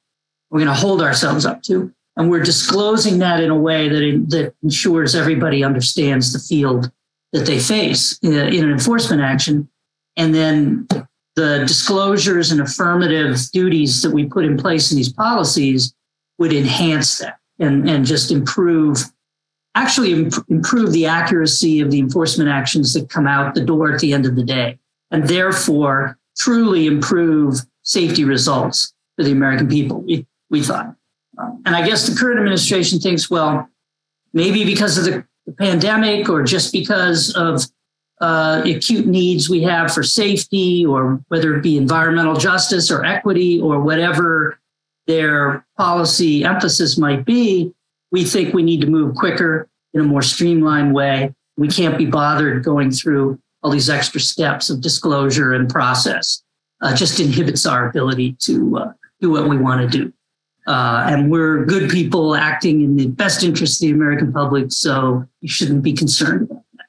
We're 0.51 0.61
going 0.61 0.69
to 0.69 0.75
hold 0.75 1.03
ourselves 1.03 1.45
up 1.45 1.63
to. 1.65 1.93
And 2.17 2.31
we're 2.31 2.43
disclosing 2.43 3.19
that 3.21 3.41
in 3.41 3.51
a 3.51 3.59
way 3.59 3.89
that 3.89 4.31
that 4.31 4.55
ensures 4.63 5.15
everybody 5.15 5.63
understands 5.63 6.33
the 6.33 6.41
field 6.41 6.91
that 7.33 7.47
they 7.47 7.61
face 7.61 8.19
in, 8.23 8.33
in 8.33 8.65
an 8.65 8.73
enforcement 8.73 9.23
action. 9.23 9.69
And 10.17 10.35
then 10.35 10.89
the 11.37 11.65
disclosures 11.67 12.51
and 12.51 12.61
affirmative 12.61 13.39
duties 13.53 14.03
that 14.03 14.11
we 14.11 14.27
put 14.27 14.45
in 14.45 14.57
place 14.57 14.91
in 14.91 14.97
these 14.97 15.13
policies 15.13 15.95
would 16.39 16.53
enhance 16.53 17.19
that 17.19 17.39
and, 17.61 17.89
and 17.89 18.05
just 18.05 18.33
improve 18.33 19.05
actually 19.75 20.13
imp- 20.13 20.45
improve 20.49 20.91
the 20.91 21.07
accuracy 21.07 21.81
of 21.81 21.93
the 21.93 22.01
enforcement 22.01 22.51
actions 22.51 22.93
that 22.95 23.09
come 23.09 23.29
out 23.29 23.55
the 23.55 23.65
door 23.65 23.93
at 23.93 24.01
the 24.01 24.13
end 24.13 24.27
of 24.27 24.35
the 24.35 24.43
day 24.43 24.77
and 25.13 25.29
therefore 25.29 26.19
truly 26.37 26.87
improve 26.87 27.61
safety 27.83 28.25
results 28.25 28.93
for 29.17 29.23
the 29.23 29.31
american 29.31 29.69
people 29.69 30.05
we 30.51 30.63
thought 30.63 30.95
and 31.39 31.77
I 31.77 31.87
guess 31.87 32.07
the 32.07 32.19
current 32.19 32.39
administration 32.39 32.99
thinks, 32.99 33.31
well, 33.31 33.69
maybe 34.33 34.65
because 34.65 34.99
of 34.99 35.05
the, 35.05 35.25
pandemic 35.59 36.29
or 36.29 36.43
just 36.43 36.75
because 36.75 37.35
of 37.35 37.63
uh, 38.21 38.61
acute 38.67 39.07
needs 39.07 39.49
we 39.49 39.63
have 39.63 39.91
for 39.91 40.03
safety, 40.03 40.85
or 40.85 41.23
whether 41.29 41.57
it 41.57 41.63
be 41.63 41.79
environmental 41.79 42.37
justice 42.37 42.91
or 42.91 43.03
equity 43.03 43.59
or 43.59 43.81
whatever 43.81 44.61
their 45.07 45.65
policy 45.79 46.45
emphasis 46.45 46.99
might 46.99 47.25
be, 47.25 47.73
we 48.13 48.25
think 48.25 48.53
we 48.53 48.63
need 48.63 48.83
to 48.83 48.87
move 48.87 49.15
quicker 49.15 49.67
in 49.95 50.03
a 50.03 50.05
more 50.05 50.21
streamlined 50.21 50.95
way. 50.95 51.35
We 51.57 51.69
can't 51.69 51.97
be 51.97 52.05
bothered 52.05 52.63
going 52.63 52.91
through 52.91 53.39
all 53.63 53.71
these 53.71 53.89
extra 53.89 54.21
steps 54.21 54.69
of 54.69 54.83
disclosure 54.83 55.55
and 55.55 55.67
process. 55.67 56.43
Uh, 56.83 56.95
just 56.95 57.21
inhibits 57.21 57.65
our 57.65 57.89
ability 57.89 58.37
to 58.41 58.77
uh, 58.77 58.93
do 59.19 59.31
what 59.31 59.49
we 59.49 59.57
want 59.57 59.81
to 59.81 59.99
do. 59.99 60.13
Uh, 60.69 61.07
and 61.09 61.31
we're 61.31 61.65
good 61.65 61.91
people 61.91 62.37
acting 62.37 62.83
in 62.83 62.95
the 62.95 63.09
best 63.09 63.43
interest 63.43 63.83
of 63.83 63.89
the 63.89 63.95
American 63.95 64.33
public. 64.33 64.71
So 64.71 65.25
you 65.41 65.49
shouldn't 65.49 65.83
be 65.83 65.95
concerned 65.95 66.43
about 66.43 66.63
that. 66.77 66.87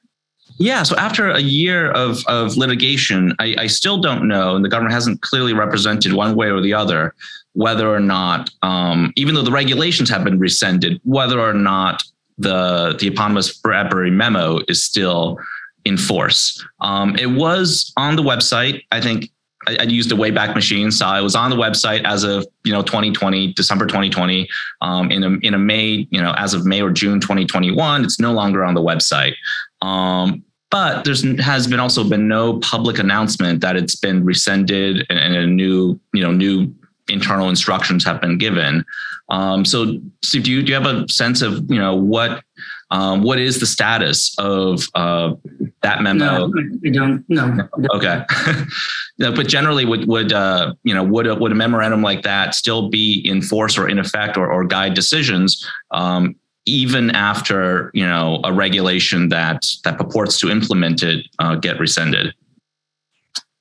Yeah. 0.58 0.82
So 0.82 0.94
after 0.96 1.30
a 1.30 1.40
year 1.40 1.90
of, 1.92 2.22
of 2.26 2.58
litigation, 2.58 3.34
I, 3.38 3.56
I 3.58 3.66
still 3.66 3.98
don't 3.98 4.28
know, 4.28 4.54
and 4.54 4.62
the 4.62 4.68
government 4.68 4.92
hasn't 4.92 5.22
clearly 5.22 5.54
represented 5.54 6.12
one 6.12 6.36
way 6.36 6.50
or 6.50 6.60
the 6.60 6.74
other 6.74 7.14
whether 7.54 7.92
or 7.92 8.00
not, 8.00 8.50
um, 8.62 9.12
even 9.16 9.34
though 9.34 9.42
the 9.42 9.50
regulations 9.50 10.08
have 10.08 10.24
been 10.24 10.38
rescinded, 10.38 11.00
whether 11.04 11.40
or 11.40 11.54
not 11.54 12.02
the 12.38 12.96
the 12.98 13.08
eponymous 13.08 13.52
Bradbury 13.58 14.10
memo 14.10 14.60
is 14.68 14.84
still 14.84 15.38
in 15.84 15.96
force. 15.96 16.64
Um, 16.80 17.16
it 17.16 17.30
was 17.30 17.92
on 17.96 18.16
the 18.16 18.22
website. 18.22 18.82
I 18.92 19.00
think 19.00 19.30
I, 19.66 19.82
used 19.82 20.10
a 20.10 20.14
Wayback 20.14 20.54
Machine, 20.54 20.90
so 20.90 21.06
I 21.06 21.20
was 21.20 21.34
on 21.34 21.50
the 21.50 21.56
website 21.56 22.04
as 22.04 22.24
of 22.24 22.46
you 22.64 22.72
know 22.72 22.82
2020, 22.82 23.52
December 23.52 23.86
2020. 23.86 24.48
Um, 24.80 25.10
in 25.10 25.22
a 25.22 25.28
in 25.42 25.54
a 25.54 25.58
May, 25.58 26.06
you 26.10 26.20
know, 26.20 26.34
as 26.38 26.54
of 26.54 26.64
May 26.64 26.80
or 26.80 26.90
June 26.90 27.20
2021, 27.20 28.04
it's 28.04 28.18
no 28.18 28.32
longer 28.32 28.64
on 28.64 28.74
the 28.74 28.80
website. 28.80 29.34
Um, 29.82 30.42
but 30.70 31.04
there's 31.04 31.22
has 31.40 31.66
been 31.66 31.80
also 31.80 32.08
been 32.08 32.28
no 32.28 32.58
public 32.60 32.98
announcement 32.98 33.60
that 33.60 33.76
it's 33.76 33.96
been 33.96 34.24
rescinded 34.24 35.04
and, 35.10 35.18
and 35.18 35.36
a 35.36 35.46
new 35.46 36.00
you 36.14 36.22
know 36.22 36.32
new 36.32 36.72
internal 37.08 37.48
instructions 37.48 38.04
have 38.04 38.20
been 38.20 38.38
given. 38.38 38.84
Um, 39.28 39.64
so, 39.64 40.00
Steve, 40.22 40.44
do 40.44 40.50
you 40.50 40.62
do 40.62 40.72
you 40.72 40.80
have 40.80 40.86
a 40.86 41.08
sense 41.08 41.42
of 41.42 41.70
you 41.70 41.78
know 41.78 41.94
what 41.94 42.42
um, 42.90 43.22
what 43.22 43.38
is 43.38 43.60
the 43.60 43.66
status 43.66 44.34
of 44.38 44.86
uh, 44.94 45.34
that 45.82 46.02
memo? 46.02 46.46
No, 46.46 46.52
I 46.84 46.90
don't. 46.90 47.24
No. 47.28 47.68
Okay. 47.94 48.24
but 49.18 49.48
generally, 49.48 49.84
would 49.84 50.06
would 50.06 50.32
uh, 50.32 50.74
you 50.84 50.94
know 50.94 51.02
would 51.02 51.26
a, 51.26 51.34
would 51.34 51.52
a 51.52 51.54
memorandum 51.54 52.02
like 52.02 52.22
that 52.22 52.54
still 52.54 52.88
be 52.88 53.20
in 53.24 53.42
force 53.42 53.78
or 53.78 53.88
in 53.88 53.98
effect 53.98 54.36
or, 54.36 54.50
or 54.50 54.64
guide 54.64 54.94
decisions? 54.94 55.66
Um, 55.90 56.36
even 56.66 57.10
after 57.10 57.90
you 57.94 58.06
know 58.06 58.40
a 58.44 58.52
regulation 58.52 59.28
that 59.28 59.66
that 59.84 59.98
purports 59.98 60.38
to 60.38 60.50
implement 60.50 61.02
it 61.02 61.26
uh, 61.38 61.54
get 61.56 61.78
rescinded 61.80 62.34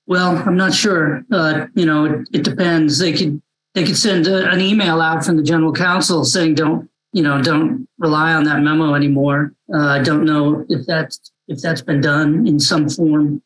well 0.06 0.38
i'm 0.46 0.58
not 0.58 0.74
sure 0.74 1.24
uh, 1.32 1.66
you 1.76 1.86
know 1.86 2.06
it, 2.06 2.28
it, 2.34 2.44
depends 2.44 3.00
they 3.00 3.14
could 3.14 3.42
they 3.74 3.84
could 3.84 3.98
send 3.98 4.28
a, 4.28 4.50
an 4.52 4.60
email 4.60 5.02
out 5.02 5.24
from 5.24 5.38
the 5.38 5.44
general 5.44 5.72
counsel 5.72 6.26
saying 6.26 6.54
don't 6.56 6.90
you 7.14 7.24
know 7.24 7.42
don't 7.42 7.88
rely 7.98 8.34
on 8.34 8.44
that 8.44 8.62
memo 8.62 8.94
anymore 8.94 9.54
uh, 9.74 9.88
i 9.88 10.00
don't 10.00 10.26
know 10.26 10.66
if 10.70 10.86
that's 10.86 11.32
if 11.50 11.62
that's 11.62 11.82
been 11.82 12.00
done 12.00 12.48
in 12.48 12.60
some 12.60 12.90
form 12.90 13.42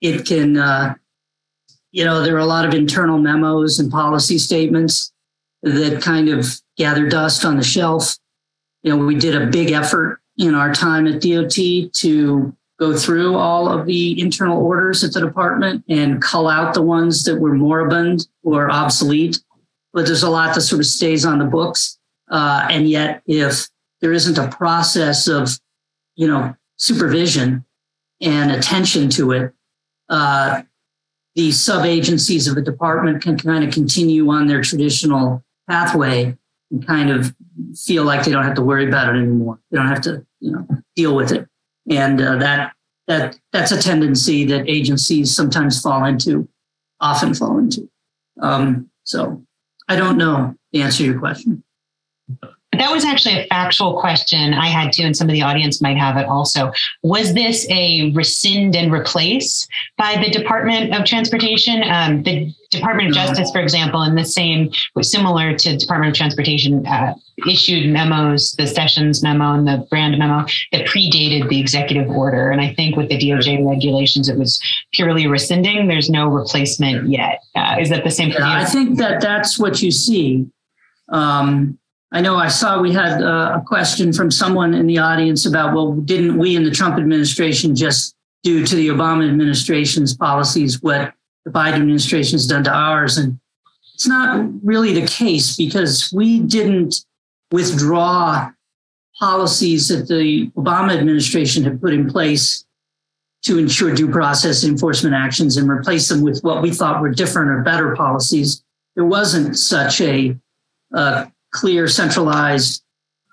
it 0.00 0.24
can 0.24 0.56
uh, 0.56 0.94
you 1.90 2.04
know 2.04 2.22
there 2.22 2.34
are 2.34 2.40
a 2.40 2.46
lot 2.46 2.64
of 2.64 2.72
internal 2.72 3.18
memos 3.18 3.78
and 3.78 3.92
policy 3.92 4.38
statements 4.38 5.12
that 5.62 6.00
kind 6.00 6.28
of 6.28 6.46
gather 6.78 7.08
dust 7.08 7.44
on 7.44 7.56
the 7.58 7.62
shelf 7.62 8.16
you 8.82 8.90
know 8.90 9.04
we 9.04 9.14
did 9.14 9.36
a 9.36 9.46
big 9.46 9.70
effort 9.70 10.20
in 10.38 10.54
our 10.54 10.72
time 10.72 11.06
at 11.06 11.20
DOT 11.20 11.92
to 11.92 12.56
go 12.82 12.96
through 12.96 13.36
all 13.36 13.68
of 13.68 13.86
the 13.86 14.20
internal 14.20 14.58
orders 14.58 15.04
at 15.04 15.12
the 15.12 15.20
department 15.20 15.84
and 15.88 16.20
cull 16.20 16.48
out 16.48 16.74
the 16.74 16.82
ones 16.82 17.22
that 17.24 17.38
were 17.38 17.54
moribund 17.54 18.26
or 18.42 18.70
obsolete. 18.70 19.40
But 19.92 20.06
there's 20.06 20.24
a 20.24 20.30
lot 20.30 20.54
that 20.54 20.62
sort 20.62 20.80
of 20.80 20.86
stays 20.86 21.24
on 21.24 21.38
the 21.38 21.44
books. 21.44 21.98
Uh, 22.28 22.66
and 22.70 22.88
yet, 22.88 23.22
if 23.26 23.68
there 24.00 24.12
isn't 24.12 24.36
a 24.36 24.48
process 24.48 25.28
of, 25.28 25.60
you 26.16 26.26
know, 26.26 26.56
supervision 26.82 27.64
and 28.20 28.50
attention 28.50 29.08
to 29.10 29.32
it, 29.32 29.52
uh, 30.08 30.62
the 31.34 31.50
sub 31.50 31.84
agencies 31.84 32.46
of 32.46 32.54
the 32.54 32.62
department 32.62 33.22
can 33.22 33.38
kind 33.38 33.64
of 33.64 33.72
continue 33.72 34.28
on 34.30 34.46
their 34.46 34.62
traditional 34.62 35.42
pathway 35.68 36.36
and 36.70 36.86
kind 36.86 37.10
of 37.10 37.34
feel 37.74 38.04
like 38.04 38.24
they 38.24 38.30
don't 38.30 38.44
have 38.44 38.54
to 38.54 38.62
worry 38.62 38.86
about 38.86 39.08
it 39.08 39.18
anymore. 39.18 39.58
They 39.70 39.78
don't 39.78 39.88
have 39.88 40.02
to, 40.02 40.26
you 40.40 40.52
know, 40.52 40.66
deal 40.94 41.14
with 41.14 41.32
it 41.32 41.48
and 41.88 42.20
uh, 42.20 42.36
that 42.36 42.72
that 43.08 43.38
that's 43.52 43.72
a 43.72 43.80
tendency 43.80 44.44
that 44.46 44.68
agencies 44.68 45.34
sometimes 45.34 45.80
fall 45.80 46.04
into, 46.04 46.48
often 47.00 47.34
fall 47.34 47.58
into. 47.58 47.88
Um, 48.40 48.90
so 49.04 49.42
I 49.88 49.96
don't 49.96 50.16
know 50.16 50.54
the 50.72 50.82
answer 50.82 50.98
to 50.98 51.04
your 51.04 51.18
question. 51.18 51.64
That 52.78 52.90
was 52.90 53.04
actually 53.04 53.38
a 53.38 53.46
factual 53.48 54.00
question 54.00 54.54
I 54.54 54.68
had 54.68 54.94
too, 54.94 55.02
and 55.02 55.14
some 55.14 55.28
of 55.28 55.34
the 55.34 55.42
audience 55.42 55.82
might 55.82 55.98
have 55.98 56.16
it 56.16 56.26
also. 56.26 56.72
Was 57.02 57.34
this 57.34 57.66
a 57.68 58.10
rescind 58.12 58.74
and 58.74 58.90
replace 58.90 59.68
by 59.98 60.16
the 60.16 60.30
Department 60.30 60.94
of 60.94 61.04
Transportation? 61.04 61.82
Um, 61.84 62.22
the 62.22 62.54
Department 62.70 63.10
of 63.10 63.14
Justice, 63.14 63.50
for 63.50 63.60
example, 63.60 64.02
in 64.02 64.14
the 64.14 64.24
same, 64.24 64.70
similar 65.02 65.54
to 65.54 65.76
Department 65.76 66.12
of 66.12 66.16
Transportation, 66.16 66.86
uh, 66.86 67.14
issued 67.46 67.92
memos, 67.92 68.52
the 68.52 68.66
Sessions 68.66 69.22
memo 69.22 69.52
and 69.52 69.68
the 69.68 69.86
Brand 69.90 70.18
memo 70.18 70.46
that 70.72 70.86
predated 70.86 71.50
the 71.50 71.60
executive 71.60 72.08
order. 72.08 72.50
And 72.50 72.62
I 72.62 72.72
think 72.72 72.96
with 72.96 73.10
the 73.10 73.18
DOJ 73.18 73.68
regulations, 73.68 74.30
it 74.30 74.38
was 74.38 74.58
purely 74.92 75.26
rescinding. 75.26 75.88
There's 75.88 76.08
no 76.08 76.26
replacement 76.26 77.10
yet. 77.10 77.42
Uh, 77.54 77.76
is 77.78 77.90
that 77.90 78.04
the 78.04 78.10
same 78.10 78.32
for 78.32 78.40
yeah, 78.40 78.60
you? 78.60 78.62
I 78.62 78.64
think 78.64 78.96
that 78.96 79.20
that's 79.20 79.58
what 79.58 79.82
you 79.82 79.90
see. 79.90 80.46
Um, 81.10 81.78
I 82.14 82.20
know 82.20 82.36
I 82.36 82.48
saw 82.48 82.80
we 82.80 82.92
had 82.92 83.22
uh, 83.22 83.58
a 83.58 83.64
question 83.66 84.12
from 84.12 84.30
someone 84.30 84.74
in 84.74 84.86
the 84.86 84.98
audience 84.98 85.46
about, 85.46 85.74
well, 85.74 85.92
didn't 85.92 86.36
we 86.36 86.54
in 86.54 86.62
the 86.62 86.70
Trump 86.70 86.98
administration 86.98 87.74
just 87.74 88.14
do 88.42 88.66
to 88.66 88.76
the 88.76 88.88
Obama 88.88 89.26
administration's 89.26 90.14
policies 90.14 90.82
what 90.82 91.14
the 91.46 91.50
Biden 91.50 91.76
administration 91.76 92.34
has 92.34 92.46
done 92.46 92.64
to 92.64 92.70
ours? 92.70 93.16
And 93.16 93.40
it's 93.94 94.06
not 94.06 94.46
really 94.62 94.92
the 94.92 95.06
case 95.06 95.56
because 95.56 96.12
we 96.12 96.40
didn't 96.40 97.02
withdraw 97.50 98.50
policies 99.18 99.88
that 99.88 100.06
the 100.06 100.50
Obama 100.56 100.94
administration 100.94 101.64
had 101.64 101.80
put 101.80 101.94
in 101.94 102.10
place 102.10 102.66
to 103.44 103.58
ensure 103.58 103.94
due 103.94 104.10
process 104.10 104.64
enforcement 104.64 105.14
actions 105.14 105.56
and 105.56 105.68
replace 105.68 106.08
them 106.08 106.20
with 106.20 106.40
what 106.42 106.60
we 106.60 106.70
thought 106.70 107.00
were 107.00 107.10
different 107.10 107.50
or 107.50 107.62
better 107.62 107.96
policies. 107.96 108.62
There 108.96 109.04
wasn't 109.06 109.58
such 109.58 110.00
a 110.02 110.36
uh, 110.94 111.26
clear 111.52 111.86
centralized 111.86 112.82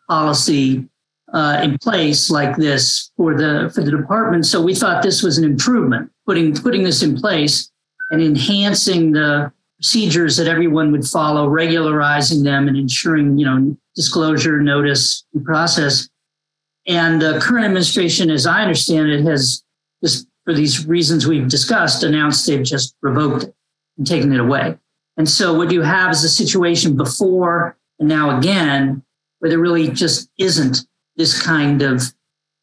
policy 0.08 0.88
uh, 1.34 1.60
in 1.64 1.78
place 1.78 2.30
like 2.30 2.56
this 2.56 3.12
for 3.16 3.36
the 3.36 3.72
for 3.74 3.84
the 3.84 3.92
department. 3.92 4.46
So 4.46 4.62
we 4.62 4.76
thought 4.76 5.04
this 5.04 5.24
was 5.24 5.38
an 5.38 5.44
improvement, 5.44 6.12
putting 6.26 6.56
putting 6.56 6.84
this 6.84 7.04
in 7.04 7.20
place 7.20 7.72
and 8.10 8.22
enhancing 8.22 9.12
the 9.12 9.52
procedures 9.78 10.36
that 10.38 10.48
everyone 10.48 10.92
would 10.92 11.06
follow, 11.06 11.48
regularizing 11.48 12.44
them 12.44 12.68
and 12.68 12.76
ensuring, 12.76 13.38
you 13.38 13.46
know, 13.46 13.78
disclosure, 13.96 14.62
notice, 14.62 15.24
and 15.34 15.46
process. 15.46 16.10
And 16.88 17.22
the 17.22 17.40
current 17.40 17.66
administration, 17.66 18.30
as 18.30 18.46
I 18.46 18.62
understand 18.62 19.10
it, 19.10 19.24
has 19.24 19.64
just 20.04 20.28
for 20.44 20.54
these 20.54 20.86
reasons 20.88 21.28
we've 21.28 21.48
discussed, 21.48 22.04
announced 22.04 22.48
they've 22.48 22.64
just 22.64 22.96
revoked 23.02 23.44
it 23.44 23.56
and 23.98 24.08
taken 24.08 24.34
it 24.34 24.40
away. 24.40 24.78
And 25.18 25.30
so 25.30 25.54
what 25.54 25.72
you 25.72 25.82
have 25.82 26.12
is 26.12 26.24
a 26.24 26.30
situation 26.30 26.98
before 26.98 27.78
now 28.08 28.38
again, 28.38 29.04
where 29.40 29.50
there 29.50 29.60
really 29.60 29.90
just 29.90 30.30
isn't 30.38 30.86
this 31.16 31.42
kind 31.42 31.82
of 31.82 32.02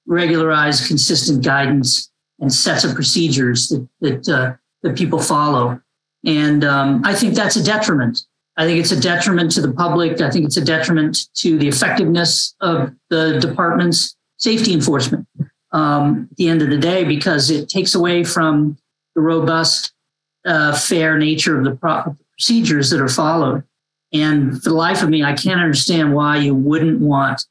regularized, 0.06 0.86
consistent 0.86 1.44
guidance 1.44 2.10
and 2.38 2.52
sets 2.52 2.84
of 2.84 2.94
procedures 2.94 3.68
that 3.68 3.88
that, 4.00 4.28
uh, 4.28 4.54
that 4.82 4.96
people 4.96 5.20
follow. 5.20 5.80
And 6.24 6.64
um, 6.64 7.02
I 7.04 7.14
think 7.14 7.34
that's 7.34 7.56
a 7.56 7.62
detriment. 7.62 8.20
I 8.56 8.64
think 8.64 8.80
it's 8.80 8.92
a 8.92 9.00
detriment 9.00 9.52
to 9.52 9.60
the 9.60 9.72
public. 9.72 10.20
I 10.20 10.30
think 10.30 10.46
it's 10.46 10.56
a 10.56 10.64
detriment 10.64 11.32
to 11.36 11.58
the 11.58 11.68
effectiveness 11.68 12.54
of 12.60 12.92
the 13.10 13.38
department's 13.38 14.16
safety 14.38 14.72
enforcement 14.72 15.26
um, 15.72 16.28
at 16.30 16.36
the 16.36 16.48
end 16.48 16.62
of 16.62 16.70
the 16.70 16.78
day 16.78 17.04
because 17.04 17.50
it 17.50 17.68
takes 17.68 17.94
away 17.94 18.24
from 18.24 18.78
the 19.14 19.20
robust, 19.20 19.92
uh, 20.46 20.76
fair 20.76 21.18
nature 21.18 21.58
of 21.58 21.64
the 21.64 21.76
pro- 21.76 22.16
procedures 22.32 22.90
that 22.90 23.00
are 23.00 23.08
followed. 23.08 23.62
And 24.12 24.62
for 24.62 24.70
the 24.70 24.76
life 24.76 25.02
of 25.02 25.08
me, 25.08 25.22
I 25.24 25.34
can't 25.34 25.60
understand 25.60 26.14
why 26.14 26.38
you 26.38 26.54
wouldn't 26.54 27.00
want 27.00 27.44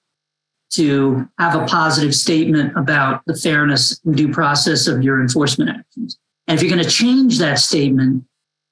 to 0.71 1.27
have 1.39 1.55
a 1.55 1.65
positive 1.65 2.13
statement 2.13 2.75
about 2.77 3.21
the 3.25 3.35
fairness 3.35 3.99
and 4.03 4.15
due 4.15 4.31
process 4.31 4.87
of 4.87 5.03
your 5.03 5.21
enforcement 5.21 5.69
actions. 5.69 6.17
And 6.47 6.57
if 6.57 6.63
you're 6.63 6.73
going 6.73 6.83
to 6.83 6.89
change 6.89 7.39
that 7.39 7.59
statement, 7.59 8.23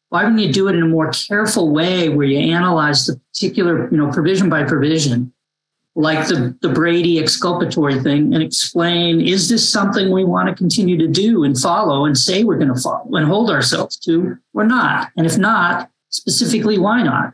why 0.09 0.23
wouldn't 0.23 0.41
you 0.41 0.53
do 0.53 0.67
it 0.67 0.75
in 0.75 0.83
a 0.83 0.87
more 0.87 1.11
careful 1.11 1.71
way 1.71 2.09
where 2.09 2.27
you 2.27 2.37
analyze 2.37 3.07
the 3.07 3.19
particular, 3.31 3.89
you 3.89 3.97
know, 3.97 4.11
provision 4.11 4.49
by 4.49 4.63
provision, 4.63 5.33
like 5.95 6.27
the, 6.27 6.55
the 6.61 6.69
Brady 6.69 7.19
exculpatory 7.19 7.99
thing, 7.99 8.33
and 8.33 8.43
explain, 8.43 9.21
is 9.21 9.49
this 9.49 9.67
something 9.67 10.11
we 10.11 10.23
want 10.23 10.49
to 10.49 10.55
continue 10.55 10.97
to 10.97 11.07
do 11.07 11.43
and 11.43 11.57
follow 11.57 12.05
and 12.05 12.17
say 12.17 12.43
we're 12.43 12.57
going 12.57 12.73
to 12.73 12.79
follow 12.79 13.15
and 13.15 13.25
hold 13.25 13.49
ourselves 13.49 13.97
to 13.97 14.37
or 14.53 14.65
not? 14.65 15.11
And 15.17 15.25
if 15.25 15.37
not, 15.37 15.89
specifically, 16.09 16.77
why 16.77 17.01
not? 17.01 17.33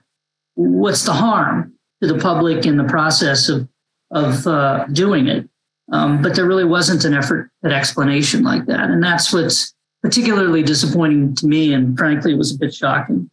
What's 0.60 1.03
the 1.03 1.14
harm 1.14 1.74
to 2.01 2.07
the 2.07 2.20
public 2.20 2.66
in 2.66 2.78
the 2.78 2.84
process 2.84 3.49
of 3.49 3.68
of 4.12 4.45
uh, 4.47 4.86
doing 4.91 5.28
it? 5.28 5.47
Um, 5.91 6.22
but 6.22 6.36
there 6.36 6.45
really 6.45 6.66
wasn't 6.66 7.05
an 7.05 7.14
effort 7.14 7.49
at 7.64 7.72
explanation 7.72 8.43
like 8.43 8.66
that, 8.66 8.89
and 8.89 9.01
that's 9.01 9.32
what's 9.34 9.74
particularly 10.03 10.62
disappointing 10.62 11.36
to 11.36 11.47
me. 11.47 11.74
And 11.74 11.97
frankly, 11.97 12.34
it 12.34 12.38
was 12.38 12.53
a 12.53 12.57
bit 12.57 12.74
shocking. 12.74 13.30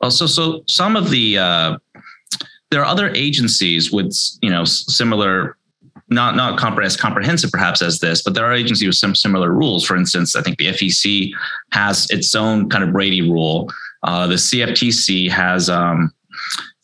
Well, 0.00 0.10
so 0.10 0.26
so 0.26 0.62
some 0.68 0.96
of 0.96 1.10
the 1.10 1.38
uh, 1.38 1.78
there 2.70 2.80
are 2.82 2.86
other 2.86 3.10
agencies 3.14 3.90
with 3.90 4.14
you 4.42 4.50
know 4.50 4.64
similar 4.64 5.56
not 6.08 6.36
not 6.36 6.84
as 6.84 6.96
comprehensive 6.96 7.50
perhaps 7.50 7.80
as 7.80 8.00
this, 8.00 8.22
but 8.22 8.34
there 8.34 8.44
are 8.44 8.52
agencies 8.52 8.86
with 8.86 8.96
some 8.96 9.14
similar 9.14 9.50
rules. 9.50 9.84
For 9.84 9.96
instance, 9.96 10.36
I 10.36 10.42
think 10.42 10.58
the 10.58 10.66
FEC 10.66 11.30
has 11.72 12.08
its 12.10 12.34
own 12.34 12.68
kind 12.68 12.84
of 12.84 12.92
Brady 12.92 13.22
rule 13.22 13.70
uh, 14.04 14.26
the 14.26 14.34
CFTC 14.34 15.30
has 15.30 15.68
um, 15.68 16.12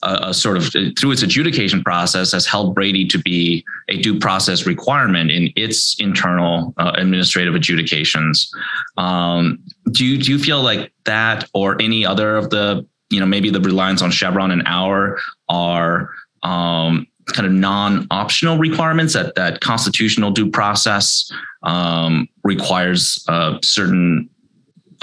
a, 0.03 0.19
a, 0.29 0.35
sort 0.35 0.57
of 0.57 0.73
through 0.99 1.13
its 1.13 1.23
adjudication 1.23 1.83
process 1.83 2.33
has 2.33 2.47
held 2.47 2.75
Brady 2.75 3.07
to 3.07 3.19
be 3.19 3.65
a 3.89 4.01
due 4.01 4.19
process 4.19 4.67
requirement 4.67 5.31
in 5.31 5.53
its 5.57 5.97
internal 6.01 6.75
uh, 6.79 6.93
administrative 6.97 7.55
adjudications. 7.55 8.51
Um, 8.97 9.63
do 9.93 10.05
you 10.05 10.19
do 10.19 10.33
you 10.33 10.39
feel 10.39 10.63
like 10.63 10.93
that 11.05 11.49
or 11.55 11.81
any 11.81 12.07
other 12.07 12.37
of 12.37 12.51
the 12.51 12.87
you 13.11 13.21
know 13.21 13.27
maybe 13.27 13.51
the 13.51 13.61
reliance 13.61 14.03
on 14.03 14.11
Chevron 14.11 14.51
and 14.51 14.67
Auer 14.67 15.19
are 15.49 16.11
um, 16.43 17.07
kind 17.27 17.47
of 17.47 17.53
non-optional 17.53 18.59
requirements 18.59 19.13
that 19.13 19.35
that 19.35 19.61
constitutional 19.61 20.31
due 20.31 20.51
process 20.51 21.31
um, 21.63 22.29
requires 22.45 23.25
uh, 23.29 23.59
certain 23.63 24.31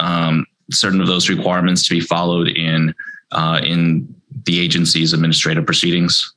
um, 0.00 0.46
certain 0.70 1.00
of 1.00 1.06
those 1.06 1.28
requirements 1.28 1.86
to 1.88 1.94
be 1.94 2.00
followed 2.00 2.48
in 2.48 2.94
uh, 3.32 3.60
in 3.62 4.14
the 4.44 4.60
agency's 4.60 5.12
administrative 5.12 5.66
proceedings? 5.66 6.34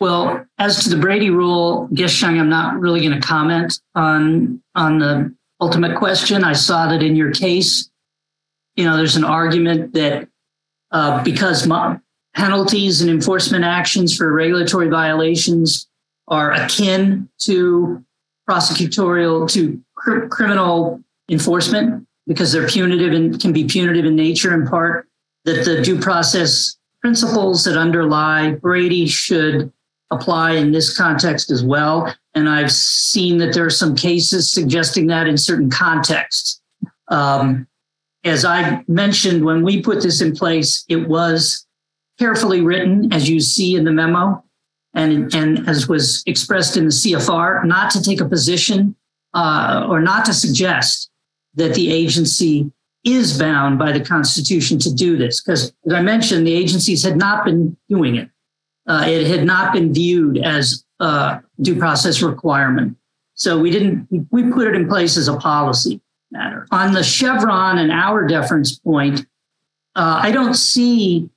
Well, 0.00 0.44
as 0.58 0.82
to 0.84 0.90
the 0.90 0.96
Brady 0.96 1.30
rule, 1.30 1.88
Gish-Chung, 1.94 2.38
I'm 2.38 2.48
not 2.48 2.78
really 2.80 3.00
going 3.00 3.20
to 3.20 3.26
comment 3.26 3.78
on 3.94 4.60
on 4.74 4.98
the 4.98 5.34
ultimate 5.60 5.96
question. 5.96 6.42
I 6.44 6.54
saw 6.54 6.88
that 6.88 7.02
in 7.02 7.14
your 7.14 7.30
case, 7.30 7.88
you 8.76 8.84
know, 8.84 8.96
there's 8.96 9.16
an 9.16 9.24
argument 9.24 9.92
that 9.94 10.28
uh, 10.90 11.22
because 11.22 11.68
penalties 12.34 13.00
and 13.00 13.10
enforcement 13.10 13.64
actions 13.64 14.16
for 14.16 14.32
regulatory 14.32 14.88
violations 14.88 15.88
are 16.28 16.52
akin 16.52 17.28
to 17.38 18.04
prosecutorial 18.48 19.48
to 19.50 19.80
cr- 19.94 20.26
criminal 20.26 21.02
enforcement, 21.28 22.06
because 22.26 22.52
they're 22.52 22.68
punitive 22.68 23.12
and 23.12 23.40
can 23.40 23.52
be 23.52 23.64
punitive 23.64 24.04
in 24.04 24.14
nature 24.14 24.54
in 24.54 24.66
part, 24.66 25.08
that 25.44 25.64
the 25.64 25.82
due 25.82 25.98
process 25.98 26.76
principles 27.00 27.64
that 27.64 27.76
underlie 27.76 28.52
Brady 28.52 29.06
should 29.06 29.72
apply 30.10 30.52
in 30.52 30.72
this 30.72 30.96
context 30.96 31.50
as 31.50 31.64
well. 31.64 32.14
And 32.34 32.48
I've 32.48 32.70
seen 32.70 33.38
that 33.38 33.54
there 33.54 33.66
are 33.66 33.70
some 33.70 33.96
cases 33.96 34.50
suggesting 34.50 35.06
that 35.08 35.26
in 35.26 35.36
certain 35.36 35.70
contexts. 35.70 36.60
Um, 37.08 37.66
as 38.24 38.44
I 38.44 38.84
mentioned, 38.86 39.44
when 39.44 39.64
we 39.64 39.82
put 39.82 40.02
this 40.02 40.20
in 40.20 40.34
place, 40.34 40.84
it 40.88 41.08
was 41.08 41.66
carefully 42.18 42.60
written, 42.60 43.12
as 43.12 43.28
you 43.28 43.40
see 43.40 43.74
in 43.74 43.84
the 43.84 43.90
memo. 43.90 44.44
and, 44.94 45.34
and 45.34 45.68
as 45.68 45.88
was 45.88 46.22
expressed 46.26 46.76
in 46.76 46.84
the 46.84 46.90
CFR, 46.90 47.64
not 47.64 47.90
to 47.92 48.02
take 48.02 48.20
a 48.20 48.28
position 48.28 48.94
uh, 49.34 49.86
or 49.88 50.00
not 50.00 50.24
to 50.26 50.34
suggest 50.34 51.10
that 51.54 51.74
the 51.74 51.92
agency 51.92 52.70
is 53.04 53.38
bound 53.38 53.78
by 53.78 53.92
the 53.92 54.00
Constitution 54.00 54.78
to 54.78 54.94
do 54.94 55.16
this. 55.16 55.42
Because, 55.42 55.72
as 55.86 55.92
I 55.92 56.02
mentioned, 56.02 56.46
the 56.46 56.54
agencies 56.54 57.02
had 57.02 57.16
not 57.16 57.44
been 57.44 57.76
doing 57.88 58.16
it. 58.16 58.30
Uh, 58.86 59.04
it 59.06 59.26
had 59.26 59.44
not 59.44 59.72
been 59.72 59.92
viewed 59.92 60.38
as 60.38 60.84
a 61.00 61.40
due 61.60 61.78
process 61.78 62.22
requirement. 62.22 62.96
So 63.34 63.58
we 63.58 63.70
didn't, 63.70 64.08
we 64.30 64.50
put 64.50 64.68
it 64.68 64.74
in 64.74 64.88
place 64.88 65.16
as 65.16 65.28
a 65.28 65.36
policy 65.36 66.00
matter. 66.30 66.66
On 66.70 66.92
the 66.92 67.02
Chevron 67.02 67.78
and 67.78 67.92
Auer 67.92 68.26
deference 68.26 68.78
point, 68.78 69.20
uh, 69.94 70.20
I 70.22 70.32
don't 70.32 70.54
see 70.54 71.28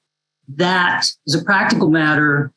that 0.55 1.05
as 1.27 1.35
a 1.35 1.43
practical 1.43 1.89
matter 1.89 2.51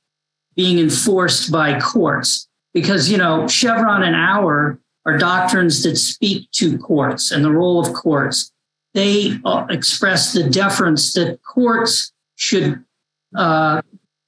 being 0.55 0.79
enforced 0.79 1.51
by 1.51 1.81
courts 1.81 2.49
because, 2.75 3.11
you 3.11 3.17
know, 3.17 3.47
Chevron 3.49 4.03
and 4.03 4.15
Auer 4.15 4.79
are 5.05 5.17
doctrines 5.17 5.83
that 5.83 5.97
speak 5.97 6.51
to 6.53 6.79
courts 6.79 7.31
and 7.31 7.45
the 7.45 7.51
role 7.51 7.81
of 7.81 7.93
courts. 7.95 8.53
They 8.95 9.39
uh, 9.45 9.67
express 9.71 10.33
the 10.33 10.49
deference 10.49 11.13
that 11.15 11.41
courts 11.43 12.13
should 12.37 12.85
uh, 13.37 13.83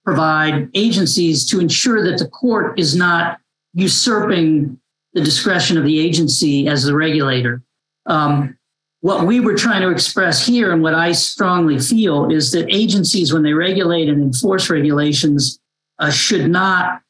provide 0.04 0.70
agencies 0.74 1.46
to 1.50 1.60
ensure 1.60 2.02
that 2.04 2.18
the 2.18 2.28
court 2.28 2.78
is 2.78 2.96
not 2.96 3.38
usurping 3.74 4.78
the 5.12 5.20
discretion 5.20 5.76
of 5.76 5.84
the 5.84 6.00
agency 6.00 6.68
as 6.68 6.84
the 6.84 6.94
regulator. 6.94 7.62
Um, 8.06 8.56
what 9.00 9.26
we 9.26 9.40
were 9.40 9.54
trying 9.54 9.82
to 9.82 9.90
express 9.90 10.46
here 10.46 10.72
and 10.72 10.82
what 10.82 10.94
I 10.94 11.12
strongly 11.12 11.78
feel 11.78 12.30
is 12.30 12.52
that 12.52 12.66
agencies, 12.70 13.32
when 13.32 13.42
they 13.42 13.54
regulate 13.54 14.08
and 14.08 14.22
enforce 14.22 14.68
regulations, 14.68 15.58
uh, 15.98 16.10
should 16.10 16.50
not 16.50 17.02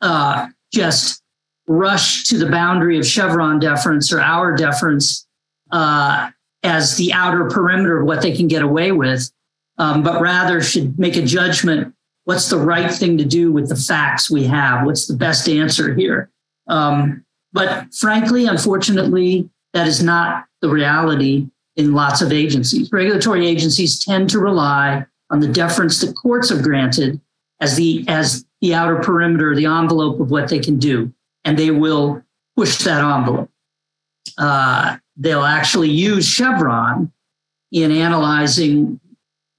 uh, 0.00 0.48
just 0.72 1.22
rush 1.66 2.24
to 2.24 2.38
the 2.38 2.50
boundary 2.50 2.98
of 2.98 3.06
Chevron 3.06 3.58
deference 3.58 4.12
or 4.12 4.20
Auer 4.20 4.56
deference 4.56 5.26
uh, 5.72 6.30
as 6.62 6.96
the 6.96 7.12
outer 7.12 7.48
perimeter 7.48 8.00
of 8.00 8.06
what 8.06 8.22
they 8.22 8.34
can 8.34 8.48
get 8.48 8.62
away 8.62 8.92
with, 8.92 9.30
um, 9.78 10.02
but 10.02 10.20
rather 10.20 10.60
should 10.60 10.98
make 10.98 11.16
a 11.16 11.22
judgment 11.22 11.92
what's 12.26 12.50
the 12.50 12.58
right 12.58 12.92
thing 12.92 13.16
to 13.16 13.24
do 13.24 13.50
with 13.52 13.68
the 13.68 13.76
facts 13.76 14.30
we 14.30 14.44
have? 14.44 14.84
What's 14.84 15.06
the 15.06 15.16
best 15.16 15.48
answer 15.48 15.94
here? 15.94 16.28
Um, 16.66 17.24
but 17.52 17.94
frankly, 17.94 18.46
unfortunately, 18.46 19.48
that 19.72 19.86
is 19.86 20.02
not 20.02 20.44
the 20.60 20.68
reality 20.68 21.48
in 21.76 21.92
lots 21.92 22.22
of 22.22 22.32
agencies. 22.32 22.90
Regulatory 22.92 23.46
agencies 23.46 24.04
tend 24.04 24.28
to 24.30 24.40
rely 24.40 25.06
on 25.30 25.40
the 25.40 25.48
deference 25.48 26.00
that 26.00 26.16
courts 26.16 26.50
have 26.50 26.62
granted 26.62 27.20
as 27.60 27.76
the 27.76 28.04
as 28.08 28.44
the 28.60 28.74
outer 28.74 28.96
perimeter, 28.96 29.54
the 29.54 29.66
envelope 29.66 30.18
of 30.18 30.30
what 30.30 30.48
they 30.48 30.58
can 30.58 30.78
do, 30.78 31.12
and 31.46 31.56
they 31.56 31.70
will 31.70 32.22
push 32.56 32.78
that 32.84 33.02
envelope. 33.02 33.48
Uh, 34.36 34.98
they'll 35.16 35.44
actually 35.44 35.88
use 35.88 36.26
Chevron 36.26 37.10
in 37.72 37.90
analyzing, 37.92 39.00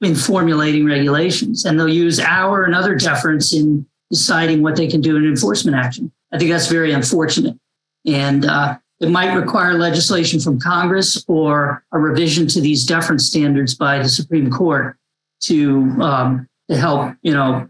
in 0.01 0.13
formulating 0.13 0.85
regulations, 0.85 1.65
and 1.65 1.79
they'll 1.79 1.87
use 1.87 2.19
Auer 2.19 2.65
and 2.65 2.75
other 2.75 2.93
deference 2.93 3.53
in 3.53 3.87
deciding 4.11 4.61
what 4.61 4.75
they 4.75 4.87
can 4.87 5.01
do 5.01 5.15
in 5.15 5.25
enforcement 5.25 5.75
action. 5.75 6.11
I 6.31 6.37
think 6.37 6.51
that's 6.51 6.67
very 6.67 6.91
unfortunate, 6.91 7.57
and 8.05 8.45
uh, 8.45 8.77
it 8.99 9.09
might 9.09 9.33
require 9.33 9.73
legislation 9.75 10.39
from 10.41 10.59
Congress 10.59 11.23
or 11.27 11.85
a 11.93 11.99
revision 11.99 12.47
to 12.47 12.61
these 12.61 12.85
deference 12.85 13.25
standards 13.25 13.75
by 13.75 13.99
the 13.99 14.09
Supreme 14.09 14.51
Court 14.51 14.97
to 15.43 15.83
um, 16.01 16.49
to 16.69 16.75
help 16.75 17.15
you 17.21 17.33
know 17.33 17.69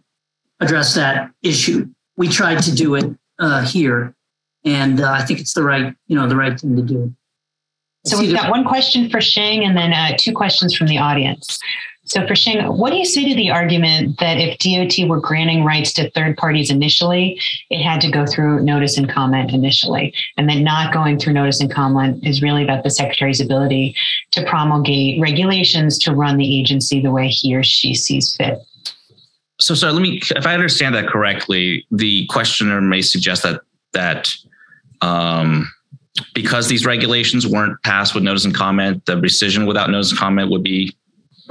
address 0.60 0.96
that 0.96 1.30
issue. 1.44 1.88
We 2.16 2.28
tried 2.28 2.64
to 2.64 2.74
do 2.74 2.96
it 2.96 3.16
uh, 3.40 3.66
here, 3.66 4.16
and 4.66 5.00
uh, 5.00 5.12
I 5.12 5.26
think 5.26 5.40
it's 5.40 5.54
the 5.54 5.64
right, 5.64 5.96
you 6.08 6.16
know, 6.16 6.28
the 6.28 6.36
right 6.36 6.60
thing 6.60 6.76
to 6.76 6.82
do. 6.82 7.14
So 8.06 8.18
we've 8.18 8.34
got 8.34 8.50
one 8.50 8.64
question 8.64 9.10
for 9.10 9.20
Sheng, 9.20 9.66
and 9.66 9.76
then 9.76 9.92
uh, 9.92 10.16
two 10.18 10.34
questions 10.34 10.76
from 10.76 10.88
the 10.88 10.98
audience. 10.98 11.60
So 12.06 12.26
for 12.26 12.36
Sheng, 12.36 12.66
what 12.78 12.92
do 12.92 12.96
you 12.96 13.04
say 13.04 13.28
to 13.28 13.36
the 13.36 13.52
argument 13.52 14.18
that 14.20 14.38
if 14.38 14.58
DOT 14.60 15.10
were 15.10 15.20
granting 15.20 15.66
rights 15.66 15.92
to 15.94 16.10
third 16.12 16.38
parties 16.38 16.72
initially, 16.72 17.42
it 17.70 17.84
had 17.84 18.00
to 18.00 18.10
go 18.10 18.26
through 18.26 18.64
notice 18.64 18.98
and 18.98 19.10
comment 19.10 19.52
initially, 19.52 20.14
and 20.38 20.50
that 20.50 20.60
not 20.60 20.94
going 20.94 21.20
through 21.20 21.34
notice 21.34 21.60
and 21.60 21.70
comment 21.70 22.26
is 22.26 22.42
really 22.42 22.64
about 22.64 22.86
the 22.86 22.90
secretary's 22.90 23.42
ability 23.42 23.94
to 24.32 24.46
promulgate 24.46 25.20
regulations 25.20 25.98
to 26.00 26.16
run 26.16 26.38
the 26.38 26.60
agency 26.60 27.02
the 27.02 27.12
way 27.12 27.28
he 27.28 27.54
or 27.54 27.64
she 27.64 27.94
sees 27.94 28.34
fit? 28.38 28.60
So 29.60 29.74
so 29.74 29.92
let 29.92 30.02
me 30.02 30.22
if 30.36 30.46
i 30.46 30.54
understand 30.54 30.94
that 30.96 31.08
correctly 31.08 31.86
the 31.92 32.26
questioner 32.28 32.80
may 32.82 33.02
suggest 33.02 33.44
that 33.44 33.62
that 33.94 34.30
um, 35.02 35.72
because 36.34 36.68
these 36.68 36.86
regulations 36.86 37.48
weren't 37.48 37.82
passed 37.84 38.16
with 38.16 38.24
notice 38.24 38.46
and 38.46 38.56
comment 38.56 39.06
the 39.06 39.16
rescission 39.16 39.68
without 39.68 39.90
notice 39.90 40.12
and 40.12 40.20
comment 40.20 40.50
would 40.50 40.64
be 40.64 40.96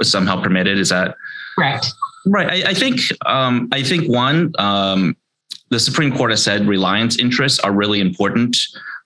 somehow 0.01 0.41
permitted. 0.41 0.77
Is 0.77 0.89
that 0.89 1.15
correct. 1.57 1.93
Right. 2.25 2.65
I, 2.65 2.71
I 2.71 2.73
think 2.73 2.99
um, 3.25 3.69
i 3.71 3.81
think 3.81 4.09
one 4.09 4.53
um, 4.59 5.15
the 5.69 5.79
supreme 5.79 6.15
court 6.15 6.31
has 6.31 6.43
said 6.43 6.67
reliance 6.67 7.17
interests 7.17 7.59
are 7.59 7.71
really 7.71 7.99
important 7.99 8.57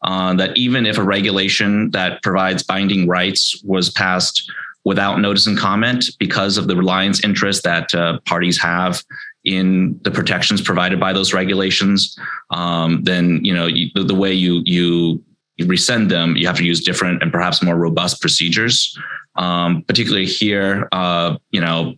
uh, 0.03 0.33
that 0.33 0.57
even 0.57 0.87
if 0.87 0.97
a 0.97 1.03
regulation 1.03 1.91
that 1.91 2.23
provides 2.23 2.63
binding 2.63 3.07
rights 3.07 3.61
was 3.63 3.91
passed 3.91 4.51
without 4.84 5.19
notice 5.19 5.47
and 5.47 5.57
comment 5.57 6.05
because 6.19 6.57
of 6.57 6.67
the 6.67 6.75
reliance 6.75 7.23
interest 7.23 7.63
that 7.63 7.93
uh, 7.93 8.19
parties 8.25 8.59
have 8.59 9.03
in 9.43 9.99
the 10.03 10.11
protections 10.11 10.61
provided 10.61 10.99
by 10.99 11.13
those 11.13 11.34
regulations, 11.34 12.17
um, 12.51 13.03
then 13.03 13.43
you 13.43 13.53
know 13.53 13.65
you, 13.67 13.89
the, 13.95 14.03
the, 14.03 14.15
way 14.15 14.34
you 14.34 14.61
you 14.65 15.23
rescind 15.65 16.09
them, 16.09 16.36
you 16.36 16.47
have 16.47 16.57
to 16.57 16.63
use 16.63 16.84
different 16.84 17.21
and 17.21 17.32
perhaps 17.32 17.61
more 17.61 17.75
robust 17.75 18.21
procedures. 18.21 18.97
Um, 19.38 19.84
particularly 19.88 20.25
here, 20.25 20.89
uh, 20.91 21.38
you 21.51 21.61
know, 21.61 21.95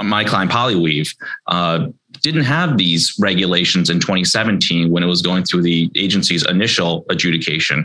my 0.00 0.24
client 0.24 0.50
Polyweave 0.50 1.14
uh, 1.48 1.88
didn't 2.22 2.44
have 2.44 2.78
these 2.78 3.14
regulations 3.18 3.90
in 3.90 3.98
2017 3.98 4.90
when 4.90 5.02
it 5.02 5.06
was 5.06 5.22
going 5.22 5.44
through 5.44 5.62
the 5.62 5.90
agency's 5.96 6.46
initial 6.46 7.04
adjudication. 7.10 7.84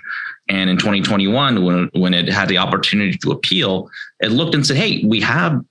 And 0.49 0.69
in 0.69 0.77
2021, 0.77 1.63
when, 1.63 1.89
when 1.93 2.13
it 2.13 2.29
had 2.29 2.47
the 2.47 2.57
opportunity 2.57 3.17
to 3.17 3.31
appeal, 3.31 3.89
it 4.19 4.29
looked 4.29 4.55
and 4.55 4.65
said, 4.65 4.77
hey, 4.77 5.03
we 5.05 5.19
have 5.21 5.61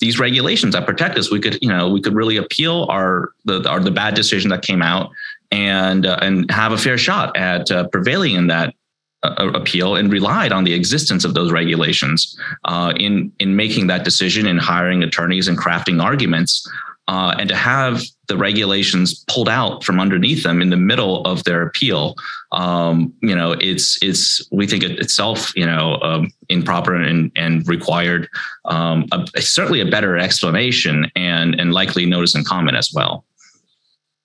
these 0.00 0.18
regulations 0.18 0.74
that 0.74 0.86
protect 0.86 1.18
us. 1.18 1.30
We 1.30 1.40
could, 1.40 1.58
you 1.62 1.68
know, 1.68 1.88
we 1.90 2.00
could 2.00 2.14
really 2.14 2.36
appeal 2.36 2.86
our 2.90 3.30
the 3.44 3.68
our, 3.68 3.80
the 3.80 3.90
bad 3.90 4.14
decision 4.14 4.50
that 4.50 4.62
came 4.62 4.82
out 4.82 5.10
and 5.50 6.06
uh, 6.06 6.18
and 6.22 6.50
have 6.50 6.72
a 6.72 6.78
fair 6.78 6.98
shot 6.98 7.36
at 7.36 7.70
uh, 7.70 7.86
prevailing 7.88 8.34
in 8.34 8.46
that 8.48 8.74
uh, 9.22 9.50
appeal 9.54 9.96
and 9.96 10.10
relied 10.10 10.52
on 10.52 10.64
the 10.64 10.72
existence 10.72 11.24
of 11.24 11.34
those 11.34 11.52
regulations 11.52 12.38
uh, 12.64 12.92
in 12.96 13.30
in 13.38 13.54
making 13.54 13.86
that 13.88 14.04
decision 14.04 14.46
in 14.46 14.56
hiring 14.56 15.02
attorneys 15.02 15.48
and 15.48 15.58
crafting 15.58 16.02
arguments 16.02 16.66
uh, 17.08 17.34
and 17.38 17.48
to 17.48 17.56
have 17.56 18.02
the 18.30 18.38
regulations 18.38 19.24
pulled 19.28 19.48
out 19.48 19.84
from 19.84 20.00
underneath 20.00 20.44
them 20.44 20.62
in 20.62 20.70
the 20.70 20.76
middle 20.76 21.22
of 21.24 21.44
their 21.44 21.62
appeal, 21.62 22.14
um, 22.52 23.12
you 23.20 23.34
know, 23.34 23.52
it's 23.60 23.98
it's 24.02 24.40
we 24.50 24.66
think 24.66 24.82
it 24.82 24.98
itself, 25.00 25.54
you 25.56 25.66
know, 25.66 25.98
um, 26.00 26.30
improper 26.48 26.94
and 26.94 27.32
and 27.36 27.68
required 27.68 28.28
um, 28.64 29.04
a, 29.12 29.42
certainly 29.42 29.80
a 29.80 29.86
better 29.86 30.16
explanation 30.16 31.10
and 31.16 31.60
and 31.60 31.74
likely 31.74 32.06
notice 32.06 32.34
and 32.34 32.46
comment 32.46 32.76
as 32.76 32.92
well. 32.94 33.24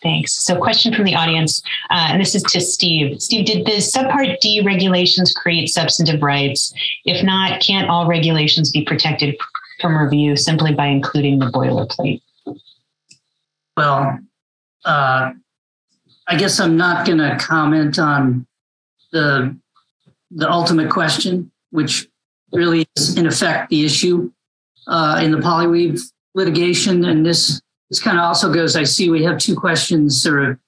Thanks. 0.03 0.33
So, 0.45 0.55
question 0.55 0.93
from 0.93 1.05
the 1.05 1.15
audience, 1.15 1.63
uh, 1.89 2.09
and 2.11 2.21
this 2.21 2.35
is 2.35 2.43
to 2.43 2.61
Steve. 2.61 3.19
Steve, 3.19 3.47
did 3.47 3.65
the 3.65 3.77
Subpart 3.77 4.39
D 4.39 4.61
regulations 4.63 5.33
create 5.33 5.67
substantive 5.67 6.21
rights? 6.21 6.71
If 7.05 7.23
not, 7.23 7.59
can't 7.59 7.89
all 7.89 8.05
regulations 8.05 8.69
be 8.69 8.83
protected 8.85 9.35
from 9.81 9.97
review 9.97 10.35
simply 10.35 10.75
by 10.75 10.87
including 10.87 11.39
the 11.39 11.47
boilerplate? 11.47 12.21
Well, 13.77 14.19
uh, 14.85 15.31
I 16.27 16.35
guess 16.37 16.59
I'm 16.59 16.77
not 16.77 17.05
going 17.05 17.19
to 17.19 17.37
comment 17.39 17.99
on 17.99 18.47
the 19.11 19.57
the 20.31 20.49
ultimate 20.49 20.89
question, 20.89 21.51
which 21.69 22.07
really 22.51 22.87
is 22.95 23.17
in 23.17 23.27
effect 23.27 23.69
the 23.69 23.85
issue 23.85 24.31
uh, 24.87 25.21
in 25.23 25.31
the 25.31 25.37
Polyweave 25.37 26.01
litigation. 26.33 27.05
And 27.05 27.25
this 27.25 27.61
this 27.89 28.01
kind 28.01 28.17
of 28.17 28.23
also 28.23 28.51
goes. 28.51 28.75
I 28.75 28.83
see 28.83 29.09
we 29.09 29.23
have 29.23 29.37
two 29.37 29.55
questions 29.55 30.25
or 30.25 30.51
a 30.51 30.59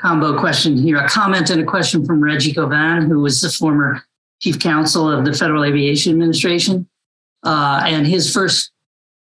combo 0.00 0.38
question 0.38 0.76
here: 0.76 0.98
a 0.98 1.08
comment 1.08 1.50
and 1.50 1.60
a 1.60 1.64
question 1.64 2.04
from 2.04 2.22
Reggie 2.22 2.52
Govan, 2.52 3.08
who 3.08 3.20
was 3.20 3.40
the 3.40 3.50
former 3.50 4.02
chief 4.40 4.58
counsel 4.58 5.10
of 5.10 5.24
the 5.24 5.32
Federal 5.32 5.64
Aviation 5.64 6.12
Administration. 6.12 6.88
Uh, 7.42 7.82
and 7.86 8.06
his 8.06 8.32
first 8.32 8.70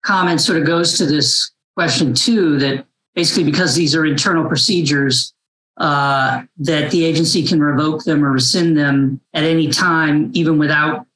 comment 0.05 0.41
sort 0.41 0.59
of 0.59 0.67
goes 0.67 0.99
to 0.99 1.07
this 1.07 1.53
question 1.77 2.15
too 2.15 2.59
that 2.59 2.87
basically 3.15 3.45
because 3.45 3.75
these 3.75 3.95
are 3.95 4.05
internal 4.05 4.47
procedures 4.47 5.35
uh, 5.77 6.43
that 6.59 6.91
the 6.91 7.05
agency 7.05 7.47
can 7.47 7.61
revoke 7.61 8.05
them 8.05 8.25
or 8.25 8.33
rescind 8.33 8.77
them 8.77 9.21
at 9.33 9.45
any 9.45 9.69
time, 9.69 10.31
even 10.35 10.59
without 10.59 11.07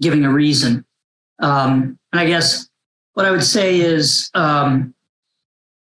giving 0.00 0.24
a 0.24 0.32
reason. 0.32 0.84
Um, 1.40 1.98
and 2.12 2.20
I 2.20 2.26
guess 2.26 2.68
what 3.14 3.26
I 3.26 3.30
would 3.30 3.44
say 3.44 3.80
is 3.80 4.30
um, 4.34 4.94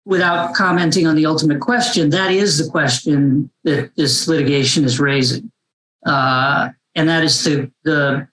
without 0.05 0.55
commenting 0.55 1.07
on 1.07 1.17
the 1.17 1.27
ultimate 1.27 1.61
question, 1.61 2.11
that 2.11 2.31
is 2.31 2.65
the 2.65 2.71
question 2.71 3.51
that 3.65 3.95
this 3.97 4.29
litigation 4.29 4.85
is 4.85 5.01
raising, 5.01 5.51
uh, 6.07 6.71
and 6.95 7.09
that 7.09 7.25
is 7.25 7.43
the 7.45 7.71
the 7.85 8.29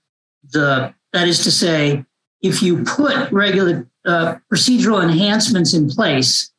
the 0.51 0.93
that 1.13 1.27
is 1.27 1.43
to 1.43 1.51
say, 1.51 2.05
if 2.41 2.61
you 2.61 2.83
put 2.83 3.31
regular 3.31 3.87
uh, 4.05 4.35
procedural 4.51 5.03
enhancements 5.03 5.73
in 5.73 5.89
place 5.89 6.51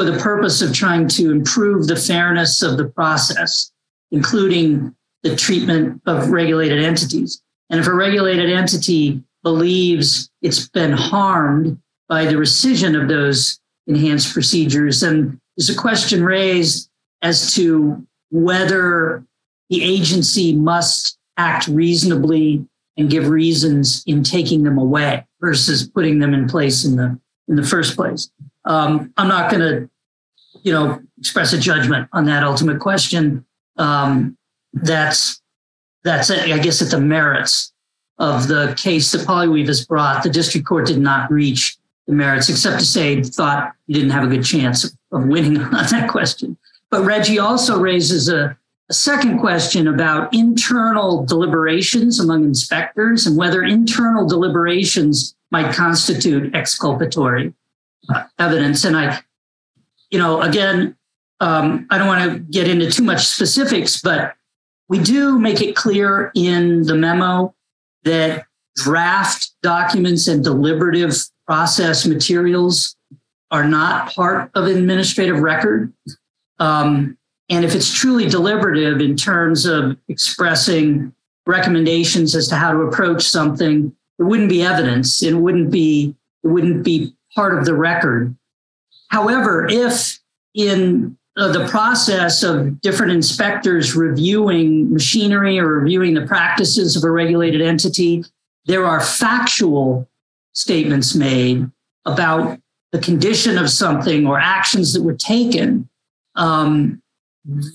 for 0.00 0.10
the 0.10 0.18
purpose 0.18 0.62
of 0.62 0.72
trying 0.72 1.06
to 1.06 1.30
improve 1.30 1.86
the 1.86 1.94
fairness 1.94 2.62
of 2.62 2.78
the 2.78 2.86
process, 2.86 3.70
including 4.10 4.96
the 5.22 5.36
treatment 5.36 6.00
of 6.06 6.30
regulated 6.30 6.82
entities, 6.82 7.42
and 7.68 7.78
if 7.78 7.86
a 7.86 7.92
regulated 7.92 8.48
entity 8.48 9.22
believes 9.42 10.30
it's 10.40 10.70
been 10.70 10.92
harmed 10.92 11.78
by 12.08 12.24
the 12.24 12.36
rescission 12.36 12.98
of 12.98 13.08
those 13.08 13.60
enhanced 13.86 14.32
procedures. 14.32 15.02
then 15.02 15.38
there's 15.58 15.68
a 15.68 15.78
question 15.78 16.24
raised 16.24 16.88
as 17.20 17.52
to 17.52 18.02
whether 18.30 19.22
the 19.68 19.82
agency 19.82 20.54
must 20.54 21.18
act 21.36 21.68
reasonably 21.68 22.64
and 22.96 23.10
give 23.10 23.28
reasons 23.28 24.02
in 24.06 24.22
taking 24.22 24.62
them 24.62 24.78
away 24.78 25.26
versus 25.42 25.86
putting 25.86 26.20
them 26.20 26.32
in 26.32 26.48
place 26.48 26.86
in 26.86 26.96
the 26.96 27.20
in 27.48 27.56
the 27.56 27.62
first 27.62 27.96
place. 27.96 28.30
Um, 28.70 29.12
I'm 29.16 29.26
not 29.26 29.50
going 29.50 29.62
to, 29.62 29.90
you 30.62 30.72
know, 30.72 31.00
express 31.18 31.52
a 31.52 31.58
judgment 31.58 32.08
on 32.12 32.24
that 32.26 32.44
ultimate 32.44 32.78
question. 32.78 33.44
Um, 33.76 34.38
that's 34.72 35.42
that's 36.04 36.30
I 36.30 36.56
guess 36.58 36.80
at 36.80 36.90
the 36.90 37.00
merits 37.00 37.72
of 38.18 38.46
the 38.46 38.72
case 38.78 39.10
that 39.10 39.26
Polyweave 39.26 39.66
has 39.66 39.84
brought. 39.84 40.22
The 40.22 40.30
district 40.30 40.68
court 40.68 40.86
did 40.86 40.98
not 40.98 41.32
reach 41.32 41.78
the 42.06 42.12
merits, 42.12 42.48
except 42.48 42.78
to 42.78 42.86
say 42.86 43.20
thought 43.22 43.72
you 43.88 43.94
didn't 43.94 44.10
have 44.10 44.22
a 44.22 44.28
good 44.28 44.44
chance 44.44 44.84
of 44.84 45.26
winning 45.26 45.60
on 45.60 45.70
that 45.72 46.08
question. 46.08 46.56
But 46.90 47.04
Reggie 47.04 47.40
also 47.40 47.80
raises 47.80 48.28
a, 48.28 48.56
a 48.88 48.94
second 48.94 49.40
question 49.40 49.88
about 49.88 50.32
internal 50.32 51.24
deliberations 51.24 52.20
among 52.20 52.44
inspectors 52.44 53.26
and 53.26 53.36
whether 53.36 53.64
internal 53.64 54.28
deliberations 54.28 55.34
might 55.50 55.74
constitute 55.74 56.54
exculpatory 56.54 57.52
evidence. 58.38 58.84
And 58.84 58.96
I, 58.96 59.20
you 60.10 60.18
know, 60.18 60.42
again, 60.42 60.96
um, 61.40 61.86
I 61.90 61.98
don't 61.98 62.06
want 62.06 62.32
to 62.32 62.38
get 62.38 62.68
into 62.68 62.90
too 62.90 63.02
much 63.02 63.26
specifics, 63.26 64.00
but 64.00 64.34
we 64.88 64.98
do 64.98 65.38
make 65.38 65.62
it 65.62 65.76
clear 65.76 66.32
in 66.34 66.82
the 66.82 66.94
memo 66.94 67.54
that 68.04 68.44
draft 68.76 69.52
documents 69.62 70.26
and 70.26 70.42
deliberative 70.42 71.14
process 71.46 72.06
materials 72.06 72.96
are 73.50 73.64
not 73.64 74.12
part 74.14 74.50
of 74.54 74.66
administrative 74.66 75.40
record. 75.40 75.92
Um, 76.58 77.16
and 77.48 77.64
if 77.64 77.74
it's 77.74 77.92
truly 77.92 78.28
deliberative 78.28 79.00
in 79.00 79.16
terms 79.16 79.66
of 79.66 79.96
expressing 80.08 81.12
recommendations 81.46 82.34
as 82.34 82.46
to 82.48 82.54
how 82.54 82.72
to 82.72 82.80
approach 82.82 83.24
something, 83.24 83.94
it 84.18 84.22
wouldn't 84.22 84.48
be 84.48 84.62
evidence. 84.62 85.22
It 85.22 85.34
wouldn't 85.34 85.70
be 85.70 86.14
it 86.44 86.48
wouldn't 86.48 86.84
be 86.84 87.14
part 87.34 87.56
of 87.58 87.64
the 87.64 87.74
record. 87.74 88.36
However, 89.08 89.66
if 89.68 90.18
in 90.54 91.16
uh, 91.36 91.52
the 91.52 91.66
process 91.68 92.42
of 92.42 92.80
different 92.80 93.12
inspectors 93.12 93.94
reviewing 93.94 94.92
machinery 94.92 95.58
or 95.58 95.66
reviewing 95.66 96.14
the 96.14 96.26
practices 96.26 96.96
of 96.96 97.04
a 97.04 97.10
regulated 97.10 97.60
entity, 97.60 98.24
there 98.66 98.84
are 98.84 99.00
factual 99.00 100.08
statements 100.52 101.14
made 101.14 101.70
about 102.04 102.58
the 102.92 102.98
condition 102.98 103.58
of 103.58 103.70
something 103.70 104.26
or 104.26 104.38
actions 104.38 104.92
that 104.92 105.02
were 105.02 105.14
taken. 105.14 105.88
Um, 106.34 107.00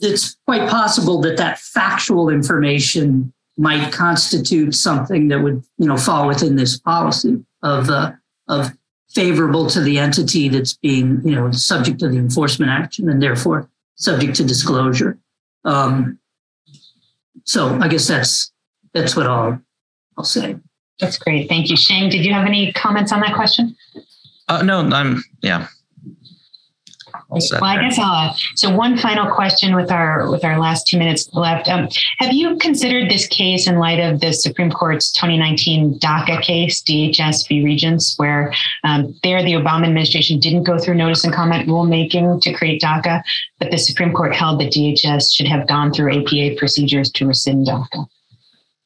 it's 0.01 0.37
quite 0.45 0.69
possible 0.69 1.21
that 1.21 1.37
that 1.37 1.59
factual 1.59 2.29
information 2.29 3.33
might 3.57 3.91
constitute 3.91 4.75
something 4.75 5.29
that 5.29 5.41
would, 5.41 5.63
you 5.77 5.87
know, 5.87 5.97
fall 5.97 6.27
within 6.27 6.55
this 6.55 6.77
policy 6.77 7.43
of 7.63 7.89
uh, 7.89 8.11
of 8.47 8.77
favorable 9.15 9.65
to 9.67 9.79
the 9.79 9.97
entity 9.97 10.49
that's 10.49 10.73
being, 10.73 11.21
you 11.23 11.33
know, 11.33 11.49
subject 11.51 11.99
to 11.99 12.09
the 12.09 12.17
enforcement 12.17 12.69
action 12.69 13.09
and 13.09 13.21
therefore 13.21 13.69
subject 13.95 14.35
to 14.35 14.43
disclosure. 14.43 15.17
Um, 15.63 16.19
so 17.45 17.79
I 17.79 17.87
guess 17.87 18.07
that's 18.07 18.51
that's 18.93 19.15
what 19.15 19.25
I'll 19.25 19.61
I'll 20.17 20.25
say. 20.25 20.57
That's 20.99 21.17
great. 21.17 21.49
Thank 21.49 21.69
you. 21.69 21.77
Sheng, 21.77 22.09
did 22.09 22.25
you 22.25 22.33
have 22.33 22.45
any 22.45 22.71
comments 22.73 23.11
on 23.11 23.21
that 23.21 23.35
question? 23.35 23.75
Uh, 24.47 24.61
no, 24.61 24.79
I'm 24.79 25.23
yeah. 25.41 25.67
Well, 27.35 27.63
I 27.63 27.81
guess 27.81 27.99
I'll. 27.99 28.29
Uh, 28.29 28.33
so 28.55 28.73
one 28.73 28.97
final 28.97 29.33
question 29.33 29.75
with 29.75 29.91
our 29.91 30.29
with 30.29 30.43
our 30.43 30.59
last 30.59 30.87
two 30.87 30.97
minutes 30.97 31.29
left. 31.33 31.67
Um, 31.67 31.89
have 32.19 32.33
you 32.33 32.57
considered 32.57 33.09
this 33.09 33.27
case 33.27 33.67
in 33.67 33.77
light 33.77 33.99
of 33.99 34.21
the 34.21 34.31
Supreme 34.31 34.71
Court's 34.71 35.11
2019 35.11 35.99
DACA 35.99 36.41
case, 36.41 36.81
DHS 36.81 37.47
v. 37.47 37.63
Regents, 37.63 38.17
where 38.17 38.53
um, 38.83 39.13
there 39.23 39.43
the 39.43 39.53
Obama 39.53 39.85
administration 39.85 40.39
didn't 40.39 40.63
go 40.63 40.77
through 40.77 40.95
notice 40.95 41.23
and 41.23 41.33
comment 41.33 41.67
rulemaking 41.67 42.41
to 42.41 42.53
create 42.53 42.81
DACA, 42.81 43.21
but 43.59 43.71
the 43.71 43.77
Supreme 43.77 44.13
Court 44.13 44.33
held 44.33 44.59
that 44.61 44.71
DHS 44.71 45.33
should 45.33 45.47
have 45.47 45.67
gone 45.67 45.91
through 45.93 46.21
APA 46.21 46.55
procedures 46.57 47.11
to 47.11 47.27
rescind 47.27 47.67
DACA? 47.67 48.05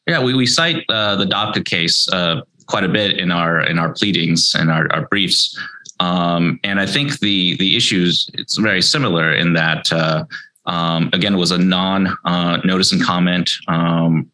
Yeah, 0.08 0.24
we, 0.24 0.34
we 0.34 0.48
cite 0.48 0.84
uh, 0.90 1.16
the 1.18 1.26
DACA 1.26 1.64
case 1.64 2.08
uh, 2.12 2.42
quite 2.70 2.84
a 2.84 2.90
bit 2.90 3.20
in 3.20 3.32
our 3.32 3.62
in 3.62 3.78
our 3.78 3.94
pleadings 3.94 4.56
and 4.56 4.72
our, 4.72 4.92
our 4.94 5.08
briefs. 5.08 5.58
Um, 6.00 6.60
and 6.64 6.80
I 6.80 6.86
think 6.86 7.20
the 7.20 7.58
the 7.58 7.76
issues 7.76 8.30
it's 8.34 8.58
very 8.58 8.82
similar 8.82 9.34
in 9.34 9.54
that 9.54 9.92
uh, 9.92 10.26
um, 10.66 11.10
again 11.14 11.34
it 11.34 11.38
was 11.38 11.52
a 11.52 11.58
non 11.58 12.08
uh, 12.26 12.58
notice 12.64 12.92
and 12.92 13.04
comment 13.04 13.50
um, 13.68 14.30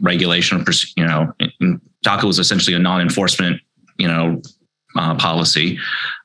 regulation. 0.00 0.64
You 0.96 1.04
know, 1.04 1.32
DACA 2.04 2.24
was 2.24 2.38
essentially 2.38 2.76
a 2.76 2.78
non 2.78 3.00
enforcement 3.00 3.60
you 3.98 4.08
know 4.08 4.40
uh, 4.96 5.14
policy, 5.16 5.78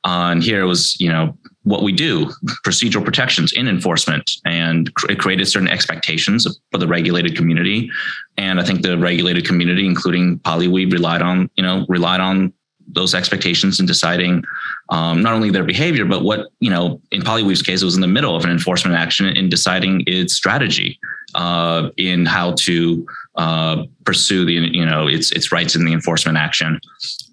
uh, 0.04 0.30
and 0.30 0.42
here 0.42 0.62
it 0.62 0.66
was 0.66 0.98
you 1.00 1.08
know 1.08 1.36
what 1.64 1.82
we 1.82 1.92
do 1.92 2.30
procedural 2.66 3.04
protections 3.04 3.52
in 3.52 3.68
enforcement 3.68 4.30
and 4.44 4.92
it 5.08 5.18
created 5.18 5.46
certain 5.46 5.68
expectations 5.68 6.46
for 6.70 6.78
the 6.78 6.86
regulated 6.86 7.34
community 7.34 7.90
and 8.36 8.60
i 8.60 8.62
think 8.62 8.82
the 8.82 8.98
regulated 8.98 9.46
community 9.46 9.86
including 9.86 10.38
polyweave 10.40 10.92
relied 10.92 11.22
on 11.22 11.50
you 11.56 11.62
know 11.62 11.86
relied 11.88 12.20
on 12.20 12.52
those 12.94 13.14
expectations 13.14 13.80
in 13.80 13.86
deciding 13.86 14.44
um, 14.88 15.22
not 15.22 15.32
only 15.32 15.50
their 15.50 15.64
behavior, 15.64 16.04
but 16.04 16.22
what, 16.22 16.48
you 16.60 16.70
know, 16.70 17.00
in 17.10 17.22
Polyweave's 17.22 17.62
case, 17.62 17.82
it 17.82 17.84
was 17.84 17.94
in 17.94 18.00
the 18.00 18.06
middle 18.06 18.36
of 18.36 18.44
an 18.44 18.50
enforcement 18.50 18.96
action 18.96 19.26
in 19.26 19.48
deciding 19.48 20.04
its 20.06 20.34
strategy 20.34 20.98
uh, 21.34 21.90
in 21.96 22.26
how 22.26 22.52
to 22.52 23.06
uh, 23.36 23.84
pursue 24.04 24.44
the, 24.44 24.52
you 24.52 24.86
know, 24.86 25.08
its, 25.08 25.32
its 25.32 25.50
rights 25.50 25.74
in 25.74 25.84
the 25.84 25.92
enforcement 25.92 26.38
action. 26.38 26.80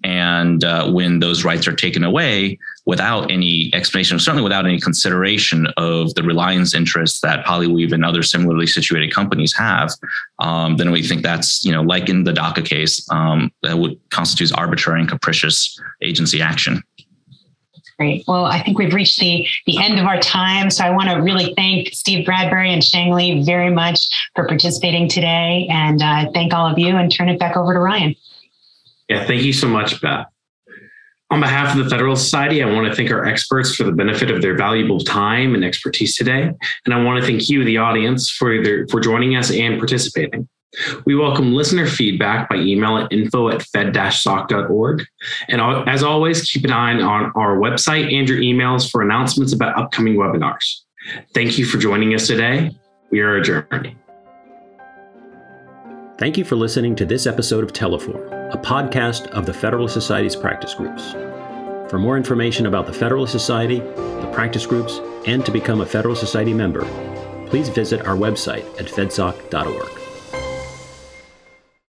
And 0.02 0.64
uh, 0.64 0.90
when 0.90 1.20
those 1.20 1.44
rights 1.44 1.68
are 1.68 1.74
taken 1.74 2.02
away 2.04 2.58
without 2.84 3.30
any 3.30 3.70
explanation, 3.74 4.18
certainly 4.18 4.42
without 4.42 4.66
any 4.66 4.80
consideration 4.80 5.68
of 5.76 6.12
the 6.14 6.22
reliance 6.22 6.74
interests 6.74 7.20
that 7.20 7.44
Polyweave 7.44 7.92
and 7.92 8.04
other 8.04 8.22
similarly 8.22 8.66
situated 8.66 9.14
companies 9.14 9.54
have, 9.56 9.90
um, 10.40 10.76
then 10.76 10.90
we 10.90 11.02
think 11.02 11.22
that's, 11.22 11.64
you 11.64 11.70
know, 11.70 11.82
like 11.82 12.08
in 12.08 12.24
the 12.24 12.32
DACA 12.32 12.64
case, 12.64 13.06
um, 13.10 13.52
that 13.62 13.78
would 13.78 13.98
constitute 14.10 14.52
arbitrary 14.58 15.00
and 15.00 15.08
capricious 15.08 15.78
agency 16.02 16.42
action. 16.42 16.82
Great. 17.98 18.24
Well, 18.26 18.46
I 18.46 18.60
think 18.60 18.78
we've 18.78 18.94
reached 18.94 19.20
the, 19.20 19.46
the 19.66 19.78
end 19.78 20.00
of 20.00 20.06
our 20.06 20.18
time. 20.18 20.70
So 20.70 20.82
I 20.82 20.90
want 20.90 21.08
to 21.10 21.16
really 21.16 21.54
thank 21.54 21.88
Steve 21.92 22.26
Bradbury 22.26 22.72
and 22.72 22.82
Sheng 22.82 23.12
Li 23.12 23.44
very 23.44 23.70
much 23.70 24.08
for 24.34 24.46
participating 24.48 25.08
today 25.08 25.68
and 25.70 26.02
uh, 26.02 26.32
thank 26.32 26.52
all 26.52 26.66
of 26.66 26.78
you 26.80 26.96
and 26.96 27.12
turn 27.12 27.28
it 27.28 27.38
back 27.38 27.56
over 27.56 27.74
to 27.74 27.78
Ryan. 27.78 28.16
Yeah, 29.08 29.24
thank 29.24 29.42
you 29.42 29.52
so 29.52 29.68
much, 29.68 30.00
Beth. 30.00 30.31
On 31.32 31.40
behalf 31.40 31.74
of 31.74 31.82
the 31.82 31.88
Federal 31.88 32.14
Society, 32.14 32.62
I 32.62 32.70
want 32.70 32.86
to 32.86 32.94
thank 32.94 33.10
our 33.10 33.24
experts 33.24 33.74
for 33.74 33.84
the 33.84 33.92
benefit 33.92 34.30
of 34.30 34.42
their 34.42 34.54
valuable 34.54 35.00
time 35.00 35.54
and 35.54 35.64
expertise 35.64 36.14
today. 36.14 36.50
And 36.84 36.92
I 36.92 37.02
want 37.02 37.22
to 37.22 37.26
thank 37.26 37.48
you, 37.48 37.64
the 37.64 37.78
audience, 37.78 38.30
for, 38.30 38.62
their, 38.62 38.86
for 38.88 39.00
joining 39.00 39.34
us 39.34 39.50
and 39.50 39.78
participating. 39.78 40.46
We 41.06 41.14
welcome 41.14 41.54
listener 41.54 41.86
feedback 41.86 42.50
by 42.50 42.56
email 42.56 42.98
at 42.98 43.10
info 43.10 43.48
at 43.48 43.62
fed-soc.org. 43.62 45.06
And 45.48 45.88
as 45.88 46.02
always, 46.02 46.42
keep 46.42 46.64
an 46.66 46.72
eye 46.72 47.00
on 47.00 47.32
our 47.34 47.56
website 47.56 48.12
and 48.14 48.28
your 48.28 48.38
emails 48.38 48.90
for 48.90 49.00
announcements 49.00 49.54
about 49.54 49.74
upcoming 49.78 50.16
webinars. 50.16 50.80
Thank 51.32 51.56
you 51.56 51.64
for 51.64 51.78
joining 51.78 52.12
us 52.14 52.26
today. 52.26 52.76
We 53.10 53.20
are 53.20 53.36
adjourned. 53.36 53.96
Thank 56.18 56.36
you 56.36 56.44
for 56.44 56.56
listening 56.56 56.94
to 56.96 57.06
this 57.06 57.26
episode 57.26 57.64
of 57.64 57.72
Teleforum, 57.72 58.41
a 58.52 58.58
podcast 58.58 59.28
of 59.28 59.46
the 59.46 59.52
Federalist 59.52 59.94
Society's 59.94 60.36
practice 60.36 60.74
groups. 60.74 61.12
For 61.88 61.98
more 61.98 62.18
information 62.18 62.66
about 62.66 62.86
the 62.86 62.92
Federalist 62.92 63.32
Society, 63.32 63.78
the 63.78 64.30
practice 64.30 64.66
groups, 64.66 65.00
and 65.26 65.44
to 65.46 65.50
become 65.50 65.80
a 65.80 65.86
Federalist 65.86 66.20
Society 66.20 66.52
member, 66.52 66.82
please 67.48 67.70
visit 67.70 68.06
our 68.06 68.14
website 68.14 68.64
at 68.78 68.86
fedsoc.org. 68.86 70.01